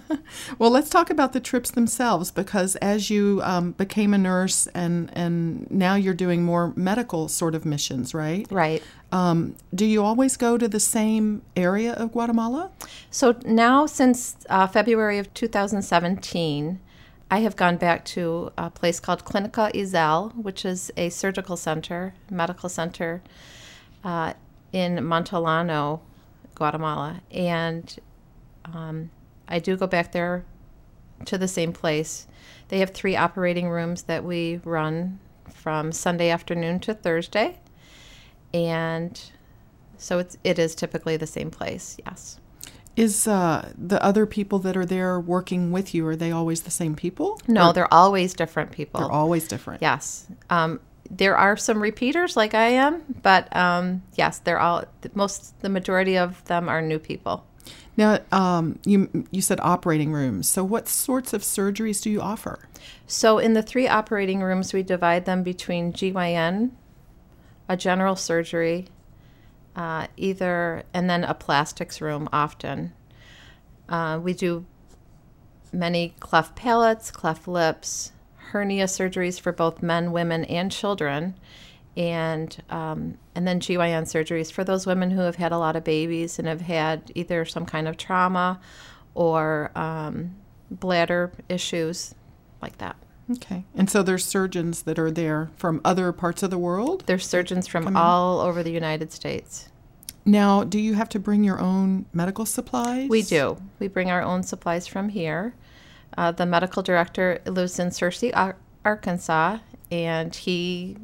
Well, 0.60 0.72
let's 0.72 0.90
talk 0.90 1.10
about 1.10 1.34
the 1.34 1.40
trips 1.40 1.72
themselves 1.72 2.32
because 2.32 2.76
as 2.78 3.10
you 3.10 3.42
um, 3.44 3.72
became 3.72 4.14
a 4.14 4.18
nurse 4.18 4.68
and, 4.68 5.10
and 5.14 5.70
now 5.70 5.96
you're 5.96 6.14
doing 6.14 6.44
more 6.44 6.74
medical 6.76 7.28
sort 7.28 7.56
of 7.56 7.66
missions, 7.66 8.14
right? 8.14 8.48
Right. 8.50 8.84
Um, 9.12 9.56
do 9.74 9.86
you 9.86 10.04
always 10.04 10.38
go 10.38 10.58
to 10.58 10.68
the 10.68 10.80
same 10.80 11.42
area 11.56 11.94
of 11.94 12.12
Guatemala? 12.12 12.72
So 13.10 13.38
now, 13.46 13.86
since 13.86 14.38
uh, 14.50 14.68
February 14.68 15.18
of 15.18 15.34
2017, 15.34 16.80
I 17.30 17.40
have 17.40 17.56
gone 17.56 17.78
back 17.78 18.06
to 18.06 18.52
a 18.58 18.70
place 18.70 19.00
called 19.00 19.26
Clinica 19.26 19.72
Ezell, 19.74 20.36
which 20.36 20.66
is 20.66 20.92
a 20.98 21.10
surgical 21.10 21.58
center, 21.58 22.14
medical 22.30 22.70
center 22.70 23.22
uh, 24.04 24.34
in 24.72 24.98
Montellano, 24.98 26.02
Guatemala. 26.56 27.22
And 27.32 27.98
um, 28.66 29.10
I 29.48 29.60
do 29.60 29.78
go 29.78 29.88
back 29.88 30.12
there 30.12 30.46
to 31.26 31.38
the 31.38 31.48
same 31.48 31.74
place. 31.74 32.28
They 32.70 32.80
have 32.80 32.92
three 32.92 33.16
operating 33.16 33.70
rooms 33.70 34.04
that 34.04 34.24
we 34.24 34.60
run 34.64 35.20
from 35.54 35.92
Sunday 35.92 36.30
afternoon 36.30 36.80
to 36.82 36.94
Thursday. 36.94 37.60
And 38.54 39.20
so 39.98 40.20
it's, 40.20 40.38
it 40.44 40.60
is 40.60 40.76
typically 40.76 41.18
the 41.18 41.28
same 41.28 41.50
place, 41.52 41.98
yes. 42.06 42.40
Is 42.96 43.28
uh, 43.28 43.72
the 43.78 44.04
other 44.04 44.26
people 44.26 44.58
that 44.60 44.76
are 44.76 44.86
there 44.86 45.20
working 45.20 45.72
with 45.72 45.94
you, 45.94 46.06
are 46.08 46.16
they 46.16 46.32
always 46.32 46.64
the 46.64 46.72
same 46.72 46.96
people? 46.96 47.40
No, 47.48 47.70
Or 47.70 47.74
they're 47.74 47.94
always 47.94 48.34
different 48.34 48.72
people. 48.72 49.00
they're 49.02 49.12
always 49.12 49.48
different. 49.48 49.82
Yes. 49.82 50.26
Um, 50.50 50.80
there 51.10 51.38
are 51.38 51.56
some 51.56 51.82
repeaters 51.82 52.36
like 52.36 52.54
I 52.54 52.70
am, 52.70 53.02
but 53.22 53.56
um, 53.56 54.02
yes, 54.16 54.40
they're 54.40 54.60
all 54.60 54.84
most 55.14 55.58
the 55.62 55.70
majority 55.70 56.18
of 56.18 56.44
them 56.46 56.68
are 56.68 56.82
new 56.82 57.00
people. 57.00 57.46
Now, 57.98 58.20
um, 58.32 58.80
you 58.86 59.28
you 59.32 59.42
said 59.42 59.60
operating 59.62 60.14
rooms. 60.14 60.48
So, 60.48 60.64
what 60.64 60.88
sorts 60.88 61.34
of 61.34 61.42
surgeries 61.42 62.02
do 62.02 62.12
you 62.12 62.22
offer? 62.22 62.60
So 63.08 63.40
in 63.40 63.54
the 63.54 63.64
three 63.64 63.88
operating 63.88 64.42
rooms, 64.42 64.74
we 64.74 64.84
divide 64.84 65.26
them 65.26 65.42
between 65.42 65.94
GYN, 65.94 66.72
a 67.70 67.78
general 67.78 68.16
surgery, 68.18 68.88
uh, 69.76 70.08
either, 70.18 70.84
and 70.94 71.10
then 71.10 71.24
a 71.24 71.34
plastics 71.34 72.02
room 72.02 72.28
often. 72.34 72.94
Uh, 73.88 74.20
we 74.22 74.34
do 74.34 74.66
many 75.72 76.16
cleft 76.20 76.56
palates, 76.56 77.12
cleft 77.12 77.48
lips, 77.48 78.12
hernia 78.52 78.86
surgeries 78.86 79.40
for 79.40 79.54
both 79.54 79.82
men, 79.82 80.12
women, 80.12 80.44
and 80.46 80.70
children, 80.72 81.36
and 81.98 82.56
um, 82.70 83.18
and 83.36 83.48
then 83.48 83.60
GYN 83.60 84.04
surgeries 84.04 84.52
for 84.52 84.64
those 84.64 84.86
women 84.86 85.10
who 85.12 85.22
have 85.22 85.36
had 85.36 85.52
a 85.52 85.58
lot 85.58 85.76
of 85.76 85.84
babies 85.84 86.38
and 86.40 86.48
have 86.48 86.62
had 86.62 87.12
either 87.16 87.44
some 87.44 87.66
kind 87.66 87.88
of 87.88 87.98
trauma 87.98 88.62
or 89.16 89.72
um, 89.76 90.36
bladder 90.70 91.32
issues 91.50 92.14
like 92.62 92.78
that. 92.78 92.96
Okay. 93.30 93.66
And 93.76 93.90
so 93.90 94.04
there's 94.04 94.24
surgeons 94.24 94.84
that 94.84 94.98
are 95.00 95.12
there 95.12 95.50
from 95.58 95.82
other 95.84 96.14
parts 96.14 96.44
of 96.44 96.52
the 96.52 96.58
world. 96.58 97.04
There's 97.08 97.28
surgeons 97.28 97.68
from 97.68 97.84
Come 97.86 97.94
in. 97.94 97.98
all 97.98 98.40
over 98.40 98.64
the 98.64 98.72
United 98.72 99.12
States. 99.12 99.70
Now, 100.24 100.64
do 100.64 100.80
you 100.80 100.94
have 100.94 101.10
to 101.10 101.20
bring 101.20 101.44
your 101.44 101.60
own 101.60 102.06
medical 102.14 102.46
supplies? 102.46 103.10
We 103.10 103.24
do. 103.24 103.58
We 103.80 103.88
bring 103.88 104.12
our 104.12 104.22
own 104.22 104.44
supplies 104.44 104.86
from 104.86 105.10
here. 105.10 105.56
Uh, 106.18 106.32
the 106.32 106.46
medical 106.46 106.84
director 106.84 107.40
lives 107.46 107.80
in 107.80 107.90
Searcy, 107.90 108.32
Arkansas, 108.86 109.60
and 109.92 110.36
he 110.36 110.98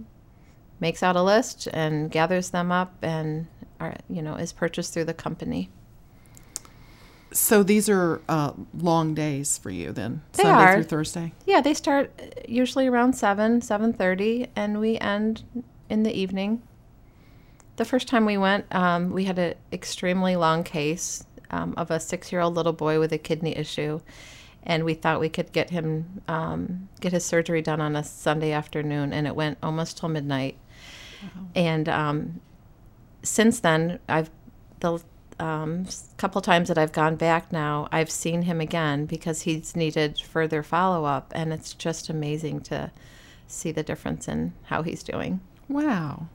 makes 0.79 1.03
out 1.03 1.15
a 1.15 1.23
list 1.23 1.67
and 1.73 2.11
gathers 2.11 2.49
them 2.49 2.71
up 2.71 2.93
and 3.01 3.47
are, 3.79 3.95
you 4.09 4.21
know 4.21 4.35
is 4.35 4.53
purchased 4.53 4.93
through 4.93 5.05
the 5.05 5.13
company. 5.13 5.69
So 7.31 7.63
these 7.63 7.89
are 7.89 8.21
uh, 8.29 8.53
long 8.77 9.15
days 9.15 9.57
for 9.57 9.71
you 9.71 9.91
then, 9.91 10.21
They 10.33 10.43
Sunday 10.43 10.63
are. 10.63 10.73
through 10.75 10.83
Thursday. 10.83 11.33
Yeah, 11.47 11.61
they 11.61 11.73
start 11.73 12.11
uh, 12.19 12.41
usually 12.47 12.85
around 12.85 13.13
seven, 13.13 13.59
seven 13.61 13.91
thirty, 13.91 14.47
and 14.55 14.79
we 14.79 14.99
end 14.99 15.43
in 15.89 16.03
the 16.03 16.13
evening. 16.13 16.61
The 17.77 17.85
first 17.85 18.07
time 18.07 18.25
we 18.25 18.37
went, 18.37 18.65
um, 18.73 19.09
we 19.09 19.23
had 19.23 19.39
an 19.39 19.55
extremely 19.71 20.35
long 20.35 20.63
case 20.63 21.25
um, 21.49 21.73
of 21.75 21.89
a 21.89 21.99
six-year-old 21.99 22.53
little 22.53 22.71
boy 22.71 22.99
with 22.99 23.11
a 23.11 23.17
kidney 23.17 23.57
issue, 23.57 23.99
and 24.61 24.83
we 24.85 24.93
thought 24.93 25.19
we 25.19 25.29
could 25.29 25.51
get 25.51 25.71
him 25.71 26.21
um, 26.27 26.87
get 27.01 27.13
his 27.13 27.25
surgery 27.25 27.63
done 27.63 27.81
on 27.81 27.95
a 27.95 28.03
Sunday 28.03 28.51
afternoon, 28.51 29.11
and 29.11 29.25
it 29.25 29.35
went 29.35 29.57
almost 29.63 29.97
till 29.97 30.09
midnight. 30.09 30.55
And 31.55 31.89
um, 31.89 32.41
since 33.21 33.59
then, 33.59 33.99
I've 34.09 34.29
the 34.79 35.01
um, 35.39 35.85
couple 36.17 36.41
times 36.41 36.67
that 36.67 36.77
I've 36.77 36.91
gone 36.91 37.15
back 37.15 37.51
now, 37.51 37.87
I've 37.91 38.11
seen 38.11 38.43
him 38.43 38.61
again 38.61 39.05
because 39.05 39.41
he's 39.41 39.75
needed 39.75 40.19
further 40.19 40.63
follow 40.63 41.05
up, 41.05 41.31
and 41.35 41.51
it's 41.53 41.73
just 41.73 42.09
amazing 42.09 42.61
to 42.61 42.91
see 43.47 43.71
the 43.71 43.83
difference 43.83 44.27
in 44.27 44.53
how 44.63 44.83
he's 44.83 45.03
doing. 45.03 45.41
Wow. 45.67 46.27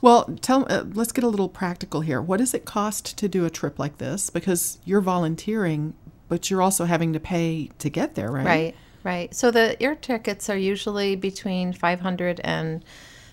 Well, 0.00 0.24
tell. 0.40 0.66
Uh, 0.70 0.84
let's 0.94 1.12
get 1.12 1.24
a 1.24 1.28
little 1.28 1.48
practical 1.48 2.00
here. 2.00 2.20
What 2.22 2.38
does 2.38 2.54
it 2.54 2.64
cost 2.64 3.18
to 3.18 3.28
do 3.28 3.44
a 3.44 3.50
trip 3.50 3.78
like 3.78 3.98
this? 3.98 4.30
Because 4.30 4.78
you're 4.84 5.00
volunteering, 5.00 5.94
but 6.28 6.50
you're 6.50 6.62
also 6.62 6.84
having 6.84 7.12
to 7.12 7.20
pay 7.20 7.70
to 7.78 7.90
get 7.90 8.14
there, 8.14 8.30
right? 8.30 8.46
Right, 8.46 8.76
right. 9.02 9.34
So 9.34 9.50
the 9.50 9.80
air 9.82 9.94
tickets 9.94 10.48
are 10.48 10.56
usually 10.56 11.16
between 11.16 11.72
five 11.72 12.00
hundred 12.00 12.40
and 12.40 12.84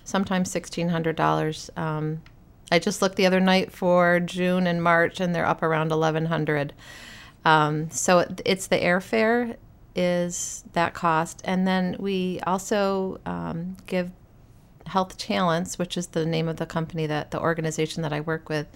sometimes 0.04 0.52
sixteen 0.52 0.90
hundred 0.90 1.16
dollars. 1.16 1.70
Um, 1.76 2.22
I 2.72 2.80
just 2.80 3.02
looked 3.02 3.18
the 3.18 3.26
other 3.26 3.40
night 3.40 3.72
for 3.72 4.20
June 4.20 4.68
and 4.68 4.82
March, 4.82 5.20
and 5.20 5.34
they're 5.34 5.46
up 5.46 5.64
around 5.64 5.92
eleven 5.92 6.26
hundred. 6.26 6.74
Um, 7.46 7.90
so 7.92 8.20
it, 8.20 8.42
it's 8.46 8.68
the 8.68 8.78
airfare 8.78 9.58
is 9.96 10.64
that 10.74 10.94
cost, 10.94 11.42
and 11.46 11.68
then 11.68 11.96
we 12.00 12.40
also 12.48 13.20
um, 13.26 13.78
give 13.86 14.12
Health 14.88 15.18
Talents, 15.18 15.78
which 15.78 15.98
is 15.98 16.08
the 16.08 16.26
name 16.26 16.48
of 16.48 16.58
the 16.58 16.66
company 16.66 17.06
that 17.08 17.32
the 17.32 17.40
organization 17.40 18.02
that 18.02 18.12
I 18.12 18.22
work 18.22 18.50
with, 18.50 18.68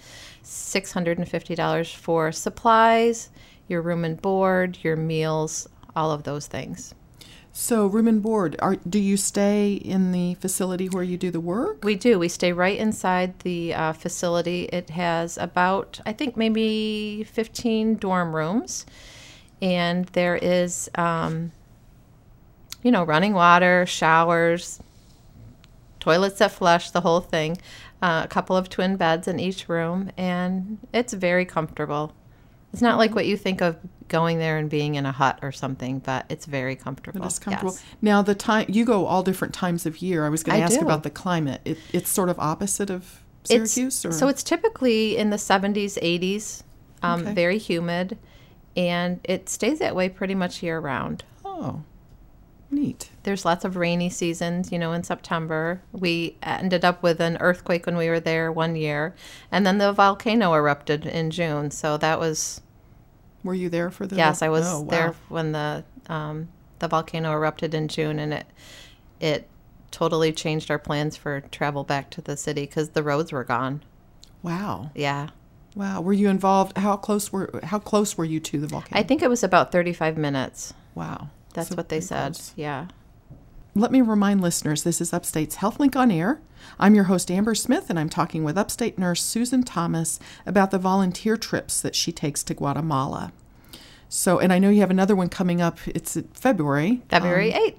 six 0.42 0.92
hundred 0.92 1.18
and 1.18 1.28
fifty 1.28 1.54
dollars 1.54 1.92
for 1.92 2.30
supplies, 2.30 3.30
your 3.66 3.82
room 3.82 4.04
and 4.04 4.20
board, 4.20 4.78
your 4.82 4.96
meals, 4.96 5.68
all 5.96 6.12
of 6.12 6.22
those 6.22 6.46
things. 6.46 6.94
So 7.60 7.88
room 7.88 8.06
and 8.06 8.22
board. 8.22 8.54
Are 8.60 8.76
do 8.76 9.00
you 9.00 9.16
stay 9.16 9.72
in 9.72 10.12
the 10.12 10.34
facility 10.34 10.88
where 10.88 11.02
you 11.02 11.16
do 11.16 11.32
the 11.32 11.40
work? 11.40 11.82
We 11.82 11.96
do. 11.96 12.16
We 12.16 12.28
stay 12.28 12.52
right 12.52 12.78
inside 12.78 13.40
the 13.40 13.74
uh, 13.74 13.92
facility. 13.94 14.66
It 14.72 14.90
has 14.90 15.36
about, 15.36 16.00
I 16.06 16.12
think, 16.12 16.36
maybe 16.36 17.24
15 17.24 17.96
dorm 17.96 18.34
rooms. 18.34 18.86
And 19.60 20.06
there 20.06 20.36
is 20.36 20.88
um, 20.94 21.50
you 22.84 22.92
know, 22.92 23.02
running 23.02 23.34
water, 23.34 23.84
showers, 23.86 24.78
toilets 25.98 26.38
that 26.38 26.52
flush, 26.52 26.92
the 26.92 27.00
whole 27.00 27.20
thing. 27.20 27.58
Uh, 28.00 28.22
a 28.24 28.28
couple 28.28 28.56
of 28.56 28.68
twin 28.68 28.96
beds 28.96 29.26
in 29.26 29.40
each 29.40 29.68
room, 29.68 30.12
and 30.16 30.78
it's 30.94 31.12
very 31.12 31.44
comfortable. 31.44 32.14
It's 32.72 32.82
not 32.82 32.98
like 32.98 33.16
what 33.16 33.26
you 33.26 33.36
think 33.36 33.60
of 33.60 33.78
going 34.08 34.38
there 34.38 34.56
and 34.58 34.68
being 34.70 34.94
in 34.96 35.06
a 35.06 35.12
hut 35.12 35.38
or 35.42 35.52
something, 35.52 35.98
but 36.00 36.26
it's 36.28 36.46
very 36.46 36.74
comfortable. 36.76 37.22
It 37.22 37.26
is 37.26 37.38
comfortable. 37.38 37.72
Yes. 37.72 37.84
Now 38.02 38.22
the 38.22 38.34
time 38.34 38.66
you 38.68 38.84
go 38.84 39.06
all 39.06 39.22
different 39.22 39.54
times 39.54 39.86
of 39.86 40.02
year. 40.02 40.24
I 40.24 40.28
was 40.28 40.42
going 40.42 40.58
to 40.58 40.64
ask 40.64 40.78
do. 40.78 40.84
about 40.84 41.02
the 41.02 41.10
climate. 41.10 41.60
It, 41.64 41.78
it's 41.92 42.10
sort 42.10 42.28
of 42.28 42.38
opposite 42.38 42.90
of 42.90 43.22
It's- 43.50 43.70
Syracuse, 43.72 44.04
or 44.04 44.12
So 44.12 44.28
it's 44.28 44.42
typically 44.42 45.16
in 45.16 45.30
the 45.30 45.36
70s, 45.36 45.98
80s, 46.02 46.62
um, 47.02 47.20
Okay. 47.22 47.32
very 47.34 47.58
humid, 47.58 48.18
and 48.76 49.20
it 49.24 49.48
stays 49.48 49.78
that 49.78 49.94
way 49.94 50.08
pretty 50.08 50.34
much 50.34 50.62
year 50.62 50.78
round. 50.80 51.24
oh, 51.44 51.82
neat. 52.70 53.10
There's 53.22 53.44
lots 53.46 53.64
of 53.64 53.76
rainy 53.76 54.10
seasons, 54.10 54.70
you 54.70 54.78
know, 54.78 54.92
in 54.92 55.02
September. 55.02 55.80
We 55.92 56.36
ended 56.42 56.84
up 56.84 57.02
with 57.02 57.18
an 57.20 57.38
earthquake 57.40 57.86
when 57.86 57.96
we 57.96 58.08
were 58.10 58.20
there 58.20 58.52
one 58.52 58.76
year, 58.76 59.14
and 59.50 59.66
then 59.66 59.78
the 59.78 59.92
volcano 59.92 60.52
erupted 60.54 61.06
in 61.06 61.30
June. 61.30 61.70
So 61.70 61.96
that 61.96 62.18
was, 62.20 62.60
Were 63.44 63.54
you 63.54 63.68
there 63.68 63.90
for 63.90 64.06
the? 64.06 64.16
yes, 64.16 64.42
I 64.42 64.48
was 64.48 64.66
oh, 64.66 64.80
wow. 64.80 64.90
there 64.90 65.14
when 65.28 65.52
the 65.52 65.84
um, 66.08 66.48
the 66.78 66.88
volcano 66.88 67.32
erupted 67.32 67.74
in 67.74 67.88
June, 67.88 68.18
and 68.18 68.32
it 68.34 68.46
it 69.20 69.48
totally 69.90 70.32
changed 70.32 70.70
our 70.70 70.78
plans 70.78 71.16
for 71.16 71.40
travel 71.40 71.82
back 71.84 72.10
to 72.10 72.20
the 72.20 72.36
city 72.36 72.62
because 72.62 72.90
the 72.90 73.02
roads 73.02 73.32
were 73.32 73.44
gone. 73.44 73.82
Wow, 74.42 74.90
Yeah. 74.94 75.28
wow. 75.74 76.00
Were 76.00 76.12
you 76.12 76.28
involved? 76.28 76.76
How 76.78 76.96
close 76.96 77.32
were 77.32 77.60
How 77.64 77.78
close 77.78 78.16
were 78.18 78.24
you 78.24 78.38
to 78.40 78.60
the 78.60 78.66
volcano? 78.66 79.00
I 79.00 79.02
think 79.02 79.22
it 79.22 79.28
was 79.30 79.42
about 79.42 79.72
35 79.72 80.16
minutes. 80.18 80.74
wow, 80.94 81.28
That's 81.54 81.70
So 81.70 81.74
what 81.76 81.88
they 81.88 82.00
said. 82.00 82.34
close. 82.34 82.52
Yeah. 82.56 82.86
Let 83.78 83.92
me 83.92 84.00
remind 84.00 84.40
listeners 84.40 84.82
this 84.82 85.00
is 85.00 85.12
Upstate's 85.12 85.58
HealthLink 85.58 85.94
on 85.94 86.10
Air. 86.10 86.40
I'm 86.80 86.96
your 86.96 87.04
host, 87.04 87.30
Amber 87.30 87.54
Smith, 87.54 87.88
and 87.88 87.96
I'm 87.96 88.08
talking 88.08 88.42
with 88.42 88.58
Upstate 88.58 88.98
nurse 88.98 89.22
Susan 89.22 89.62
Thomas 89.62 90.18
about 90.44 90.72
the 90.72 90.80
volunteer 90.80 91.36
trips 91.36 91.80
that 91.82 91.94
she 91.94 92.10
takes 92.10 92.42
to 92.42 92.54
Guatemala. 92.54 93.32
So, 94.08 94.40
and 94.40 94.52
I 94.52 94.58
know 94.58 94.68
you 94.68 94.80
have 94.80 94.90
another 94.90 95.14
one 95.14 95.28
coming 95.28 95.60
up. 95.60 95.78
It's 95.86 96.18
February. 96.34 97.02
February 97.08 97.54
Um, 97.54 97.62
8th. 97.62 97.74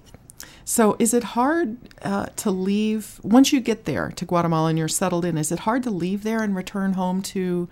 so, 0.64 0.96
is 1.00 1.14
it 1.14 1.24
hard 1.36 1.76
uh, 2.02 2.28
to 2.38 2.50
leave 2.50 3.20
once 3.22 3.52
you 3.52 3.60
get 3.60 3.84
there 3.84 4.10
to 4.16 4.24
Guatemala 4.24 4.70
and 4.70 4.80
you're 4.80 4.88
settled 4.88 5.26
in? 5.26 5.38
Is 5.38 5.52
it 5.52 5.60
hard 5.60 5.84
to 5.84 5.92
leave 5.92 6.24
there 6.24 6.42
and 6.42 6.56
return 6.56 6.94
home 6.94 7.22
to 7.24 7.68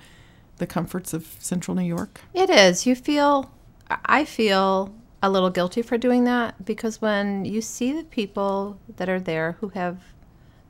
the 0.58 0.68
comforts 0.68 1.14
of 1.14 1.38
Central 1.40 1.76
New 1.78 1.86
York? 1.86 2.20
It 2.34 2.50
is. 2.50 2.86
You 2.86 2.94
feel, 2.94 3.52
I 3.90 4.26
feel 4.26 4.94
a 5.22 5.30
little 5.30 5.50
guilty 5.50 5.82
for 5.82 5.98
doing 5.98 6.26
that 6.26 6.64
because 6.64 7.02
when 7.02 7.46
you 7.46 7.62
see 7.62 7.92
the 7.92 8.04
people 8.04 8.78
that 8.98 9.10
are 9.10 9.20
there 9.20 9.54
who 9.60 9.70
have 9.70 9.98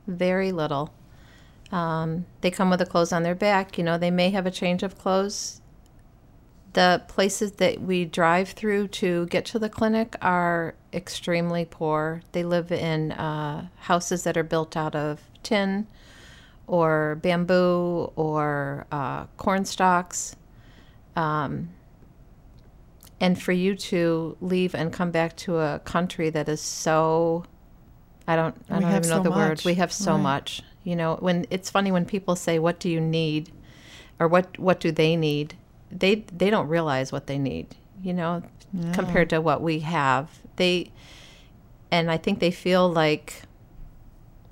very 0.06 0.52
little, 0.52 0.92
um, 1.70 2.24
they 2.40 2.50
come 2.50 2.70
with 2.70 2.78
the 2.78 2.86
clothes 2.86 3.12
on 3.12 3.22
their 3.22 3.34
back, 3.34 3.76
you 3.76 3.84
know, 3.84 3.98
they 3.98 4.10
may 4.10 4.30
have 4.30 4.46
a 4.46 4.50
change 4.50 4.82
of 4.82 4.98
clothes. 4.98 5.60
The 6.72 7.02
places 7.08 7.52
that 7.52 7.80
we 7.82 8.04
drive 8.04 8.50
through 8.50 8.88
to 8.88 9.26
get 9.26 9.44
to 9.46 9.58
the 9.58 9.68
clinic 9.68 10.16
are 10.22 10.74
extremely 10.92 11.64
poor. 11.64 12.22
They 12.32 12.44
live 12.44 12.72
in 12.72 13.12
uh, 13.12 13.68
houses 13.76 14.22
that 14.24 14.36
are 14.36 14.42
built 14.42 14.76
out 14.76 14.94
of 14.94 15.20
tin 15.42 15.86
or 16.66 17.18
bamboo 17.22 18.12
or 18.16 18.86
uh, 18.92 19.24
corn 19.36 19.64
stalks. 19.64 20.36
Um, 21.16 21.70
and 23.20 23.40
for 23.40 23.52
you 23.52 23.74
to 23.74 24.36
leave 24.40 24.74
and 24.74 24.92
come 24.92 25.10
back 25.10 25.36
to 25.36 25.58
a 25.58 25.80
country 25.80 26.30
that 26.30 26.48
is 26.48 26.60
so 26.60 27.44
I 28.26 28.36
don't 28.36 28.54
I 28.70 28.76
We 28.76 28.80
don't 28.82 28.90
even 28.96 29.02
know 29.10 29.16
so 29.16 29.22
the 29.22 29.30
word. 29.30 29.48
much, 29.48 29.64
We 29.64 29.74
have 29.74 29.92
so 29.92 30.12
right. 30.14 30.22
much. 30.22 30.62
You 30.84 30.96
know, 30.96 31.16
when 31.20 31.46
it's 31.50 31.70
funny 31.70 31.90
when 31.92 32.04
people 32.04 32.36
say 32.36 32.58
what 32.58 32.78
do 32.78 32.88
you 32.88 33.00
need 33.00 33.50
or 34.20 34.28
what 34.28 34.58
what 34.58 34.80
do 34.80 34.92
they 34.92 35.16
need? 35.16 35.54
They 35.90 36.24
they 36.36 36.50
don't 36.50 36.68
realize 36.68 37.10
what 37.12 37.26
they 37.26 37.38
need, 37.38 37.74
you 38.02 38.12
know, 38.12 38.42
compared 38.92 39.30
to 39.30 39.40
what 39.40 39.62
we 39.62 39.80
have. 39.80 40.40
They 40.56 40.90
and 41.90 42.10
I 42.10 42.18
think 42.18 42.38
they 42.38 42.50
feel 42.50 42.90
like 42.90 43.42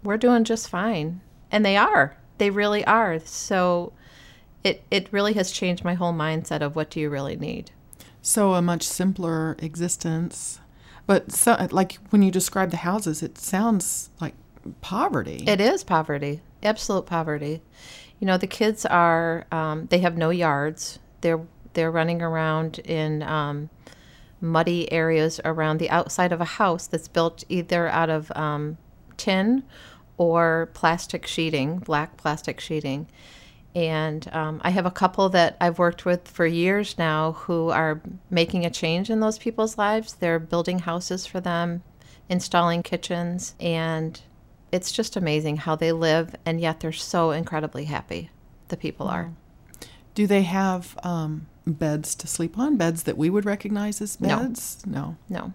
we're 0.02 0.16
doing 0.16 0.44
just 0.44 0.68
fine. 0.68 1.20
And 1.52 1.64
they 1.64 1.76
are. 1.76 2.16
They 2.38 2.50
really 2.50 2.84
are. 2.86 3.18
So 3.20 3.92
it 4.64 4.82
it 4.90 5.08
really 5.12 5.34
has 5.34 5.50
changed 5.52 5.84
my 5.84 5.94
whole 5.94 6.12
mindset 6.12 6.60
of 6.62 6.74
what 6.74 6.90
do 6.90 6.98
you 7.00 7.08
really 7.10 7.36
need. 7.36 7.70
So, 8.26 8.54
a 8.54 8.60
much 8.60 8.82
simpler 8.82 9.54
existence. 9.60 10.58
But, 11.06 11.30
so, 11.30 11.68
like, 11.70 11.98
when 12.10 12.22
you 12.22 12.32
describe 12.32 12.72
the 12.72 12.78
houses, 12.78 13.22
it 13.22 13.38
sounds 13.38 14.10
like 14.20 14.34
poverty. 14.80 15.44
It 15.46 15.60
is 15.60 15.84
poverty, 15.84 16.40
absolute 16.60 17.06
poverty. 17.06 17.62
You 18.18 18.26
know, 18.26 18.36
the 18.36 18.48
kids 18.48 18.84
are 18.84 19.46
um, 19.52 19.86
they 19.90 19.98
have 19.98 20.16
no 20.16 20.30
yards. 20.30 20.98
They're 21.20 21.46
they're 21.74 21.92
running 21.92 22.20
around 22.20 22.80
in 22.80 23.22
um, 23.22 23.70
muddy 24.40 24.90
areas 24.92 25.40
around 25.44 25.78
the 25.78 25.90
outside 25.90 26.32
of 26.32 26.40
a 26.40 26.56
house 26.58 26.88
that's 26.88 27.06
built 27.06 27.44
either 27.48 27.86
out 27.86 28.10
of 28.10 28.32
um, 28.32 28.76
tin 29.16 29.62
or 30.16 30.68
plastic 30.74 31.28
sheeting, 31.28 31.78
black 31.78 32.16
plastic 32.16 32.58
sheeting. 32.58 33.06
And 33.76 34.26
um, 34.32 34.62
I 34.64 34.70
have 34.70 34.86
a 34.86 34.90
couple 34.90 35.28
that 35.28 35.54
I've 35.60 35.78
worked 35.78 36.06
with 36.06 36.26
for 36.28 36.46
years 36.46 36.96
now 36.96 37.32
who 37.32 37.68
are 37.68 38.00
making 38.30 38.64
a 38.64 38.70
change 38.70 39.10
in 39.10 39.20
those 39.20 39.38
people's 39.38 39.76
lives. 39.76 40.14
They're 40.14 40.38
building 40.38 40.78
houses 40.78 41.26
for 41.26 41.40
them, 41.40 41.82
installing 42.30 42.82
kitchens, 42.82 43.54
and 43.60 44.18
it's 44.72 44.90
just 44.90 45.14
amazing 45.14 45.58
how 45.58 45.76
they 45.76 45.92
live, 45.92 46.34
and 46.46 46.58
yet 46.58 46.80
they're 46.80 46.90
so 46.90 47.32
incredibly 47.32 47.84
happy. 47.84 48.30
The 48.68 48.78
people 48.78 49.08
are. 49.08 49.32
Do 50.14 50.26
they 50.26 50.42
have 50.44 50.98
um, 51.02 51.46
beds 51.66 52.14
to 52.14 52.26
sleep 52.26 52.56
on? 52.58 52.78
Beds 52.78 53.02
that 53.02 53.18
we 53.18 53.28
would 53.28 53.44
recognize 53.44 54.00
as 54.00 54.18
No. 54.18 54.38
beds? 54.38 54.82
No. 54.86 55.16
No. 55.28 55.52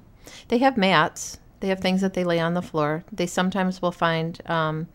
They 0.50 0.60
have 0.60 0.78
mats. 0.78 1.40
They 1.60 1.70
have 1.70 1.80
things 1.80 2.02
that 2.02 2.14
they 2.14 2.24
lay 2.24 2.40
on 2.40 2.54
the 2.54 2.62
floor. 2.62 3.04
They 3.12 3.26
sometimes 3.26 3.82
will 3.82 3.92
find, 3.92 4.40
um, 4.48 4.90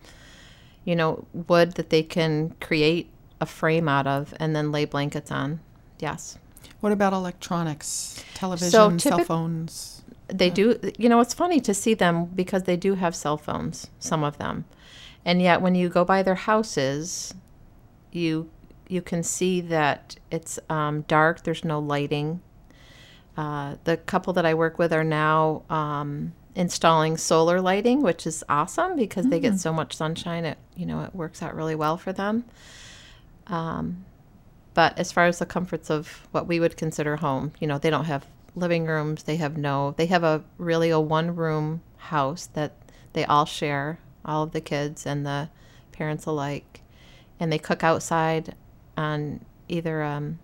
you 0.85 0.95
know, 0.95 1.25
wood 1.33 1.73
that 1.73 1.89
they 1.89 2.03
can 2.03 2.55
create 2.61 3.09
a 3.39 3.45
frame 3.45 3.87
out 3.87 4.07
of 4.07 4.33
and 4.39 4.55
then 4.55 4.71
lay 4.71 4.85
blankets 4.85 5.31
on. 5.31 5.59
Yes. 5.99 6.37
What 6.79 6.91
about 6.91 7.13
electronics? 7.13 8.23
Television, 8.33 8.71
So 8.71 8.97
cell 8.97 9.23
phones? 9.23 10.01
They 10.27 10.49
do, 10.49 10.79
you 10.97 11.07
know, 11.07 11.21
it's 11.21 11.33
funny 11.33 11.59
to 11.61 11.73
see 11.73 11.93
them 11.93 12.25
because 12.25 12.63
they 12.63 12.75
do 12.75 12.95
have 12.95 13.15
cell 13.15 13.37
phones, 13.37 13.87
some 13.99 14.23
of 14.23 14.37
them. 14.37 14.65
And 15.23 15.41
yet 15.41 15.61
when 15.61 15.73
you 15.75 15.89
go 15.89 16.03
by 16.03 16.21
their 16.23 16.35
houses, 16.35 17.33
you 18.11 18.49
you 18.89 19.01
can 19.01 19.21
see 19.21 19.59
that 19.59 20.15
it's 20.31 20.59
um, 20.69 21.01
dark, 21.01 21.43
there's 21.43 21.65
no 21.65 21.79
lighting. 21.79 22.41
Uh, 23.35 23.75
the 23.83 23.97
couple 23.97 24.33
that 24.33 24.45
I 24.45 24.53
work 24.53 24.79
with 24.79 24.93
are 24.93 25.03
now 25.03 25.63
um, 25.69 26.33
installing 26.55 27.17
solar 27.17 27.61
lighting, 27.61 28.01
which 28.01 28.25
is 28.25 28.43
awesome 28.49 28.95
because 28.95 29.27
they 29.27 29.39
get 29.39 29.59
so 29.59 29.71
much 29.73 29.95
sunshine. 29.95 30.45
It 30.45 30.57
you 30.75 30.85
know 30.85 31.01
it 31.01 31.13
works 31.13 31.43
out 31.43 31.55
really 31.55 31.75
well 31.75 31.97
for 31.97 32.11
them. 32.13 32.45
Um, 33.47 34.05
but 34.73 34.97
as 34.99 35.11
far 35.11 35.25
as 35.25 35.39
the 35.39 35.45
comforts 35.45 35.89
of 35.89 36.27
what 36.31 36.47
we 36.47 36.59
would 36.59 36.77
consider 36.77 37.15
home, 37.15 37.53
you 37.59 37.67
know, 37.67 37.77
they 37.77 37.89
don't 37.89 38.05
have 38.05 38.27
living 38.55 38.85
rooms. 38.85 39.23
They 39.23 39.37
have 39.37 39.57
no. 39.57 39.93
They 39.97 40.07
have 40.07 40.23
a 40.23 40.43
really 40.57 40.89
a 40.89 40.99
one 40.99 41.35
room 41.35 41.81
house 41.97 42.47
that 42.53 42.73
they 43.13 43.25
all 43.25 43.45
share, 43.45 43.99
all 44.25 44.43
of 44.43 44.51
the 44.51 44.61
kids 44.61 45.05
and 45.05 45.25
the 45.25 45.49
parents 45.91 46.25
alike, 46.25 46.81
and 47.39 47.51
they 47.51 47.57
cook 47.57 47.83
outside 47.83 48.55
on 48.95 49.43
either 49.67 50.03
um, 50.03 50.39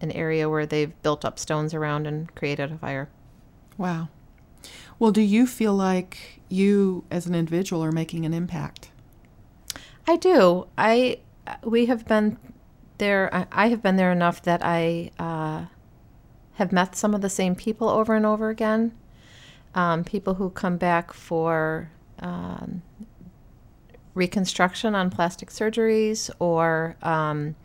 an 0.00 0.10
area 0.12 0.48
where 0.48 0.66
they've 0.66 1.00
built 1.02 1.24
up 1.24 1.38
stones 1.38 1.74
around 1.74 2.06
and 2.06 2.34
created 2.34 2.72
a 2.72 2.78
fire. 2.78 3.08
Wow. 3.78 4.08
Well, 4.98 5.12
do 5.12 5.20
you 5.20 5.46
feel 5.46 5.74
like 5.74 6.40
you 6.48 7.04
as 7.10 7.26
an 7.26 7.34
individual 7.34 7.82
are 7.82 7.92
making 7.92 8.24
an 8.24 8.34
impact? 8.34 8.90
I 10.06 10.16
do. 10.16 10.66
I 10.76 11.18
we 11.64 11.86
have 11.86 12.06
been 12.06 12.38
there. 12.98 13.34
I, 13.34 13.46
I 13.52 13.68
have 13.68 13.82
been 13.82 13.96
there 13.96 14.12
enough 14.12 14.42
that 14.42 14.64
I 14.64 15.10
uh, 15.18 15.66
have 16.54 16.72
met 16.72 16.96
some 16.96 17.14
of 17.14 17.20
the 17.20 17.30
same 17.30 17.54
people 17.54 17.88
over 17.88 18.14
and 18.14 18.26
over 18.26 18.50
again. 18.50 18.92
Um, 19.74 20.04
people 20.04 20.34
who 20.34 20.50
come 20.50 20.76
back 20.76 21.12
for 21.12 21.90
um, 22.18 22.82
reconstruction 24.14 24.94
on 24.94 25.10
plastic 25.10 25.48
surgeries, 25.50 26.30
or 26.38 26.96
um, 27.02 27.56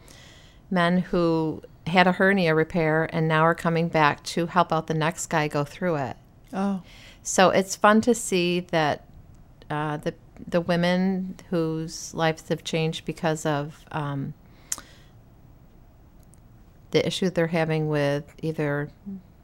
men 0.71 0.99
who 0.99 1.61
had 1.85 2.07
a 2.07 2.13
hernia 2.13 2.53
repair 2.53 3.09
and 3.13 3.27
now 3.27 3.41
are 3.41 3.55
coming 3.55 3.87
back 3.87 4.23
to 4.23 4.45
help 4.47 4.71
out 4.71 4.87
the 4.87 4.93
next 4.93 5.27
guy 5.27 5.47
go 5.47 5.63
through 5.63 5.95
it. 5.95 6.17
Oh, 6.53 6.81
So 7.23 7.49
it's 7.49 7.75
fun 7.75 8.01
to 8.01 8.13
see 8.13 8.61
that 8.61 9.05
uh, 9.69 9.97
the 9.97 10.13
the 10.45 10.61
women 10.61 11.35
whose 11.49 12.13
lives 12.13 12.49
have 12.49 12.63
changed 12.63 13.05
because 13.05 13.45
of 13.45 13.85
um, 13.91 14.33
the 16.91 17.05
issue 17.05 17.29
they're 17.29 17.47
having 17.47 17.87
with 17.89 18.35
either 18.41 18.89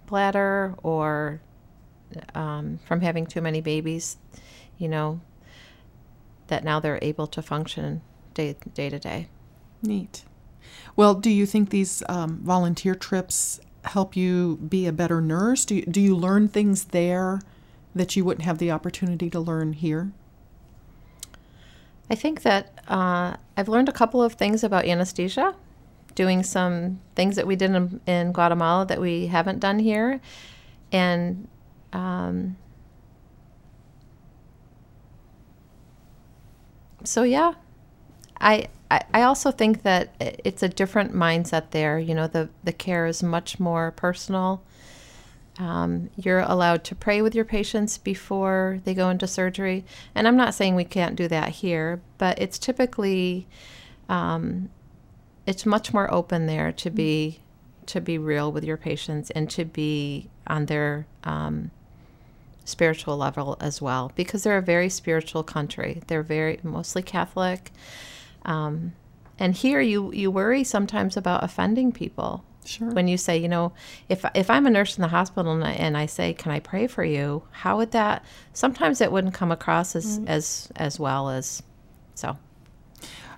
bladder 0.05 0.75
or 0.83 1.41
um, 2.35 2.79
from 2.85 3.01
having 3.01 3.25
too 3.25 3.41
many 3.41 3.61
babies, 3.61 4.17
you 4.77 4.87
know, 4.87 5.21
that 6.47 6.63
now 6.63 6.79
they're 6.79 6.99
able 7.01 7.27
to 7.27 7.41
function 7.41 8.01
day, 8.33 8.55
day 8.73 8.89
to 8.89 8.99
day. 8.99 9.27
Neat. 9.81 10.23
Well, 10.95 11.13
do 11.15 11.29
you 11.29 11.45
think 11.45 11.69
these 11.69 12.03
um, 12.07 12.39
volunteer 12.43 12.95
trips 12.95 13.59
help 13.85 14.15
you 14.15 14.57
be 14.57 14.87
a 14.87 14.93
better 14.93 15.21
nurse? 15.21 15.65
Do 15.65 15.75
you, 15.75 15.85
do 15.85 15.99
you 15.99 16.15
learn 16.15 16.47
things 16.47 16.85
there 16.85 17.41
that 17.93 18.15
you 18.15 18.23
wouldn't 18.23 18.45
have 18.45 18.57
the 18.57 18.71
opportunity 18.71 19.29
to 19.29 19.39
learn 19.39 19.73
here? 19.73 20.11
I 22.09 22.15
think 22.15 22.41
that 22.43 22.79
uh, 22.87 23.37
I've 23.57 23.69
learned 23.69 23.89
a 23.89 23.93
couple 23.93 24.21
of 24.21 24.33
things 24.33 24.63
about 24.63 24.85
anesthesia, 24.85 25.55
doing 26.15 26.43
some 26.43 26.99
things 27.15 27.35
that 27.35 27.47
we 27.47 27.55
did 27.55 27.71
in, 27.71 28.01
in 28.05 28.31
Guatemala 28.31 28.85
that 28.85 28.99
we 28.99 29.27
haven't 29.27 29.59
done 29.59 29.79
here. 29.79 30.21
And 30.91 31.47
um, 31.91 32.57
so, 37.03 37.23
yeah, 37.23 37.53
I, 38.39 38.67
I 38.91 39.23
also 39.23 39.49
think 39.49 39.83
that 39.83 40.13
it's 40.19 40.61
a 40.61 40.69
different 40.69 41.13
mindset 41.13 41.71
there. 41.71 41.97
You 41.97 42.13
know, 42.13 42.27
the, 42.27 42.49
the 42.63 42.73
care 42.73 43.07
is 43.07 43.23
much 43.23 43.59
more 43.59 43.91
personal. 43.91 44.61
Um, 45.59 46.09
you're 46.15 46.39
allowed 46.39 46.83
to 46.85 46.95
pray 46.95 47.21
with 47.21 47.35
your 47.35 47.45
patients 47.45 47.97
before 47.97 48.79
they 48.85 48.93
go 48.93 49.09
into 49.09 49.27
surgery. 49.27 49.85
And 50.15 50.27
I'm 50.27 50.37
not 50.37 50.55
saying 50.55 50.75
we 50.75 50.83
can't 50.83 51.15
do 51.15 51.27
that 51.27 51.49
here, 51.49 52.01
but 52.17 52.39
it's 52.41 52.57
typically, 52.57 53.47
um, 54.09 54.69
it's 55.45 55.65
much 55.65 55.93
more 55.93 56.11
open 56.11 56.47
there 56.47 56.71
to 56.71 56.89
be 56.89 57.39
to 57.85 57.99
be 57.99 58.17
real 58.17 58.49
with 58.49 58.63
your 58.63 58.77
patients 58.77 59.29
and 59.31 59.49
to 59.49 59.65
be 59.65 60.29
on 60.47 60.67
their 60.67 61.05
um, 61.25 61.69
spiritual 62.63 63.17
level 63.17 63.57
as 63.59 63.81
well 63.81 64.11
because 64.15 64.43
they're 64.43 64.57
a 64.57 64.61
very 64.61 64.89
spiritual 64.89 65.43
country. 65.43 66.01
They're 66.07 66.23
very 66.23 66.59
mostly 66.63 67.01
catholic. 67.01 67.71
Um, 68.45 68.93
and 69.37 69.53
here 69.53 69.81
you 69.81 70.11
you 70.13 70.31
worry 70.31 70.63
sometimes 70.63 71.17
about 71.17 71.43
offending 71.43 71.91
people 71.91 72.43
Sure. 72.65 72.89
when 72.89 73.07
you 73.07 73.17
say, 73.17 73.37
you 73.37 73.47
know, 73.47 73.73
if 74.09 74.25
if 74.35 74.49
I'm 74.49 74.65
a 74.65 74.69
nurse 74.69 74.97
in 74.97 75.01
the 75.01 75.07
hospital 75.07 75.53
and 75.53 75.63
I, 75.63 75.71
and 75.73 75.97
I 75.97 76.05
say, 76.05 76.33
"Can 76.33 76.51
I 76.51 76.59
pray 76.59 76.87
for 76.87 77.03
you?" 77.03 77.43
How 77.51 77.77
would 77.77 77.91
that? 77.91 78.23
Sometimes 78.53 79.01
it 79.01 79.11
wouldn't 79.11 79.33
come 79.33 79.51
across 79.51 79.95
as 79.95 80.19
as 80.27 80.69
as 80.75 80.99
well 80.99 81.29
as 81.29 81.61
so. 82.15 82.37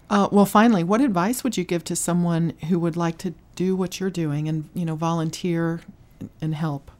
Uh, 0.07 0.29
well, 0.31 0.45
finally, 0.45 0.83
what 0.83 1.01
advice 1.01 1.43
would 1.43 1.57
you 1.57 1.63
give 1.63 1.83
to 1.85 1.95
someone 1.95 2.53
who 2.69 2.77
would 2.77 2.95
like 2.95 3.17
to 3.17 3.33
do 3.55 3.75
what 3.75 3.99
you're 3.99 4.11
doing 4.11 4.47
and 4.47 4.69
you 4.73 4.85
know 4.85 4.95
volunteer 4.95 5.81
and 6.41 6.53
help? 6.55 6.91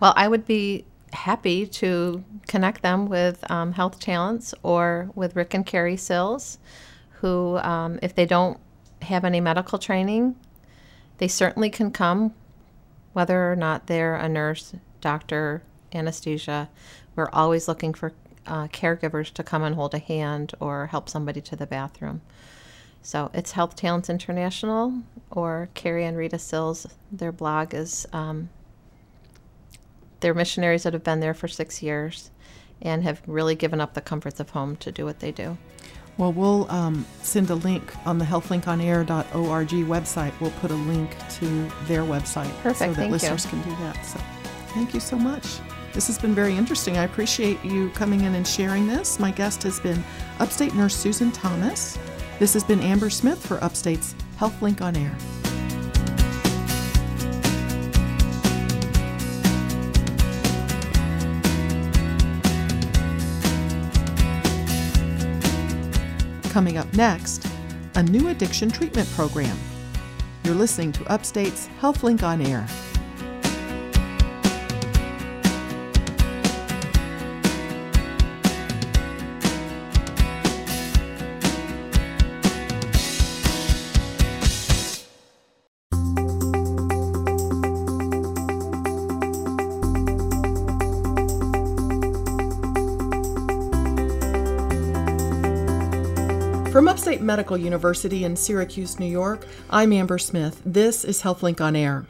Well, 0.00 0.14
I 0.16 0.26
would 0.26 0.46
be 0.46 0.84
happy 1.12 1.66
to 1.66 2.24
connect 2.48 2.82
them 2.82 3.06
with 3.06 3.48
um, 3.50 3.72
Health 3.72 4.00
Talents 4.00 4.54
or 4.62 5.10
with 5.14 5.36
Rick 5.36 5.54
and 5.54 5.64
Carrie 5.64 5.96
Sills, 5.96 6.58
who, 7.20 7.58
um, 7.58 7.98
if 8.02 8.14
they 8.14 8.26
don't 8.26 8.58
have 9.02 9.24
any 9.24 9.40
medical 9.40 9.78
training, 9.78 10.36
they 11.22 11.28
certainly 11.28 11.70
can 11.70 11.92
come, 11.92 12.34
whether 13.12 13.52
or 13.52 13.54
not 13.54 13.86
they're 13.86 14.16
a 14.16 14.28
nurse, 14.28 14.74
doctor, 15.00 15.62
anesthesia. 15.94 16.68
We're 17.14 17.30
always 17.32 17.68
looking 17.68 17.94
for 17.94 18.12
uh, 18.44 18.66
caregivers 18.66 19.32
to 19.34 19.44
come 19.44 19.62
and 19.62 19.76
hold 19.76 19.94
a 19.94 20.00
hand 20.00 20.52
or 20.58 20.88
help 20.88 21.08
somebody 21.08 21.40
to 21.42 21.54
the 21.54 21.64
bathroom. 21.64 22.22
So 23.02 23.30
it's 23.32 23.52
Health 23.52 23.76
Talents 23.76 24.10
International 24.10 24.94
or 25.30 25.68
Carrie 25.74 26.06
and 26.06 26.16
Rita 26.16 26.40
Sills. 26.40 26.88
Their 27.12 27.30
blog 27.30 27.72
is, 27.72 28.04
um, 28.12 28.48
they're 30.18 30.34
missionaries 30.34 30.82
that 30.82 30.92
have 30.92 31.04
been 31.04 31.20
there 31.20 31.34
for 31.34 31.46
six 31.46 31.84
years 31.84 32.32
and 32.80 33.04
have 33.04 33.22
really 33.28 33.54
given 33.54 33.80
up 33.80 33.94
the 33.94 34.00
comforts 34.00 34.40
of 34.40 34.50
home 34.50 34.74
to 34.78 34.90
do 34.90 35.04
what 35.04 35.20
they 35.20 35.30
do. 35.30 35.56
Well, 36.18 36.32
we'll 36.32 36.70
um, 36.70 37.06
send 37.22 37.50
a 37.50 37.54
link 37.54 37.94
on 38.06 38.18
the 38.18 38.24
healthlinkonair.org 38.24 39.68
website. 39.70 40.32
We'll 40.40 40.50
put 40.52 40.70
a 40.70 40.74
link 40.74 41.16
to 41.30 41.70
their 41.86 42.02
website 42.02 42.52
Perfect, 42.62 42.78
so 42.78 42.86
that 42.88 42.94
thank 42.96 43.06
you. 43.06 43.12
listeners 43.12 43.46
can 43.46 43.62
do 43.62 43.70
that. 43.70 44.04
So, 44.04 44.20
thank 44.68 44.94
you 44.94 45.00
so 45.00 45.16
much. 45.16 45.58
This 45.92 46.06
has 46.06 46.18
been 46.18 46.34
very 46.34 46.56
interesting. 46.56 46.96
I 46.96 47.04
appreciate 47.04 47.62
you 47.64 47.90
coming 47.90 48.22
in 48.22 48.34
and 48.34 48.46
sharing 48.46 48.86
this. 48.86 49.18
My 49.18 49.30
guest 49.30 49.62
has 49.64 49.78
been 49.80 50.02
Upstate 50.38 50.74
nurse 50.74 50.96
Susan 50.96 51.30
Thomas. 51.32 51.98
This 52.38 52.54
has 52.54 52.64
been 52.64 52.80
Amber 52.80 53.10
Smith 53.10 53.44
for 53.44 53.62
Upstate's 53.62 54.14
HealthLink 54.38 54.80
on 54.80 54.96
Air. 54.96 55.14
Coming 66.52 66.76
up 66.76 66.92
next, 66.92 67.46
a 67.94 68.02
new 68.02 68.28
addiction 68.28 68.70
treatment 68.70 69.08
program. 69.12 69.56
You're 70.44 70.54
listening 70.54 70.92
to 70.92 71.04
Upstate's 71.10 71.70
HealthLink 71.80 72.22
on 72.22 72.42
Air. 72.42 72.66
Medical 97.32 97.56
University 97.56 98.24
in 98.24 98.36
Syracuse, 98.36 99.00
New 99.00 99.06
York, 99.06 99.46
I'm 99.70 99.90
Amber 99.94 100.18
Smith. 100.18 100.60
This 100.66 101.02
is 101.02 101.22
HealthLink 101.22 101.62
on 101.62 101.74
Air. 101.74 102.04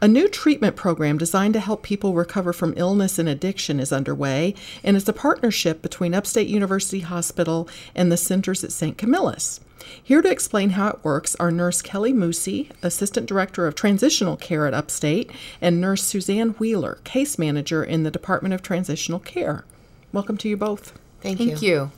A 0.00 0.06
new 0.06 0.28
treatment 0.28 0.76
program 0.76 1.18
designed 1.18 1.54
to 1.54 1.58
help 1.58 1.82
people 1.82 2.14
recover 2.14 2.52
from 2.52 2.72
illness 2.76 3.18
and 3.18 3.28
addiction 3.28 3.80
is 3.80 3.92
underway, 3.92 4.54
and 4.84 4.96
it's 4.96 5.08
a 5.08 5.12
partnership 5.12 5.82
between 5.82 6.14
Upstate 6.14 6.46
University 6.46 7.00
Hospital 7.00 7.68
and 7.96 8.12
the 8.12 8.16
Centers 8.16 8.62
at 8.62 8.70
St. 8.70 8.96
Camillus. 8.96 9.58
Here 10.00 10.22
to 10.22 10.30
explain 10.30 10.70
how 10.70 10.90
it 10.90 11.02
works 11.02 11.34
are 11.40 11.50
Nurse 11.50 11.82
Kelly 11.82 12.12
Mussi, 12.12 12.70
Assistant 12.84 13.26
Director 13.26 13.66
of 13.66 13.74
Transitional 13.74 14.36
Care 14.36 14.68
at 14.68 14.74
Upstate, 14.74 15.32
and 15.60 15.80
Nurse 15.80 16.04
Suzanne 16.04 16.50
Wheeler, 16.50 17.00
Case 17.02 17.36
Manager 17.36 17.82
in 17.82 18.04
the 18.04 18.12
Department 18.12 18.54
of 18.54 18.62
Transitional 18.62 19.18
Care. 19.18 19.64
Welcome 20.12 20.36
to 20.36 20.48
you 20.48 20.56
both. 20.56 20.96
Thank, 21.22 21.38
Thank 21.38 21.62
you. 21.62 21.68
you. 21.68 21.90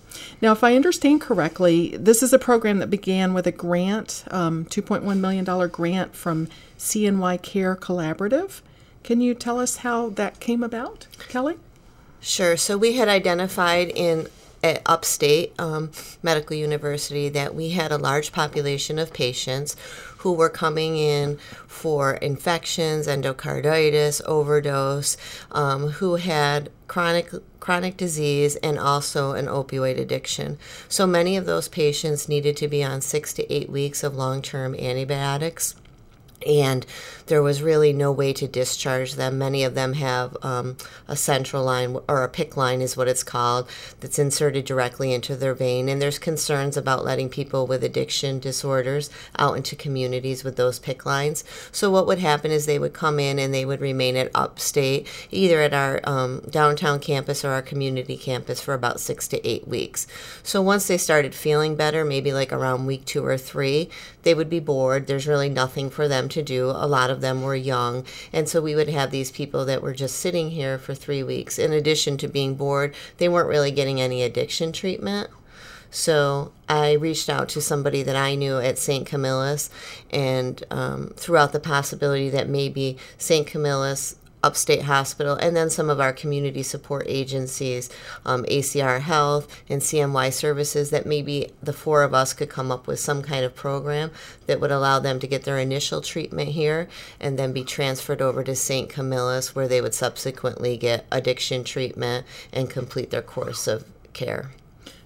Now, 0.42 0.52
if 0.52 0.62
I 0.62 0.76
understand 0.76 1.20
correctly, 1.22 1.96
this 1.96 2.22
is 2.22 2.32
a 2.32 2.38
program 2.38 2.78
that 2.78 2.90
began 2.90 3.32
with 3.32 3.46
a 3.46 3.52
grant, 3.52 4.24
um, 4.30 4.66
$2.1 4.66 5.18
million 5.18 5.68
grant 5.68 6.14
from 6.14 6.48
CNY 6.78 7.40
Care 7.42 7.74
Collaborative. 7.74 8.60
Can 9.02 9.20
you 9.20 9.34
tell 9.34 9.58
us 9.58 9.78
how 9.78 10.10
that 10.10 10.40
came 10.40 10.62
about, 10.62 11.06
Kelly? 11.28 11.56
Sure. 12.20 12.56
So 12.56 12.76
we 12.76 12.94
had 12.94 13.08
identified 13.08 13.88
in 13.88 14.28
at 14.62 14.80
Upstate 14.86 15.52
um, 15.58 15.90
Medical 16.22 16.56
University 16.56 17.28
that 17.28 17.54
we 17.54 17.70
had 17.70 17.92
a 17.92 17.98
large 17.98 18.32
population 18.32 18.98
of 18.98 19.12
patients 19.12 19.76
who 20.18 20.32
were 20.32 20.48
coming 20.48 20.96
in 20.96 21.36
for 21.66 22.14
infections, 22.14 23.06
endocarditis, 23.06 24.22
overdose, 24.24 25.18
um, 25.52 25.90
who 25.90 26.16
had 26.16 26.70
chronic 26.88 27.30
chronic 27.64 27.96
disease 27.96 28.56
and 28.56 28.78
also 28.78 29.32
an 29.32 29.46
opioid 29.46 29.98
addiction. 29.98 30.58
So 30.86 31.06
many 31.06 31.34
of 31.38 31.46
those 31.46 31.66
patients 31.66 32.28
needed 32.28 32.58
to 32.58 32.68
be 32.68 32.84
on 32.84 33.00
six 33.00 33.32
to 33.32 33.50
eight 33.50 33.70
weeks 33.70 34.04
of 34.04 34.14
long-term 34.14 34.74
antibiotics 34.74 35.74
and 36.46 36.84
there 37.26 37.42
was 37.42 37.62
really 37.62 37.92
no 37.92 38.12
way 38.12 38.32
to 38.34 38.46
discharge 38.46 39.14
them. 39.14 39.38
Many 39.38 39.64
of 39.64 39.74
them 39.74 39.94
have 39.94 40.36
um, 40.42 40.76
a 41.08 41.16
central 41.16 41.64
line, 41.64 41.96
or 42.08 42.22
a 42.22 42.28
PICC 42.28 42.56
line 42.56 42.80
is 42.80 42.96
what 42.96 43.08
it's 43.08 43.22
called, 43.22 43.68
that's 44.00 44.18
inserted 44.18 44.64
directly 44.64 45.12
into 45.12 45.36
their 45.36 45.54
vein. 45.54 45.88
And 45.88 46.00
there's 46.00 46.18
concerns 46.18 46.76
about 46.76 47.04
letting 47.04 47.28
people 47.28 47.66
with 47.66 47.84
addiction 47.84 48.38
disorders 48.38 49.10
out 49.38 49.56
into 49.56 49.76
communities 49.76 50.44
with 50.44 50.56
those 50.56 50.78
PICC 50.78 51.04
lines. 51.04 51.44
So 51.72 51.90
what 51.90 52.06
would 52.06 52.18
happen 52.18 52.50
is 52.50 52.66
they 52.66 52.78
would 52.78 52.92
come 52.92 53.18
in 53.18 53.38
and 53.38 53.52
they 53.52 53.64
would 53.64 53.80
remain 53.80 54.16
at 54.16 54.30
upstate, 54.34 55.08
either 55.30 55.60
at 55.60 55.74
our 55.74 56.00
um, 56.04 56.42
downtown 56.50 56.98
campus 56.98 57.44
or 57.44 57.50
our 57.50 57.62
community 57.62 58.16
campus 58.16 58.60
for 58.60 58.74
about 58.74 59.00
six 59.00 59.26
to 59.28 59.46
eight 59.48 59.66
weeks. 59.66 60.06
So 60.42 60.60
once 60.60 60.86
they 60.88 60.98
started 60.98 61.34
feeling 61.34 61.76
better, 61.76 62.04
maybe 62.04 62.32
like 62.32 62.52
around 62.52 62.86
week 62.86 63.04
two 63.04 63.24
or 63.24 63.38
three, 63.38 63.90
they 64.22 64.34
would 64.34 64.50
be 64.50 64.60
bored. 64.60 65.06
There's 65.06 65.26
really 65.26 65.48
nothing 65.48 65.90
for 65.90 66.08
them 66.08 66.28
to 66.30 66.42
do. 66.42 66.70
A 66.70 66.86
lot 66.86 67.10
of 67.10 67.13
them 67.20 67.42
were 67.42 67.54
young. 67.54 68.04
And 68.32 68.48
so 68.48 68.60
we 68.60 68.74
would 68.74 68.88
have 68.88 69.10
these 69.10 69.30
people 69.30 69.64
that 69.64 69.82
were 69.82 69.94
just 69.94 70.16
sitting 70.16 70.50
here 70.50 70.78
for 70.78 70.94
three 70.94 71.22
weeks. 71.22 71.58
In 71.58 71.72
addition 71.72 72.16
to 72.18 72.28
being 72.28 72.54
bored, 72.54 72.94
they 73.18 73.28
weren't 73.28 73.48
really 73.48 73.70
getting 73.70 74.00
any 74.00 74.22
addiction 74.22 74.72
treatment. 74.72 75.30
So 75.90 76.50
I 76.68 76.94
reached 76.94 77.30
out 77.30 77.48
to 77.50 77.60
somebody 77.60 78.02
that 78.02 78.16
I 78.16 78.34
knew 78.34 78.58
at 78.58 78.78
St. 78.78 79.06
Camillus 79.06 79.70
and 80.10 80.60
um, 80.68 81.12
threw 81.16 81.36
out 81.36 81.52
the 81.52 81.60
possibility 81.60 82.28
that 82.30 82.48
maybe 82.48 82.98
St. 83.16 83.46
Camillus 83.46 84.16
Upstate 84.44 84.82
Hospital, 84.82 85.34
and 85.36 85.56
then 85.56 85.70
some 85.70 85.88
of 85.88 86.00
our 86.00 86.12
community 86.12 86.62
support 86.62 87.06
agencies, 87.08 87.88
um, 88.26 88.44
ACR 88.44 89.00
Health 89.00 89.62
and 89.68 89.80
CNY 89.80 90.32
Services, 90.32 90.90
that 90.90 91.06
maybe 91.06 91.52
the 91.62 91.72
four 91.72 92.02
of 92.02 92.12
us 92.12 92.34
could 92.34 92.50
come 92.50 92.70
up 92.70 92.86
with 92.86 93.00
some 93.00 93.22
kind 93.22 93.44
of 93.44 93.56
program 93.56 94.10
that 94.46 94.60
would 94.60 94.70
allow 94.70 94.98
them 94.98 95.18
to 95.18 95.26
get 95.26 95.44
their 95.44 95.58
initial 95.58 96.02
treatment 96.02 96.50
here 96.50 96.88
and 97.18 97.38
then 97.38 97.52
be 97.54 97.64
transferred 97.64 98.20
over 98.20 98.44
to 98.44 98.54
St. 98.54 98.90
Camillus, 98.90 99.54
where 99.54 99.66
they 99.66 99.80
would 99.80 99.94
subsequently 99.94 100.76
get 100.76 101.06
addiction 101.10 101.64
treatment 101.64 102.26
and 102.52 102.68
complete 102.68 103.10
their 103.10 103.22
course 103.22 103.66
of 103.66 103.84
care. 104.12 104.50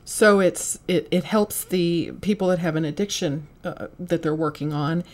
So 0.04 0.40
it's 0.40 0.78
it, 0.88 1.06
it 1.10 1.24
helps 1.24 1.64
the 1.64 2.12
people 2.22 2.48
that 2.48 2.60
have 2.60 2.76
an 2.76 2.86
addiction 2.86 3.46
uh, 3.62 3.88
that 3.98 4.22
they're 4.22 4.34
working 4.34 4.72
on, 4.72 5.04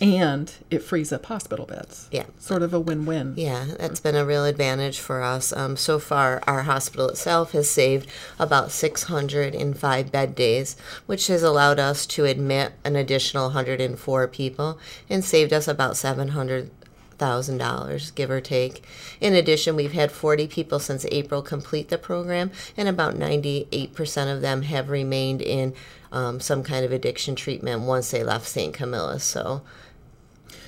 and 0.00 0.52
it 0.70 0.82
frees 0.82 1.12
up 1.12 1.26
hospital 1.26 1.66
beds. 1.66 2.08
Yeah. 2.10 2.26
Sort 2.38 2.62
of 2.62 2.74
a 2.74 2.80
win-win. 2.80 3.34
Yeah, 3.36 3.66
that's 3.78 4.00
been 4.00 4.16
a 4.16 4.24
real 4.24 4.44
advantage 4.44 4.98
for 4.98 5.22
us. 5.22 5.52
Um, 5.52 5.76
so 5.76 5.98
far, 5.98 6.42
our 6.46 6.62
hospital 6.62 7.08
itself 7.08 7.52
has 7.52 7.70
saved 7.70 8.08
about 8.38 8.70
605 8.70 10.12
bed 10.12 10.34
days, 10.34 10.76
which 11.06 11.28
has 11.28 11.42
allowed 11.42 11.78
us 11.78 12.06
to 12.06 12.24
admit 12.24 12.72
an 12.84 12.96
additional 12.96 13.46
104 13.46 14.28
people 14.28 14.78
and 15.08 15.24
saved 15.24 15.52
us 15.52 15.68
about 15.68 15.96
700 15.96 16.70
thousand 17.16 17.58
dollars, 17.58 18.10
give 18.10 18.30
or 18.30 18.40
take. 18.40 18.84
In 19.20 19.34
addition, 19.34 19.76
we've 19.76 19.92
had 19.92 20.10
40 20.10 20.48
people 20.48 20.78
since 20.78 21.06
April 21.10 21.42
complete 21.42 21.88
the 21.88 21.96
program, 21.96 22.50
and 22.76 22.88
about 22.88 23.14
98% 23.14 24.34
of 24.34 24.40
them 24.40 24.62
have 24.62 24.90
remained 24.90 25.40
in 25.40 25.74
um, 26.14 26.38
some 26.40 26.62
kind 26.62 26.84
of 26.84 26.92
addiction 26.92 27.34
treatment 27.34 27.82
once 27.82 28.10
they 28.10 28.22
left 28.22 28.46
St. 28.46 28.72
Camillus. 28.72 29.24
So, 29.24 29.62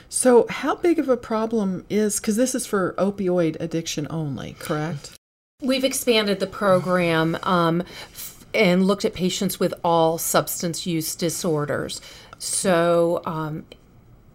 So 0.08 0.46
how 0.50 0.74
big 0.74 0.98
of 0.98 1.08
a 1.08 1.16
problem 1.16 1.86
is 1.88 2.20
because 2.20 2.36
this 2.36 2.54
is 2.54 2.66
for 2.66 2.94
opioid 2.98 3.56
addiction 3.60 4.06
only, 4.10 4.56
correct? 4.58 5.12
We've 5.62 5.84
expanded 5.84 6.40
the 6.40 6.46
program 6.46 7.38
um, 7.44 7.82
f- 8.12 8.44
and 8.52 8.86
looked 8.86 9.04
at 9.04 9.14
patients 9.14 9.58
with 9.58 9.72
all 9.84 10.18
substance 10.18 10.84
use 10.86 11.14
disorders. 11.14 12.00
So, 12.38 13.22
um, 13.24 13.64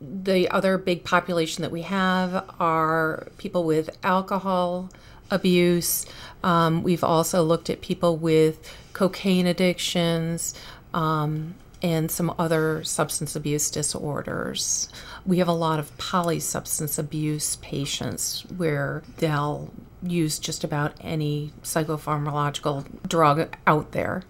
the 0.01 0.49
other 0.49 0.79
big 0.79 1.03
population 1.03 1.61
that 1.61 1.69
we 1.69 1.83
have 1.83 2.49
are 2.59 3.27
people 3.37 3.63
with 3.65 3.95
alcohol 4.03 4.89
abuse. 5.29 6.07
Um, 6.43 6.81
we've 6.81 7.03
also 7.03 7.43
looked 7.43 7.69
at 7.69 7.81
people 7.81 8.17
with 8.17 8.75
cocaine 8.93 9.45
addictions 9.45 10.55
um, 10.93 11.55
and 11.81 12.11
some 12.11 12.33
other 12.37 12.83
substance 12.83 13.35
abuse 13.35 13.71
disorders. 13.71 14.89
We 15.25 15.39
have 15.39 15.47
a 15.47 15.53
lot 15.53 15.79
of 15.79 15.95
polysubstance 15.97 16.99
abuse 16.99 17.55
patients 17.57 18.43
where 18.55 19.03
they'll 19.17 19.71
use 20.03 20.39
just 20.39 20.63
about 20.63 20.93
any 21.01 21.51
psychopharmacological 21.63 23.07
drug 23.07 23.55
out 23.65 23.91
there. 23.91 24.23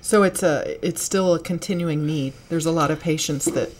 So 0.00 0.22
it's 0.22 0.42
a 0.42 0.78
it's 0.86 1.02
still 1.02 1.34
a 1.34 1.38
continuing 1.38 2.06
need. 2.06 2.32
There's 2.48 2.66
a 2.66 2.72
lot 2.72 2.90
of 2.90 3.00
patients 3.00 3.44
that 3.46 3.70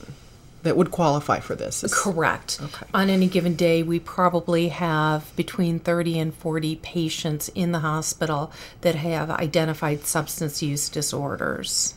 that 0.63 0.77
would 0.77 0.91
qualify 0.91 1.41
for 1.41 1.55
this. 1.55 1.83
Is- 1.83 1.95
Correct. 1.95 2.59
Okay. 2.63 2.87
On 2.93 3.09
any 3.09 3.27
given 3.29 3.55
day, 3.55 3.83
we 3.83 3.99
probably 3.99 4.69
have 4.69 5.35
between 5.35 5.79
30 5.79 6.19
and 6.19 6.35
40 6.35 6.77
patients 6.77 7.49
in 7.55 7.73
the 7.73 7.79
hospital 7.79 8.53
that 8.83 8.95
have 8.95 9.31
identified 9.31 10.05
substance 10.05 10.63
use 10.63 10.91
disorders. 10.91 11.95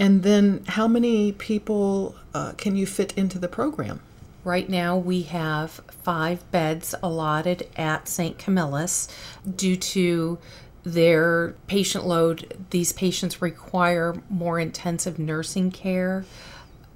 And 0.00 0.22
then 0.22 0.64
how 0.66 0.88
many 0.88 1.30
people 1.32 2.16
uh, 2.32 2.52
can 2.56 2.74
you 2.74 2.86
fit 2.86 3.16
into 3.18 3.38
the 3.38 3.48
program? 3.48 4.00
Right 4.42 4.66
now, 4.66 4.96
we 4.96 5.22
have 5.22 5.72
five 6.02 6.50
beds 6.50 6.94
allotted 7.02 7.68
at 7.76 8.08
St. 8.08 8.38
Camillus. 8.38 9.08
Due 9.56 9.76
to 9.76 10.38
their 10.82 11.54
patient 11.66 12.06
load, 12.06 12.56
these 12.70 12.94
patients 12.94 13.42
require 13.42 14.16
more 14.30 14.58
intensive 14.58 15.18
nursing 15.18 15.70
care, 15.70 16.24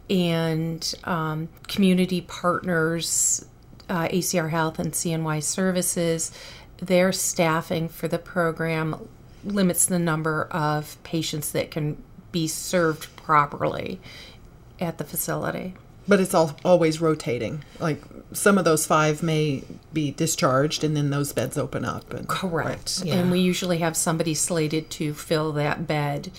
and 0.08 0.94
um, 1.04 1.50
community 1.68 2.22
partners, 2.22 3.44
uh, 3.90 4.08
ACR 4.08 4.48
Health 4.48 4.78
and 4.78 4.92
CNY 4.92 5.42
Services, 5.42 6.32
their 6.78 7.12
staffing 7.12 7.90
for 7.90 8.08
the 8.08 8.18
program 8.18 9.06
limits 9.44 9.84
the 9.84 9.98
number 9.98 10.44
of 10.44 10.96
patients 11.02 11.52
that 11.52 11.70
can 11.70 12.02
be 12.34 12.48
served 12.48 13.14
properly 13.14 14.00
at 14.80 14.98
the 14.98 15.04
facility. 15.04 15.74
But 16.08 16.18
it's 16.18 16.34
all 16.34 16.56
always 16.64 17.00
rotating. 17.00 17.64
Like 17.78 18.02
some 18.32 18.58
of 18.58 18.64
those 18.64 18.84
five 18.84 19.22
may 19.22 19.62
be 19.92 20.10
discharged, 20.10 20.82
and 20.82 20.96
then 20.96 21.10
those 21.10 21.32
beds 21.32 21.56
open 21.56 21.84
up. 21.84 22.12
And, 22.12 22.28
Correct. 22.28 23.02
Yeah. 23.04 23.14
And 23.14 23.30
we 23.30 23.38
usually 23.38 23.78
have 23.78 23.96
somebody 23.96 24.34
slated 24.34 24.90
to 24.90 25.14
fill 25.14 25.52
that 25.52 25.86
bed 25.86 26.32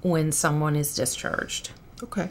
when 0.00 0.32
someone 0.32 0.74
is 0.74 0.94
discharged. 0.94 1.70
Okay. 2.02 2.30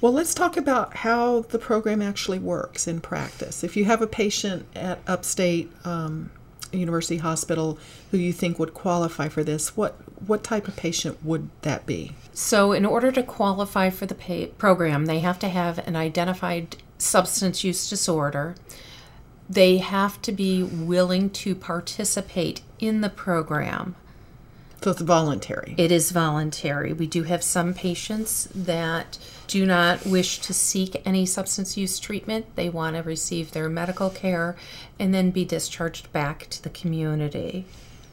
Well, 0.00 0.12
let's 0.12 0.32
talk 0.32 0.56
about 0.56 0.98
how 0.98 1.40
the 1.40 1.58
program 1.58 2.00
actually 2.00 2.38
works 2.38 2.86
in 2.86 3.00
practice. 3.00 3.64
If 3.64 3.76
you 3.76 3.86
have 3.86 4.00
a 4.00 4.06
patient 4.06 4.66
at 4.76 5.00
Upstate 5.06 5.70
um, 5.84 6.30
University 6.72 7.18
Hospital 7.18 7.78
who 8.12 8.18
you 8.18 8.32
think 8.32 8.58
would 8.58 8.72
qualify 8.72 9.28
for 9.28 9.42
this, 9.42 9.76
what 9.76 9.96
what 10.26 10.44
type 10.44 10.68
of 10.68 10.76
patient 10.76 11.24
would 11.24 11.48
that 11.62 11.86
be? 11.86 12.12
So, 12.32 12.72
in 12.72 12.86
order 12.86 13.12
to 13.12 13.22
qualify 13.22 13.90
for 13.90 14.06
the 14.06 14.14
pay 14.14 14.46
program, 14.46 15.06
they 15.06 15.20
have 15.20 15.38
to 15.40 15.48
have 15.48 15.78
an 15.86 15.96
identified 15.96 16.76
substance 16.98 17.64
use 17.64 17.90
disorder. 17.90 18.54
They 19.50 19.78
have 19.78 20.22
to 20.22 20.32
be 20.32 20.62
willing 20.62 21.30
to 21.30 21.54
participate 21.54 22.62
in 22.78 23.00
the 23.00 23.10
program. 23.10 23.96
So 24.82 24.90
it's 24.90 25.00
voluntary. 25.00 25.74
It 25.78 25.92
is 25.92 26.10
voluntary. 26.10 26.92
We 26.92 27.06
do 27.06 27.22
have 27.22 27.44
some 27.44 27.72
patients 27.72 28.48
that 28.52 29.16
do 29.46 29.64
not 29.64 30.04
wish 30.04 30.40
to 30.40 30.52
seek 30.52 31.00
any 31.04 31.24
substance 31.24 31.76
use 31.76 32.00
treatment. 32.00 32.56
They 32.56 32.68
want 32.68 32.96
to 32.96 33.02
receive 33.02 33.52
their 33.52 33.68
medical 33.68 34.10
care 34.10 34.56
and 34.98 35.14
then 35.14 35.30
be 35.30 35.44
discharged 35.44 36.12
back 36.12 36.48
to 36.50 36.62
the 36.62 36.70
community. 36.70 37.64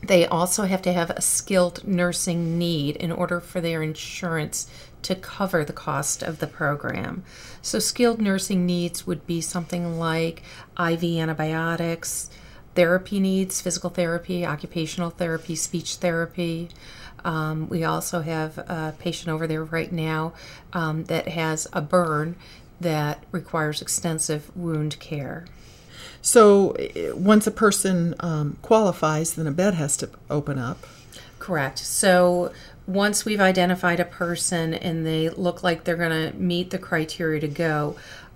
They 0.01 0.25
also 0.25 0.63
have 0.63 0.81
to 0.83 0.93
have 0.93 1.09
a 1.09 1.21
skilled 1.21 1.87
nursing 1.87 2.57
need 2.57 2.95
in 2.95 3.11
order 3.11 3.39
for 3.39 3.59
their 3.59 3.83
insurance 3.83 4.69
to 5.01 5.15
cover 5.15 5.63
the 5.63 5.73
cost 5.73 6.23
of 6.23 6.39
the 6.39 6.47
program. 6.47 7.23
So, 7.61 7.79
skilled 7.79 8.21
nursing 8.21 8.65
needs 8.65 9.05
would 9.05 9.25
be 9.27 9.41
something 9.41 9.99
like 9.99 10.43
IV 10.79 11.03
antibiotics, 11.03 12.29
therapy 12.75 13.19
needs, 13.19 13.61
physical 13.61 13.89
therapy, 13.89 14.45
occupational 14.45 15.09
therapy, 15.09 15.55
speech 15.55 15.95
therapy. 15.95 16.69
Um, 17.25 17.67
we 17.67 17.83
also 17.83 18.21
have 18.21 18.57
a 18.57 18.95
patient 18.97 19.29
over 19.29 19.47
there 19.47 19.63
right 19.63 19.91
now 19.91 20.33
um, 20.71 21.03
that 21.05 21.27
has 21.27 21.67
a 21.73 21.81
burn 21.81 22.37
that 22.79 23.23
requires 23.31 23.81
extensive 23.81 24.55
wound 24.55 24.97
care. 24.99 25.45
So 26.21 26.71
eh, 26.71 27.11
once 27.11 27.47
a 27.47 27.51
person 27.51 28.15
um, 28.19 28.57
qualifies, 28.61 29.33
then 29.35 29.47
a 29.47 29.51
bed 29.51 29.75
has 29.75 29.97
to 29.97 30.09
open 30.29 30.57
up. 30.57 30.85
Correct. 31.39 31.79
So 31.79 32.51
once 32.85 33.23
we've 33.23 33.39
identified 33.39 33.99
a 33.99 34.05
person 34.05 34.73
and 34.73 35.05
they 35.05 35.29
look 35.29 35.63
like 35.63 35.83
they're 35.83 35.95
going 35.95 36.31
to 36.31 36.37
meet 36.37 36.71
the 36.71 36.77
criteria 36.77 37.39
to 37.39 37.47
go, 37.47 37.95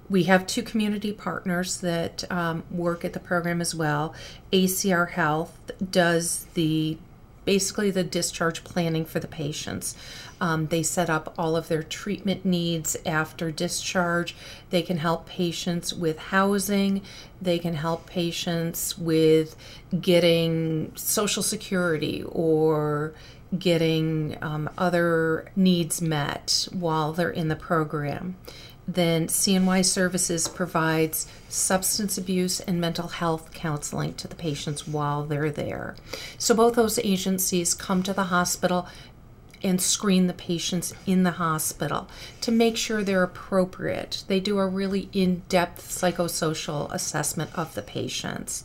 we 0.09 0.23
have 0.23 0.45
two 0.45 0.61
community 0.63 1.11
partners 1.11 1.77
that 1.81 2.29
um, 2.31 2.63
work 2.69 3.03
at 3.03 3.13
the 3.13 3.19
program 3.19 3.61
as 3.61 3.73
well. 3.73 4.13
ACR 4.51 5.11
Health 5.11 5.71
does 5.91 6.45
the 6.53 6.97
basically 7.45 7.91
the 7.91 8.03
discharge 8.03 8.63
planning 8.63 9.05
for 9.05 9.19
the 9.19 9.27
patients. 9.27 9.95
Um, 10.43 10.67
they 10.67 10.83
set 10.83 11.09
up 11.09 11.33
all 11.37 11.55
of 11.55 11.69
their 11.69 11.83
treatment 11.83 12.43
needs 12.43 12.97
after 13.05 13.49
discharge. 13.49 14.35
They 14.71 14.81
can 14.81 14.97
help 14.97 15.25
patients 15.25 15.93
with 15.93 16.19
housing. 16.19 17.01
They 17.41 17.59
can 17.59 17.75
help 17.75 18.07
patients 18.07 18.97
with 18.97 19.55
getting 20.01 20.91
Social 20.97 21.43
Security 21.43 22.25
or 22.27 23.13
getting 23.57 24.37
um, 24.41 24.69
other 24.77 25.49
needs 25.55 26.01
met 26.01 26.67
while 26.73 27.13
they're 27.13 27.29
in 27.29 27.47
the 27.47 27.55
program. 27.55 28.35
Then 28.85 29.27
CNY 29.27 29.85
Services 29.85 30.49
provides 30.49 31.25
substance 31.47 32.17
abuse 32.17 32.59
and 32.59 32.81
mental 32.81 33.07
health 33.07 33.53
counseling 33.53 34.13
to 34.15 34.27
the 34.27 34.35
patients 34.35 34.85
while 34.85 35.23
they're 35.23 35.51
there. 35.51 35.95
So 36.37 36.53
both 36.53 36.75
those 36.75 36.99
agencies 36.99 37.73
come 37.73 38.03
to 38.03 38.11
the 38.11 38.25
hospital 38.25 38.89
and 39.63 39.81
screen 39.81 40.27
the 40.27 40.33
patients 40.33 40.93
in 41.05 41.23
the 41.23 41.31
hospital 41.31 42.09
to 42.41 42.51
make 42.51 42.77
sure 42.77 43.03
they're 43.03 43.23
appropriate. 43.23 44.23
They 44.27 44.39
do 44.39 44.59
a 44.59 44.67
really 44.67 45.09
in 45.13 45.43
depth 45.49 45.87
psychosocial 45.87 46.91
assessment 46.91 47.51
of 47.55 47.73
the 47.75 47.81
patients. 47.81 48.63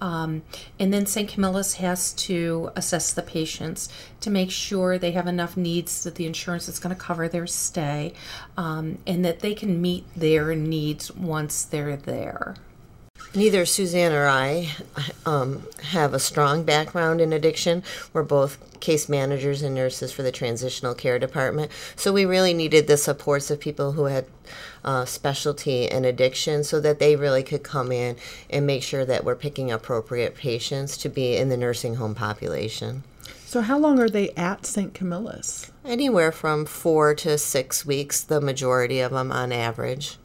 Um, 0.00 0.42
and 0.78 0.92
then 0.92 1.06
St. 1.06 1.28
Camillus 1.28 1.74
has 1.74 2.12
to 2.14 2.70
assess 2.76 3.12
the 3.12 3.22
patients 3.22 3.88
to 4.20 4.30
make 4.30 4.50
sure 4.50 4.96
they 4.96 5.10
have 5.12 5.26
enough 5.26 5.56
needs 5.56 6.04
that 6.04 6.14
the 6.14 6.26
insurance 6.26 6.68
is 6.68 6.78
going 6.78 6.94
to 6.94 7.00
cover 7.00 7.28
their 7.28 7.48
stay 7.48 8.12
um, 8.56 8.98
and 9.06 9.24
that 9.24 9.40
they 9.40 9.54
can 9.54 9.82
meet 9.82 10.04
their 10.14 10.54
needs 10.54 11.10
once 11.12 11.64
they're 11.64 11.96
there. 11.96 12.54
Neither 13.34 13.66
Suzanne 13.66 14.12
or 14.12 14.26
I 14.26 14.70
um, 15.26 15.66
have 15.82 16.14
a 16.14 16.18
strong 16.18 16.64
background 16.64 17.20
in 17.20 17.32
addiction. 17.32 17.82
We're 18.12 18.22
both 18.22 18.58
case 18.80 19.08
managers 19.08 19.62
and 19.62 19.74
nurses 19.74 20.12
for 20.12 20.22
the 20.22 20.32
transitional 20.32 20.94
care 20.94 21.18
department. 21.18 21.70
So 21.94 22.12
we 22.12 22.24
really 22.24 22.54
needed 22.54 22.86
the 22.86 22.96
supports 22.96 23.50
of 23.50 23.60
people 23.60 23.92
who 23.92 24.04
had 24.04 24.26
uh, 24.84 25.04
specialty 25.04 25.84
in 25.84 26.04
addiction 26.04 26.64
so 26.64 26.80
that 26.80 26.98
they 26.98 27.16
really 27.16 27.42
could 27.42 27.62
come 27.62 27.92
in 27.92 28.16
and 28.48 28.66
make 28.66 28.82
sure 28.82 29.04
that 29.04 29.24
we're 29.24 29.36
picking 29.36 29.70
appropriate 29.70 30.34
patients 30.34 30.96
to 30.98 31.08
be 31.08 31.36
in 31.36 31.48
the 31.48 31.56
nursing 31.56 31.96
home 31.96 32.14
population. 32.14 33.02
So, 33.44 33.62
how 33.62 33.78
long 33.78 33.98
are 33.98 34.10
they 34.10 34.30
at 34.30 34.66
St. 34.66 34.92
Camillus? 34.92 35.70
Anywhere 35.84 36.32
from 36.32 36.66
four 36.66 37.14
to 37.14 37.38
six 37.38 37.84
weeks, 37.84 38.20
the 38.20 38.40
majority 38.40 39.00
of 39.00 39.12
them 39.12 39.32
on 39.32 39.52
average. 39.52 40.18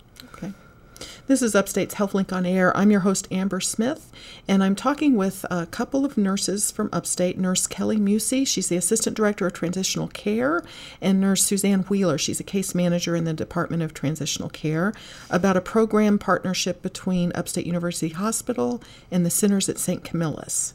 This 1.25 1.41
is 1.41 1.55
Upstate's 1.55 1.95
HealthLink 1.95 2.33
on 2.33 2.45
Air. 2.45 2.75
I'm 2.75 2.91
your 2.91 2.99
host, 2.99 3.29
Amber 3.31 3.61
Smith, 3.61 4.11
and 4.45 4.61
I'm 4.61 4.75
talking 4.75 5.15
with 5.15 5.45
a 5.49 5.65
couple 5.65 6.03
of 6.03 6.17
nurses 6.17 6.69
from 6.69 6.89
Upstate 6.91 7.37
Nurse 7.37 7.65
Kelly 7.65 7.95
Mussi, 7.95 8.45
she's 8.45 8.67
the 8.67 8.75
Assistant 8.75 9.15
Director 9.15 9.47
of 9.47 9.53
Transitional 9.53 10.09
Care, 10.09 10.65
and 10.99 11.21
Nurse 11.21 11.41
Suzanne 11.45 11.83
Wheeler, 11.83 12.17
she's 12.17 12.41
a 12.41 12.43
case 12.43 12.75
manager 12.75 13.15
in 13.15 13.23
the 13.23 13.31
Department 13.31 13.81
of 13.83 13.93
Transitional 13.93 14.49
Care, 14.49 14.91
about 15.29 15.55
a 15.55 15.61
program 15.61 16.19
partnership 16.19 16.81
between 16.81 17.31
Upstate 17.35 17.65
University 17.65 18.13
Hospital 18.13 18.83
and 19.09 19.25
the 19.25 19.29
Centers 19.29 19.69
at 19.69 19.77
St. 19.77 20.03
Camillus. 20.03 20.73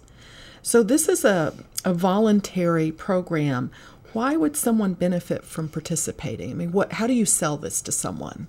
So, 0.63 0.83
this 0.83 1.11
is 1.11 1.27
a, 1.27 1.53
a 1.85 1.93
voluntary 1.93 2.91
program. 2.91 3.71
Why 4.15 4.35
would 4.35 4.57
someone 4.57 4.95
benefit 4.95 5.45
from 5.45 5.69
participating? 5.69 6.53
I 6.53 6.55
mean, 6.55 6.73
what, 6.73 6.95
how 6.95 7.07
do 7.07 7.13
you 7.13 7.27
sell 7.27 7.59
this 7.59 7.83
to 7.83 7.93
someone? 7.93 8.47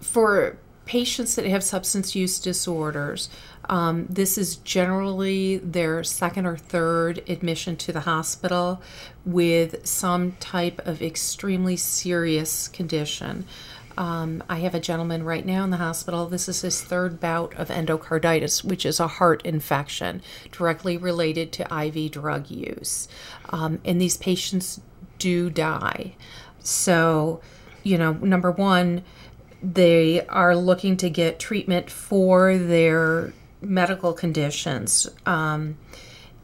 For 0.00 0.58
patients 0.86 1.34
that 1.34 1.44
have 1.46 1.62
substance 1.62 2.14
use 2.14 2.38
disorders, 2.38 3.28
um, 3.68 4.06
this 4.08 4.38
is 4.38 4.56
generally 4.56 5.58
their 5.58 6.02
second 6.04 6.46
or 6.46 6.56
third 6.56 7.22
admission 7.28 7.76
to 7.76 7.92
the 7.92 8.00
hospital 8.00 8.80
with 9.24 9.86
some 9.86 10.32
type 10.32 10.80
of 10.86 11.02
extremely 11.02 11.76
serious 11.76 12.68
condition. 12.68 13.44
Um, 13.98 14.44
I 14.48 14.58
have 14.58 14.74
a 14.74 14.80
gentleman 14.80 15.24
right 15.24 15.44
now 15.44 15.64
in 15.64 15.70
the 15.70 15.78
hospital. 15.78 16.26
This 16.26 16.48
is 16.48 16.60
his 16.60 16.82
third 16.82 17.18
bout 17.18 17.54
of 17.54 17.68
endocarditis, 17.68 18.62
which 18.62 18.84
is 18.84 19.00
a 19.00 19.08
heart 19.08 19.44
infection 19.44 20.22
directly 20.52 20.96
related 20.96 21.50
to 21.52 21.84
IV 21.86 22.12
drug 22.12 22.50
use. 22.50 23.08
Um, 23.50 23.80
and 23.84 24.00
these 24.00 24.16
patients 24.16 24.80
do 25.18 25.48
die. 25.48 26.14
So, 26.60 27.40
you 27.82 27.96
know, 27.96 28.12
number 28.12 28.50
one, 28.50 29.02
they 29.62 30.26
are 30.26 30.56
looking 30.56 30.96
to 30.98 31.10
get 31.10 31.38
treatment 31.38 31.90
for 31.90 32.56
their 32.56 33.32
medical 33.60 34.12
conditions. 34.12 35.08
Um, 35.24 35.76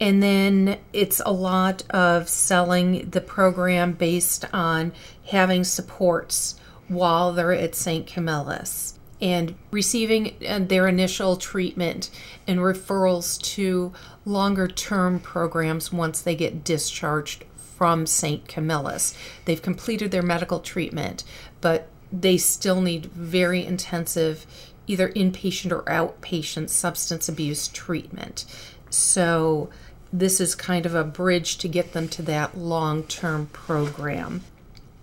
and 0.01 0.23
then 0.23 0.79
it's 0.93 1.21
a 1.25 1.33
lot 1.33 1.85
of 1.91 2.29
selling 2.29 3.11
the 3.11 3.21
program 3.21 3.93
based 3.93 4.45
on 4.53 4.93
having 5.27 5.63
supports 5.65 6.57
while 6.89 7.33
they're 7.33 7.53
at 7.53 7.75
St. 7.75 8.07
Camillus 8.07 8.99
and 9.21 9.55
receiving 9.71 10.35
uh, 10.47 10.59
their 10.59 10.89
initial 10.89 11.37
treatment 11.37 12.11
and 12.49 12.59
referrals 12.59 13.41
to 13.41 13.93
longer 14.25 14.67
term 14.67 15.21
programs 15.21 15.93
once 15.93 16.21
they 16.21 16.35
get 16.35 16.65
discharged 16.65 17.45
from 17.55 18.05
St. 18.07 18.49
Camillus. 18.49 19.15
They've 19.45 19.63
completed 19.63 20.11
their 20.11 20.23
medical 20.23 20.59
treatment, 20.59 21.23
but 21.61 21.89
they 22.13 22.37
still 22.37 22.81
need 22.81 23.07
very 23.07 23.65
intensive 23.65 24.47
either 24.87 25.11
inpatient 25.11 25.71
or 25.73 25.83
outpatient 25.85 26.69
substance 26.69 27.29
abuse 27.29 27.69
treatment. 27.69 28.45
So 28.91 29.71
this 30.13 30.41
is 30.41 30.55
kind 30.55 30.85
of 30.85 30.95
a 30.95 31.05
bridge 31.05 31.57
to 31.59 31.69
get 31.69 31.93
them 31.93 32.09
to 32.09 32.23
that 32.23 32.59
long-term 32.59 33.47
program. 33.47 34.43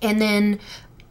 And 0.01 0.21
then 0.21 0.59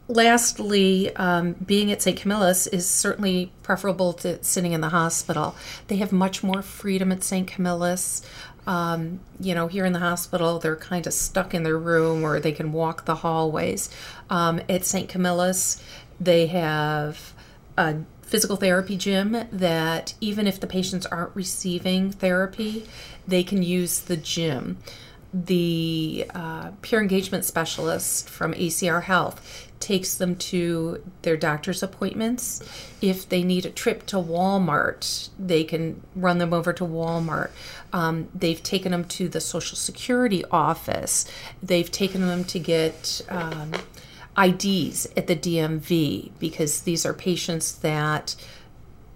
lastly, 0.06 1.14
um, 1.16 1.52
being 1.54 1.92
at 1.92 2.00
St. 2.00 2.18
Camillus 2.18 2.66
is 2.66 2.88
certainly 2.88 3.52
preferable 3.62 4.12
to 4.14 4.42
sitting 4.42 4.72
in 4.72 4.80
the 4.80 4.88
hospital. 4.88 5.54
They 5.88 5.96
have 5.96 6.12
much 6.12 6.42
more 6.42 6.62
freedom 6.62 7.12
at 7.12 7.22
St. 7.22 7.46
Camillus. 7.46 8.22
Um, 8.68 9.20
you 9.40 9.54
know, 9.54 9.66
here 9.66 9.86
in 9.86 9.94
the 9.94 9.98
hospital, 9.98 10.58
they're 10.58 10.76
kind 10.76 11.06
of 11.06 11.14
stuck 11.14 11.54
in 11.54 11.62
their 11.62 11.78
room 11.78 12.22
or 12.22 12.38
they 12.38 12.52
can 12.52 12.70
walk 12.70 13.06
the 13.06 13.14
hallways. 13.14 13.88
Um, 14.28 14.60
at 14.68 14.84
St. 14.84 15.08
Camillus, 15.08 15.82
they 16.20 16.48
have 16.48 17.32
a 17.78 17.96
physical 18.20 18.56
therapy 18.56 18.98
gym 18.98 19.48
that 19.50 20.12
even 20.20 20.46
if 20.46 20.60
the 20.60 20.66
patients 20.66 21.06
aren't 21.06 21.34
receiving 21.34 22.12
therapy, 22.12 22.86
they 23.26 23.42
can 23.42 23.62
use 23.62 24.00
the 24.00 24.18
gym. 24.18 24.76
The 25.32 26.26
uh, 26.34 26.70
peer 26.80 27.00
engagement 27.02 27.44
specialist 27.44 28.28
from 28.28 28.54
ACR 28.54 29.02
Health 29.02 29.68
takes 29.78 30.14
them 30.14 30.34
to 30.36 31.02
their 31.22 31.36
doctor's 31.36 31.82
appointments. 31.82 32.62
If 33.00 33.28
they 33.28 33.42
need 33.42 33.66
a 33.66 33.70
trip 33.70 34.06
to 34.06 34.16
Walmart, 34.16 35.28
they 35.38 35.64
can 35.64 36.02
run 36.16 36.38
them 36.38 36.52
over 36.52 36.72
to 36.72 36.84
Walmart. 36.84 37.50
Um, 37.92 38.28
they've 38.34 38.62
taken 38.62 38.92
them 38.92 39.04
to 39.04 39.28
the 39.28 39.40
Social 39.40 39.76
Security 39.76 40.44
office. 40.50 41.30
They've 41.62 41.90
taken 41.90 42.26
them 42.26 42.44
to 42.44 42.58
get 42.58 43.22
um, 43.28 43.72
IDs 44.36 45.06
at 45.16 45.26
the 45.26 45.36
DMV 45.36 46.30
because 46.38 46.82
these 46.82 47.04
are 47.04 47.14
patients 47.14 47.72
that 47.78 48.34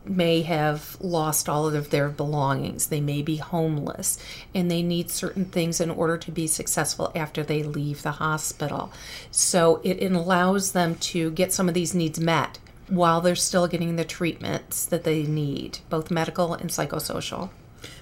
may 0.05 0.42
have 0.42 0.96
lost 1.00 1.48
all 1.48 1.68
of 1.68 1.90
their 1.90 2.09
belongings. 2.09 2.86
They 2.86 3.00
may 3.00 3.22
be 3.22 3.36
homeless 3.36 4.18
and 4.55 4.70
they 4.70 4.82
need 4.82 5.11
certain 5.11 5.44
things 5.44 5.80
in 5.80 5.90
order 5.90 6.16
to 6.18 6.30
be 6.30 6.46
successful 6.46 7.12
after 7.14 7.42
they 7.42 7.62
leave 7.62 8.03
the 8.03 8.12
hospital. 8.12 8.92
So 9.30 9.80
it 9.84 10.03
allows 10.03 10.72
them 10.72 10.96
to 10.96 11.30
get 11.30 11.53
some 11.53 11.68
of 11.68 11.74
these 11.74 11.94
needs 11.94 12.18
met 12.18 12.59
while 12.88 13.20
they're 13.20 13.34
still 13.34 13.68
getting 13.68 13.96
the 13.96 14.05
treatments 14.05 14.84
that 14.86 15.05
they 15.05 15.22
need, 15.22 15.78
both 15.88 16.11
medical 16.11 16.53
and 16.53 16.68
psychosocial. 16.68 17.50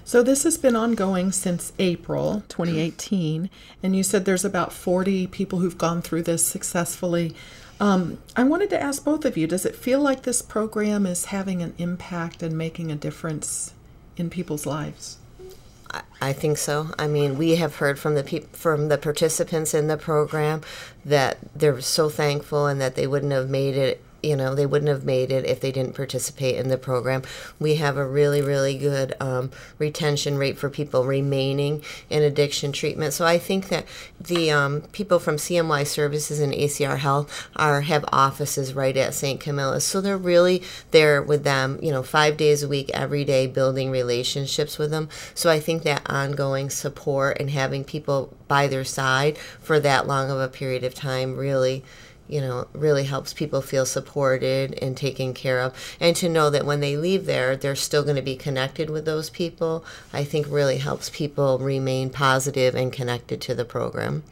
So 0.03 0.21
this 0.21 0.43
has 0.43 0.57
been 0.57 0.75
ongoing 0.75 1.31
since 1.31 1.73
April 1.79 2.43
2018, 2.49 3.49
and 3.81 3.95
you 3.95 4.03
said 4.03 4.25
there's 4.25 4.45
about 4.45 4.73
40 4.73 5.27
people 5.27 5.59
who've 5.59 5.77
gone 5.77 6.01
through 6.01 6.23
this 6.23 6.45
successfully. 6.45 7.33
Um, 7.81 8.19
I 8.35 8.43
wanted 8.43 8.69
to 8.69 8.81
ask 8.81 9.03
both 9.03 9.25
of 9.25 9.35
you 9.35 9.47
does 9.47 9.65
it 9.65 9.75
feel 9.75 9.99
like 9.99 10.21
this 10.21 10.43
program 10.43 11.07
is 11.07 11.25
having 11.25 11.63
an 11.63 11.73
impact 11.79 12.43
and 12.43 12.55
making 12.55 12.91
a 12.91 12.95
difference 12.95 13.73
in 14.15 14.29
people's 14.29 14.67
lives? 14.67 15.17
I 16.21 16.31
think 16.31 16.59
so. 16.59 16.91
I 16.99 17.07
mean, 17.07 17.39
we 17.39 17.55
have 17.55 17.77
heard 17.77 17.97
from 17.97 18.13
the 18.13 18.23
peop- 18.23 18.55
from 18.55 18.87
the 18.89 18.99
participants 18.99 19.73
in 19.73 19.87
the 19.87 19.97
program 19.97 20.61
that 21.03 21.39
they're 21.55 21.81
so 21.81 22.07
thankful 22.07 22.67
and 22.67 22.79
that 22.79 22.93
they 22.93 23.07
wouldn't 23.07 23.31
have 23.31 23.49
made 23.49 23.75
it 23.75 24.01
you 24.23 24.35
know 24.35 24.55
they 24.55 24.65
wouldn't 24.65 24.89
have 24.89 25.05
made 25.05 25.31
it 25.31 25.45
if 25.45 25.59
they 25.59 25.71
didn't 25.71 25.95
participate 25.95 26.55
in 26.55 26.69
the 26.69 26.77
program. 26.77 27.23
We 27.59 27.75
have 27.75 27.97
a 27.97 28.05
really 28.05 28.41
really 28.41 28.77
good 28.77 29.15
um, 29.19 29.51
retention 29.77 30.37
rate 30.37 30.57
for 30.57 30.69
people 30.69 31.05
remaining 31.05 31.83
in 32.09 32.23
addiction 32.23 32.71
treatment. 32.71 33.13
So 33.13 33.25
i 33.25 33.37
think 33.37 33.69
that 33.69 33.85
the 34.19 34.51
um, 34.51 34.81
people 34.91 35.19
from 35.19 35.37
cny 35.37 35.85
services 35.85 36.39
and 36.39 36.53
acr 36.53 36.97
health 36.97 37.49
are 37.55 37.81
have 37.81 38.05
offices 38.11 38.73
right 38.73 38.95
at 38.97 39.13
st 39.13 39.39
camillus 39.39 39.85
so 39.85 40.01
they're 40.01 40.17
really 40.17 40.61
there 40.91 41.21
with 41.21 41.43
them 41.43 41.79
you 41.81 41.91
know 41.91 42.03
five 42.03 42.37
days 42.37 42.63
a 42.63 42.67
week 42.67 42.89
every 42.93 43.23
day 43.23 43.47
building 43.47 43.91
relationships 43.91 44.77
with 44.77 44.91
them. 44.91 45.09
So 45.33 45.49
i 45.49 45.59
think 45.59 45.83
that 45.83 46.09
ongoing 46.09 46.69
support 46.69 47.39
and 47.39 47.49
having 47.49 47.83
people 47.83 48.35
by 48.47 48.67
their 48.67 48.83
side 48.83 49.37
for 49.37 49.79
that 49.79 50.07
long 50.07 50.29
of 50.29 50.39
a 50.39 50.47
period 50.47 50.83
of 50.83 50.93
time 50.93 51.35
really 51.37 51.83
you 52.31 52.41
know, 52.41 52.67
really 52.73 53.03
helps 53.03 53.33
people 53.33 53.61
feel 53.61 53.85
supported 53.85 54.77
and 54.81 54.95
taken 54.95 55.33
care 55.33 55.59
of. 55.59 55.73
And 55.99 56.15
to 56.15 56.29
know 56.29 56.49
that 56.49 56.65
when 56.65 56.79
they 56.79 56.95
leave 56.95 57.25
there, 57.25 57.55
they're 57.55 57.75
still 57.75 58.03
going 58.03 58.15
to 58.15 58.21
be 58.21 58.35
connected 58.35 58.89
with 58.89 59.05
those 59.05 59.29
people, 59.29 59.83
I 60.13 60.23
think 60.23 60.47
really 60.49 60.77
helps 60.77 61.09
people 61.09 61.59
remain 61.59 62.09
positive 62.09 62.73
and 62.73 62.93
connected 62.93 63.41
to 63.41 63.55
the 63.55 63.65
program. 63.65 64.23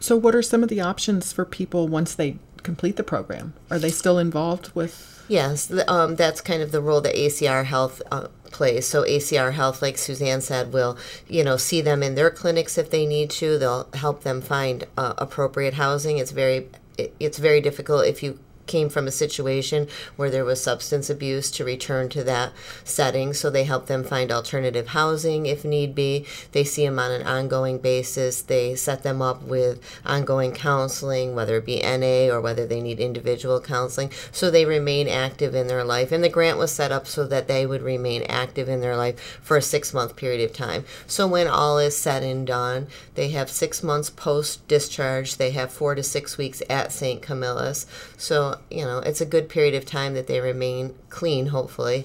So, 0.00 0.16
what 0.16 0.34
are 0.34 0.42
some 0.42 0.62
of 0.62 0.68
the 0.68 0.80
options 0.80 1.32
for 1.32 1.44
people 1.44 1.88
once 1.88 2.14
they 2.14 2.38
complete 2.62 2.96
the 2.96 3.04
program? 3.04 3.54
Are 3.70 3.78
they 3.78 3.90
still 3.90 4.18
involved 4.18 4.72
with? 4.74 5.24
Yes, 5.28 5.72
um, 5.88 6.16
that's 6.16 6.40
kind 6.40 6.62
of 6.62 6.70
the 6.70 6.80
role 6.80 7.00
that 7.00 7.14
ACR 7.14 7.64
Health 7.64 8.00
uh, 8.12 8.28
plays. 8.50 8.86
So 8.86 9.02
ACR 9.02 9.52
Health, 9.52 9.82
like 9.82 9.98
Suzanne 9.98 10.40
said, 10.40 10.72
will 10.72 10.96
you 11.28 11.42
know 11.44 11.56
see 11.56 11.80
them 11.80 12.02
in 12.02 12.14
their 12.14 12.30
clinics 12.30 12.78
if 12.78 12.90
they 12.90 13.06
need 13.06 13.30
to. 13.30 13.58
They'll 13.58 13.88
help 13.94 14.22
them 14.22 14.40
find 14.40 14.84
uh, 14.96 15.14
appropriate 15.18 15.74
housing. 15.74 16.18
It's 16.18 16.30
very 16.30 16.68
it's 16.98 17.38
very 17.38 17.60
difficult 17.60 18.06
if 18.06 18.22
you 18.22 18.38
came 18.66 18.88
from 18.88 19.06
a 19.06 19.12
situation 19.12 19.88
where 20.16 20.30
there 20.30 20.44
was 20.44 20.62
substance 20.62 21.10
abuse 21.10 21.50
to 21.52 21.64
return 21.64 22.08
to 22.10 22.24
that 22.24 22.52
setting. 22.84 23.32
So 23.32 23.50
they 23.50 23.64
help 23.64 23.86
them 23.86 24.04
find 24.04 24.30
alternative 24.30 24.88
housing 24.88 25.46
if 25.46 25.64
need 25.64 25.94
be. 25.94 26.26
They 26.52 26.64
see 26.64 26.84
them 26.84 26.98
on 26.98 27.10
an 27.10 27.26
ongoing 27.26 27.78
basis. 27.78 28.42
They 28.42 28.74
set 28.74 29.02
them 29.02 29.22
up 29.22 29.42
with 29.42 29.80
ongoing 30.04 30.52
counseling, 30.52 31.34
whether 31.34 31.56
it 31.56 31.66
be 31.66 31.80
NA 31.80 32.32
or 32.32 32.40
whether 32.40 32.66
they 32.66 32.80
need 32.80 33.00
individual 33.00 33.60
counseling. 33.60 34.10
So 34.32 34.50
they 34.50 34.64
remain 34.64 35.08
active 35.08 35.54
in 35.54 35.66
their 35.66 35.84
life. 35.84 36.12
And 36.12 36.22
the 36.22 36.28
grant 36.28 36.58
was 36.58 36.72
set 36.72 36.92
up 36.92 37.06
so 37.06 37.26
that 37.26 37.48
they 37.48 37.66
would 37.66 37.82
remain 37.82 38.22
active 38.22 38.68
in 38.68 38.80
their 38.80 38.96
life 38.96 39.40
for 39.42 39.56
a 39.56 39.62
six 39.62 39.92
month 39.94 40.16
period 40.16 40.40
of 40.48 40.56
time. 40.56 40.84
So 41.06 41.26
when 41.26 41.46
all 41.46 41.78
is 41.78 41.96
said 41.96 42.22
and 42.22 42.46
done, 42.46 42.88
they 43.14 43.30
have 43.30 43.50
six 43.50 43.82
months 43.82 44.10
post 44.10 44.66
discharge, 44.68 45.36
they 45.36 45.50
have 45.52 45.72
four 45.72 45.94
to 45.94 46.02
six 46.02 46.36
weeks 46.38 46.62
at 46.68 46.92
St. 46.92 47.22
Camillus. 47.22 47.86
So, 48.16 48.55
you 48.70 48.84
know, 48.84 48.98
it's 48.98 49.20
a 49.20 49.26
good 49.26 49.48
period 49.48 49.74
of 49.74 49.84
time 49.84 50.14
that 50.14 50.26
they 50.26 50.40
remain 50.40 50.94
clean, 51.08 51.46
hopefully. 51.46 52.04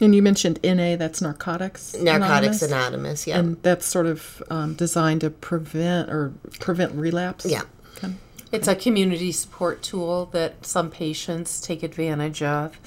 And 0.00 0.14
you 0.14 0.22
mentioned 0.22 0.60
NA, 0.62 0.96
that's 0.96 1.20
Narcotics 1.20 1.94
Narcotics 1.94 2.62
Anonymous, 2.62 3.26
yeah. 3.26 3.38
And 3.38 3.60
that's 3.62 3.84
sort 3.84 4.06
of 4.06 4.42
um, 4.48 4.74
designed 4.74 5.22
to 5.22 5.30
prevent 5.30 6.08
or 6.10 6.32
prevent 6.60 6.92
relapse? 6.92 7.46
Yeah. 7.46 7.62
Okay. 7.96 8.14
It's 8.52 8.68
a 8.68 8.76
community 8.76 9.32
support 9.32 9.82
tool 9.82 10.26
that 10.26 10.64
some 10.64 10.90
patients 10.90 11.60
take 11.60 11.82
advantage 11.82 12.42
of. 12.42 12.78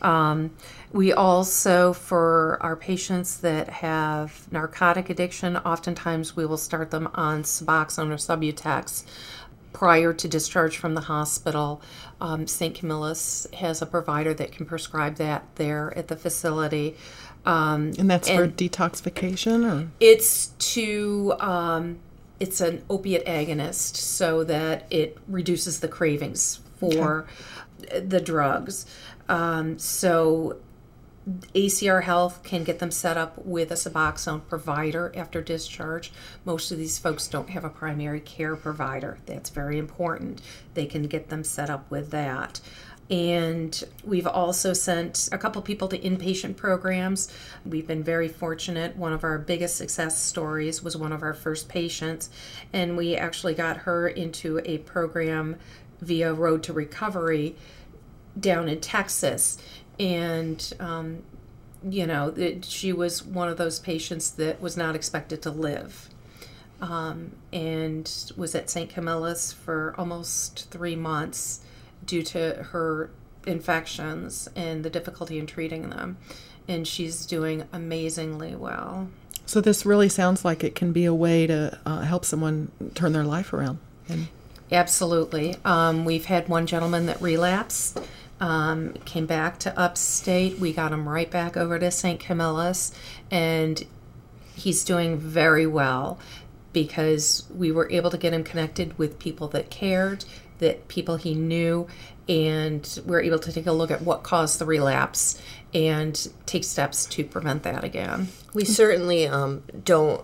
Um, 0.00 0.50
we 0.92 1.12
also, 1.12 1.92
for 1.92 2.58
our 2.60 2.76
patients 2.76 3.38
that 3.38 3.68
have 3.68 4.50
narcotic 4.52 5.10
addiction, 5.10 5.56
oftentimes 5.56 6.36
we 6.36 6.46
will 6.46 6.56
start 6.56 6.90
them 6.90 7.08
on 7.14 7.42
Suboxone 7.42 8.10
or 8.10 8.16
Subutex 8.16 9.04
prior 9.74 10.14
to 10.14 10.26
discharge 10.26 10.78
from 10.78 10.94
the 10.94 11.02
hospital. 11.02 11.82
Um, 12.22 12.46
St. 12.46 12.74
Camillus 12.74 13.46
has 13.52 13.82
a 13.82 13.86
provider 13.86 14.32
that 14.32 14.52
can 14.52 14.64
prescribe 14.64 15.16
that 15.16 15.44
there 15.56 15.92
at 15.98 16.08
the 16.08 16.16
facility. 16.16 16.96
Um, 17.44 17.92
And 17.98 18.08
that's 18.10 18.30
for 18.30 18.48
detoxification 18.48 19.70
or? 19.70 19.90
it's 20.00 20.46
to 20.72 21.34
um, 21.40 21.98
it's 22.40 22.62
an 22.62 22.82
opiate 22.88 23.26
agonist 23.26 23.96
so 23.96 24.44
that 24.44 24.86
it 24.90 25.18
reduces 25.28 25.80
the 25.80 25.88
cravings 25.88 26.60
for 26.78 27.26
the 28.00 28.20
drugs. 28.20 28.86
Um, 29.28 29.78
so 29.78 30.56
ACR 31.26 32.02
Health 32.02 32.42
can 32.42 32.64
get 32.64 32.80
them 32.80 32.90
set 32.90 33.16
up 33.16 33.38
with 33.46 33.70
a 33.70 33.76
Suboxone 33.76 34.46
provider 34.46 35.10
after 35.16 35.40
discharge. 35.40 36.12
Most 36.44 36.70
of 36.70 36.76
these 36.76 36.98
folks 36.98 37.28
don't 37.28 37.50
have 37.50 37.64
a 37.64 37.70
primary 37.70 38.20
care 38.20 38.56
provider. 38.56 39.18
That's 39.24 39.48
very 39.48 39.78
important. 39.78 40.42
They 40.74 40.84
can 40.84 41.04
get 41.04 41.30
them 41.30 41.42
set 41.42 41.70
up 41.70 41.90
with 41.90 42.10
that. 42.10 42.60
And 43.10 43.84
we've 44.02 44.26
also 44.26 44.72
sent 44.72 45.28
a 45.30 45.38
couple 45.38 45.60
people 45.62 45.88
to 45.88 45.98
inpatient 45.98 46.56
programs. 46.56 47.28
We've 47.64 47.86
been 47.86 48.02
very 48.02 48.28
fortunate. 48.28 48.96
One 48.96 49.12
of 49.12 49.24
our 49.24 49.38
biggest 49.38 49.76
success 49.76 50.20
stories 50.20 50.82
was 50.82 50.96
one 50.96 51.12
of 51.12 51.22
our 51.22 51.34
first 51.34 51.68
patients, 51.68 52.30
and 52.72 52.96
we 52.96 53.14
actually 53.14 53.54
got 53.54 53.78
her 53.78 54.08
into 54.08 54.60
a 54.64 54.78
program 54.78 55.56
via 56.00 56.32
Road 56.32 56.62
to 56.64 56.72
Recovery 56.72 57.56
down 58.38 58.68
in 58.68 58.80
Texas. 58.80 59.58
And, 59.98 60.72
um, 60.80 61.22
you 61.88 62.06
know, 62.06 62.28
it, 62.36 62.64
she 62.64 62.92
was 62.92 63.24
one 63.24 63.48
of 63.48 63.56
those 63.56 63.78
patients 63.78 64.30
that 64.32 64.60
was 64.60 64.76
not 64.76 64.94
expected 64.94 65.42
to 65.42 65.50
live. 65.50 66.08
Um, 66.80 67.32
and 67.52 68.10
was 68.36 68.54
at 68.54 68.68
St. 68.68 68.90
Camillus 68.90 69.52
for 69.52 69.94
almost 69.96 70.70
three 70.70 70.96
months 70.96 71.60
due 72.04 72.22
to 72.24 72.66
her 72.70 73.10
infections 73.46 74.48
and 74.56 74.84
the 74.84 74.90
difficulty 74.90 75.38
in 75.38 75.46
treating 75.46 75.90
them. 75.90 76.18
And 76.66 76.86
she's 76.86 77.26
doing 77.26 77.64
amazingly 77.72 78.54
well. 78.54 79.08
So 79.46 79.60
this 79.60 79.84
really 79.84 80.08
sounds 80.08 80.44
like 80.44 80.64
it 80.64 80.74
can 80.74 80.92
be 80.92 81.04
a 81.04 81.14
way 81.14 81.46
to 81.46 81.78
uh, 81.84 82.00
help 82.00 82.24
someone 82.24 82.70
turn 82.94 83.12
their 83.12 83.24
life 83.24 83.52
around. 83.52 83.78
And 84.08 84.28
Absolutely. 84.72 85.56
Um, 85.64 86.04
we've 86.04 86.24
had 86.24 86.48
one 86.48 86.66
gentleman 86.66 87.06
that 87.06 87.20
relapsed, 87.20 88.00
um, 88.44 88.92
came 89.06 89.24
back 89.24 89.58
to 89.60 89.78
upstate. 89.78 90.58
We 90.58 90.74
got 90.74 90.92
him 90.92 91.08
right 91.08 91.30
back 91.30 91.56
over 91.56 91.78
to 91.78 91.90
St. 91.90 92.20
Camillus, 92.20 92.92
and 93.30 93.82
he's 94.54 94.84
doing 94.84 95.16
very 95.16 95.66
well 95.66 96.18
because 96.74 97.44
we 97.54 97.72
were 97.72 97.90
able 97.90 98.10
to 98.10 98.18
get 98.18 98.34
him 98.34 98.44
connected 98.44 98.98
with 98.98 99.18
people 99.18 99.48
that 99.48 99.70
cared, 99.70 100.26
that 100.58 100.88
people 100.88 101.16
he 101.16 101.34
knew, 101.34 101.86
and 102.28 103.00
we 103.06 103.16
are 103.16 103.22
able 103.22 103.38
to 103.38 103.50
take 103.50 103.66
a 103.66 103.72
look 103.72 103.90
at 103.90 104.02
what 104.02 104.22
caused 104.22 104.58
the 104.58 104.66
relapse 104.66 105.40
and 105.72 106.28
take 106.44 106.64
steps 106.64 107.06
to 107.06 107.24
prevent 107.24 107.62
that 107.62 107.82
again. 107.82 108.28
We 108.52 108.66
certainly 108.66 109.26
um, 109.26 109.62
don't 109.84 110.22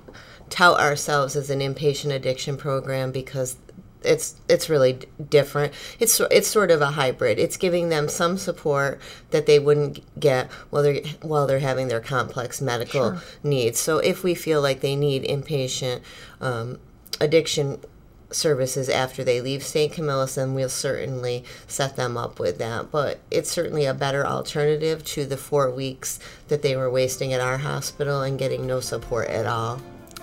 tout 0.51 0.79
ourselves 0.79 1.37
as 1.37 1.49
an 1.49 1.61
inpatient 1.61 2.13
addiction 2.13 2.59
program 2.59 3.13
because 3.13 3.57
it's 4.05 4.37
it's 4.49 4.69
really 4.69 5.01
different. 5.29 5.73
It's 5.99 6.21
it's 6.31 6.49
sort 6.49 6.71
of 6.71 6.81
a 6.81 6.93
hybrid. 6.93 7.39
It's 7.39 7.57
giving 7.57 7.89
them 7.89 8.09
some 8.09 8.39
support 8.39 9.01
that 9.31 9.47
they 9.47 9.59
wouldn't 9.59 10.03
get 10.19 10.51
while 10.71 10.83
they're 10.83 11.03
while 11.23 11.47
they're 11.47 11.61
having 11.61 11.89
their 11.89 12.01
complex 12.01 12.61
medical 12.61 13.19
needs. 13.43 13.79
So 13.79 13.99
if 13.99 14.23
we 14.23 14.35
feel 14.35 14.61
like 14.61 14.81
they 14.81 14.97
need 14.97 15.25
inpatient 15.25 16.01
um, 16.41 16.79
addiction 17.21 17.81
services 18.33 18.89
after 18.89 19.25
they 19.25 19.41
leave 19.41 19.63
St. 19.63 19.93
Camillus, 19.93 20.37
then 20.37 20.55
we'll 20.55 20.69
certainly 20.69 21.45
set 21.67 21.97
them 21.97 22.17
up 22.17 22.39
with 22.39 22.59
that. 22.59 22.91
But 22.91 23.21
it's 23.31 23.51
certainly 23.51 23.85
a 23.85 23.95
better 23.95 24.27
alternative 24.27 25.05
to 25.07 25.27
the 25.27 25.37
four 25.37 25.71
weeks 25.71 26.19
that 26.49 26.63
they 26.63 26.77
were 26.77 26.91
wasting 26.91 27.33
at 27.33 27.41
our 27.41 27.59
hospital 27.59 28.23
and 28.23 28.39
getting 28.39 28.67
no 28.67 28.81
support 28.81 29.29
at 29.29 29.47
all. 29.47 29.81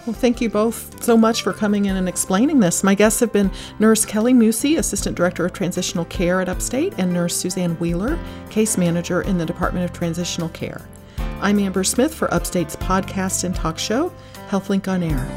Well, 0.08 0.14
thank 0.14 0.40
you 0.40 0.50
both 0.50 1.04
so 1.04 1.18
much 1.18 1.42
for 1.42 1.52
coming 1.52 1.84
in 1.84 1.98
and 1.98 2.08
explaining 2.08 2.62
this. 2.62 2.82
My 2.82 2.96
guests 2.96 3.20
have 3.20 3.34
been 3.34 3.52
Nurse 3.78 4.06
Kelly 4.06 4.34
Mussi, 4.34 4.78
Assistant 4.78 5.18
Director 5.18 5.46
of 5.46 5.52
Transitional 5.52 6.06
Care 6.06 6.40
at 6.40 6.48
Upstate, 6.48 6.94
and 6.98 7.12
Nurse 7.12 7.36
Suzanne 7.36 7.76
Wheeler, 7.76 8.18
Case 8.50 8.78
Manager 8.78 9.22
in 9.24 9.38
the 9.38 9.46
Department 9.46 9.84
of 9.84 9.92
Transitional 9.92 10.48
Care. 10.48 10.88
I'm 11.42 11.60
Amber 11.60 11.84
Smith 11.84 12.16
for 12.16 12.34
Upstate's 12.34 12.78
podcast 12.78 13.44
and 13.44 13.54
talk 13.54 13.78
show, 13.78 14.14
HealthLink 14.48 14.88
on 14.88 15.04
Air. 15.04 15.28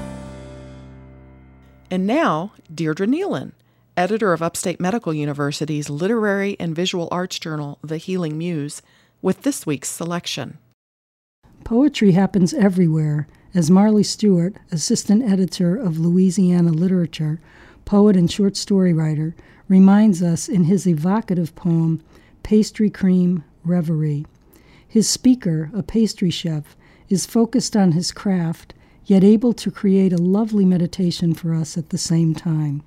And 1.91 2.07
now, 2.07 2.53
Deirdre 2.73 3.09
Neilen, 3.09 3.51
editor 3.97 4.33
of 4.33 4.41
Upstate 4.41 4.79
Medical 4.79 5.13
University's 5.13 5.91
literary 5.91 6.57
and 6.61 6.77
visual 6.77 7.09
arts 7.11 7.41
journal, 7.41 7.81
The 7.83 7.97
Healing 7.97 8.39
Muse, 8.39 8.83
with 9.21 9.43
this 9.43 9.67
week's 9.67 9.91
selection. 9.91 10.59
Poetry 11.65 12.13
happens 12.13 12.55
everywhere, 12.55 13.27
as 13.55 13.71
Marley 13.71 14.05
Stewart, 14.05 14.57
assistant 14.71 15.23
editor 15.23 15.77
of 15.77 15.99
Louisiana 15.99 16.71
Literature, 16.71 17.41
poet 17.85 18.17
and 18.17 18.31
short 18.31 18.57
story 18.57 18.93
writer, 18.93 19.35
reminds 19.69 20.23
us 20.23 20.49
in 20.49 20.65
his 20.65 20.87
evocative 20.87 21.55
poem, 21.55 22.03
Pastry 22.43 22.91
Cream 22.91 23.45
Reverie. 23.65 24.27
His 24.87 25.09
speaker, 25.09 25.71
a 25.75 25.83
pastry 25.83 26.31
chef, 26.31 26.77
is 27.09 27.27
focused 27.27 27.77
on 27.77 27.93
his 27.93 28.13
craft, 28.13 28.75
yet 29.05 29.25
able 29.25 29.53
to 29.55 29.71
create 29.71 30.13
a 30.13 30.19
lovely 30.19 30.65
meditation 30.65 31.35
for 31.35 31.53
us 31.55 31.77
at 31.77 31.91
the 31.91 31.99
same 31.99 32.35
time. 32.35 32.83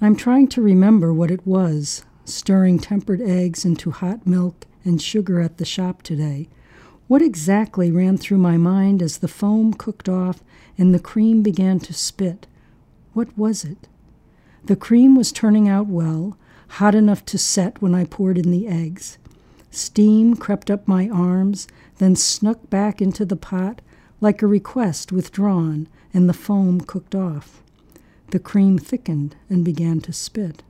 I'm 0.00 0.16
trying 0.16 0.48
to 0.48 0.62
remember 0.62 1.12
what 1.12 1.30
it 1.30 1.46
was, 1.46 2.04
stirring 2.24 2.78
tempered 2.78 3.20
eggs 3.20 3.64
into 3.64 3.90
hot 3.90 4.26
milk 4.26 4.66
and 4.84 5.00
sugar 5.00 5.40
at 5.40 5.58
the 5.58 5.64
shop 5.64 6.02
today. 6.02 6.48
What 7.06 7.20
exactly 7.20 7.90
ran 7.90 8.16
through 8.16 8.38
my 8.38 8.56
mind 8.56 9.02
as 9.02 9.18
the 9.18 9.28
foam 9.28 9.74
cooked 9.74 10.08
off 10.08 10.42
and 10.78 10.94
the 10.94 10.98
cream 10.98 11.42
began 11.42 11.78
to 11.80 11.92
spit? 11.92 12.46
What 13.12 13.36
was 13.36 13.64
it? 13.64 13.88
The 14.64 14.76
cream 14.76 15.14
was 15.14 15.30
turning 15.30 15.68
out 15.68 15.86
well, 15.86 16.38
hot 16.68 16.94
enough 16.94 17.24
to 17.26 17.36
set 17.36 17.82
when 17.82 17.94
I 17.94 18.04
poured 18.04 18.38
in 18.38 18.50
the 18.50 18.66
eggs. 18.66 19.18
Steam 19.70 20.34
crept 20.34 20.70
up 20.70 20.88
my 20.88 21.08
arms, 21.10 21.68
then 21.98 22.16
snuck 22.16 22.70
back 22.70 23.02
into 23.02 23.26
the 23.26 23.36
pot 23.36 23.82
like 24.22 24.40
a 24.40 24.46
request 24.46 25.12
withdrawn, 25.12 25.86
and 26.14 26.26
the 26.26 26.32
foam 26.32 26.80
cooked 26.80 27.14
off. 27.14 27.62
The 28.30 28.38
cream 28.38 28.78
thickened 28.78 29.36
and 29.50 29.62
began 29.62 30.00
to 30.02 30.12
spit. 30.14 30.62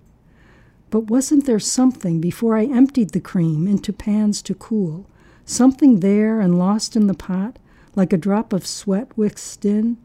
But 0.90 1.10
wasn't 1.10 1.46
there 1.46 1.60
something 1.60 2.20
before 2.20 2.56
I 2.56 2.64
emptied 2.64 3.10
the 3.10 3.20
cream 3.20 3.68
into 3.68 3.92
pans 3.92 4.42
to 4.42 4.54
cool? 4.54 5.06
Something 5.46 6.00
there 6.00 6.40
and 6.40 6.58
lost 6.58 6.96
in 6.96 7.06
the 7.06 7.14
pot, 7.14 7.58
like 7.94 8.12
a 8.12 8.18
drop 8.18 8.52
of 8.52 8.66
sweat 8.66 9.16
whisked 9.16 9.64
in? 9.64 9.98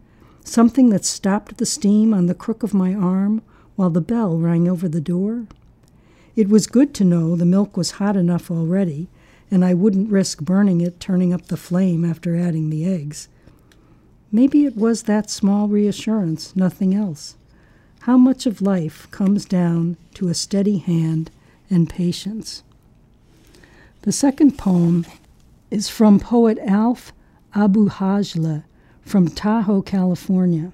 Something 0.44 0.90
that 0.90 1.06
stopped 1.06 1.58
the 1.58 1.66
steam 1.66 2.14
on 2.14 2.26
the 2.26 2.34
crook 2.34 2.62
of 2.62 2.74
my 2.74 2.94
arm 2.94 3.42
while 3.76 3.90
the 3.90 4.02
bell 4.02 4.38
rang 4.38 4.68
over 4.68 4.90
the 4.90 5.02
door? 5.02 5.48
It 6.36 6.50
was 6.50 6.68
good 6.68 6.94
to 6.96 7.06
know 7.06 7.36
the 7.36 7.46
milk 7.46 7.78
was 7.78 7.92
hot 7.92 8.18
enough 8.18 8.52
already, 8.52 9.08
and 9.50 9.64
I 9.64 9.74
wouldn't 9.74 10.12
risk 10.12 10.42
burning 10.42 10.82
it 10.82 11.00
turning 11.00 11.34
up 11.34 11.48
the 11.48 11.58
flame 11.58 12.04
after 12.04 12.36
adding 12.36 12.70
the 12.70 12.86
eggs. 12.86 13.30
Maybe 14.32 14.66
it 14.66 14.76
was 14.76 15.04
that 15.04 15.30
small 15.30 15.68
reassurance, 15.68 16.56
nothing 16.56 16.94
else. 16.94 17.36
How 18.02 18.18
much 18.18 18.46
of 18.46 18.62
life 18.62 19.10
comes 19.12 19.46
down 19.46 19.98
to 20.16 20.28
a 20.28 20.34
steady 20.34 20.78
hand 20.78 21.32
and 21.70 21.90
patience. 21.90 22.64
The 24.04 24.12
second 24.12 24.58
poem 24.58 25.06
is 25.72 25.88
from 25.88 26.20
poet 26.20 26.58
Alf 26.60 27.14
Abu-Hajla 27.54 28.64
from 29.02 29.28
Tahoe, 29.28 29.82
California. 29.82 30.72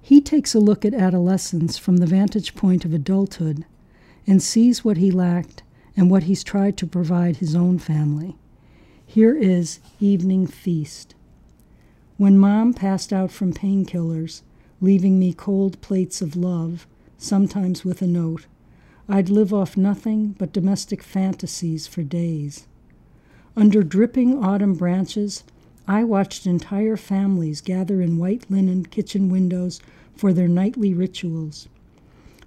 He 0.00 0.20
takes 0.20 0.54
a 0.54 0.60
look 0.60 0.84
at 0.84 0.94
adolescence 0.94 1.78
from 1.78 1.98
the 1.98 2.06
vantage 2.06 2.54
point 2.54 2.84
of 2.84 2.92
adulthood 2.92 3.64
and 4.26 4.42
sees 4.42 4.84
what 4.84 4.96
he 4.96 5.10
lacked 5.10 5.62
and 5.96 6.10
what 6.10 6.24
he's 6.24 6.44
tried 6.44 6.76
to 6.78 6.86
provide 6.86 7.36
his 7.36 7.54
own 7.54 7.78
family. 7.78 8.36
Here 9.06 9.36
is 9.36 9.80
Evening 10.00 10.46
Feast. 10.46 11.14
When 12.16 12.38
mom 12.38 12.74
passed 12.74 13.12
out 13.12 13.30
from 13.30 13.52
painkillers, 13.52 14.42
leaving 14.80 15.18
me 15.18 15.32
cold 15.32 15.80
plates 15.80 16.22
of 16.22 16.36
love, 16.36 16.86
sometimes 17.18 17.84
with 17.84 18.02
a 18.02 18.06
note, 18.06 18.46
I'd 19.08 19.28
live 19.28 19.52
off 19.52 19.76
nothing 19.76 20.34
but 20.38 20.52
domestic 20.52 21.02
fantasies 21.02 21.86
for 21.86 22.02
days. 22.02 22.66
Under 23.54 23.82
dripping 23.82 24.42
autumn 24.42 24.72
branches, 24.72 25.44
I 25.86 26.04
watched 26.04 26.46
entire 26.46 26.96
families 26.96 27.60
gather 27.60 28.00
in 28.00 28.16
white 28.16 28.50
linen 28.50 28.86
kitchen 28.86 29.28
windows 29.28 29.78
for 30.16 30.32
their 30.32 30.48
nightly 30.48 30.94
rituals. 30.94 31.68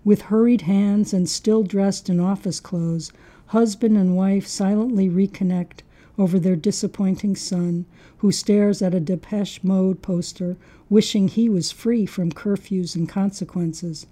With 0.03 0.24
hurried 0.24 0.62
hands 0.62 1.14
and 1.14 1.30
still 1.30 1.62
dressed 1.62 2.10
in 2.10 2.20
office 2.20 2.60
clothes, 2.60 3.12
husband 3.47 3.97
and 3.97 4.16
wife 4.18 4.47
silently 4.47 5.08
reconnect 5.08 5.82
over 6.18 6.39
their 6.39 6.56
disappointing 6.56 7.36
son, 7.36 7.86
who 8.18 8.32
stares 8.32 8.82
at 8.82 8.95
a 8.95 8.99
Depeche 8.99 9.64
Mode 9.64 10.01
poster, 10.01 10.58
wishing 10.89 11.28
he 11.28 11.47
was 11.49 11.72
free 11.72 12.08
from 12.08 12.32
curfews 12.32 12.95
and 12.95 13.08
consequences. 13.08 14.08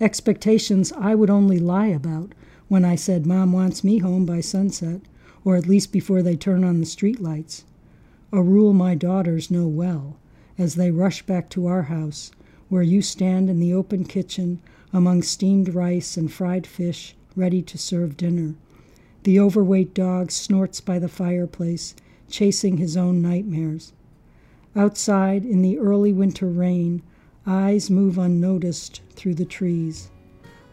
Expectations 0.00 0.92
I 0.92 1.16
would 1.16 1.30
only 1.30 1.58
lie 1.58 1.88
about 1.88 2.36
when 2.68 2.84
I 2.84 2.94
said, 2.94 3.26
Mom 3.26 3.52
wants 3.52 3.82
me 3.82 3.98
home 3.98 4.26
by 4.26 4.40
sunset, 4.40 5.00
or 5.44 5.56
at 5.56 5.66
least 5.66 5.92
before 5.92 6.22
they 6.22 6.36
turn 6.36 6.64
on 6.64 6.80
the 6.80 6.86
street 6.86 7.20
lights. 7.20 7.64
A 8.32 8.42
rule 8.42 8.72
my 8.72 8.94
daughters 8.94 9.50
know 9.50 9.66
well 9.66 10.16
as 10.58 10.74
they 10.74 10.90
rush 10.90 11.22
back 11.22 11.48
to 11.50 11.66
our 11.66 11.82
house, 11.82 12.30
where 12.68 12.82
you 12.82 13.02
stand 13.02 13.48
in 13.48 13.58
the 13.58 13.72
open 13.72 14.04
kitchen 14.04 14.60
among 14.92 15.22
steamed 15.22 15.74
rice 15.74 16.16
and 16.16 16.30
fried 16.30 16.66
fish 16.66 17.14
ready 17.34 17.62
to 17.62 17.78
serve 17.78 18.16
dinner. 18.16 18.54
The 19.22 19.40
overweight 19.40 19.94
dog 19.94 20.30
snorts 20.30 20.80
by 20.80 20.98
the 20.98 21.08
fireplace, 21.08 21.94
chasing 22.28 22.76
his 22.76 22.96
own 22.96 23.20
nightmares. 23.20 23.92
Outside, 24.76 25.44
in 25.44 25.62
the 25.62 25.78
early 25.78 26.12
winter 26.12 26.46
rain, 26.46 27.02
eyes 27.46 27.90
move 27.90 28.18
unnoticed 28.18 29.00
through 29.14 29.34
the 29.34 29.44
trees. 29.44 30.10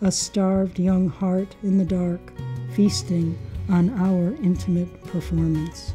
A 0.02 0.12
starved 0.12 0.78
young 0.80 1.10
heart 1.10 1.56
in 1.64 1.78
the 1.78 1.86
dark, 1.86 2.32
feasting 2.72 3.38
on 3.70 3.90
our 4.00 4.34
intimate 4.44 5.02
performance. 5.08 5.94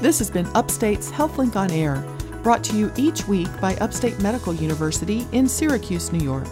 This 0.00 0.18
has 0.18 0.30
been 0.30 0.46
Upstate's 0.54 1.10
HealthLink 1.10 1.56
on 1.56 1.70
Air, 1.70 2.04
brought 2.42 2.62
to 2.64 2.76
you 2.76 2.92
each 2.94 3.26
week 3.26 3.48
by 3.58 3.74
Upstate 3.76 4.20
Medical 4.20 4.52
University 4.52 5.26
in 5.32 5.48
Syracuse, 5.48 6.12
New 6.12 6.22
York. 6.22 6.46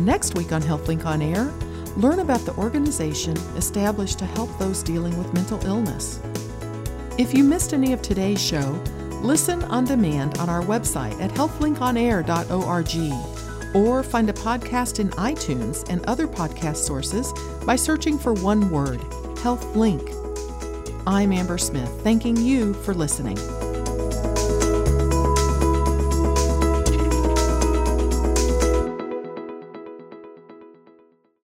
Next 0.00 0.34
week 0.34 0.50
on 0.50 0.62
HealthLink 0.62 1.04
on 1.04 1.20
Air, 1.20 1.52
learn 1.96 2.20
about 2.20 2.40
the 2.40 2.56
organization 2.56 3.36
established 3.56 4.18
to 4.20 4.24
help 4.24 4.56
those 4.58 4.82
dealing 4.82 5.16
with 5.18 5.34
mental 5.34 5.62
illness. 5.66 6.18
If 7.18 7.34
you 7.34 7.44
missed 7.44 7.74
any 7.74 7.92
of 7.92 8.00
today's 8.00 8.42
show, 8.42 8.82
listen 9.22 9.62
on 9.64 9.84
demand 9.84 10.38
on 10.38 10.48
our 10.48 10.62
website 10.62 11.20
at 11.20 11.30
healthlinkonair.org 11.32 13.76
or 13.76 14.02
find 14.02 14.30
a 14.30 14.32
podcast 14.32 15.00
in 15.00 15.10
iTunes 15.10 15.86
and 15.90 16.02
other 16.06 16.26
podcast 16.26 16.76
sources 16.76 17.34
by 17.66 17.76
searching 17.76 18.18
for 18.18 18.32
one 18.32 18.70
word 18.70 19.00
HealthLink. 19.40 20.16
I'm 21.06 21.30
Amber 21.30 21.58
Smith, 21.58 21.90
thanking 22.02 22.38
you 22.38 22.72
for 22.72 22.94
listening. 22.94 23.36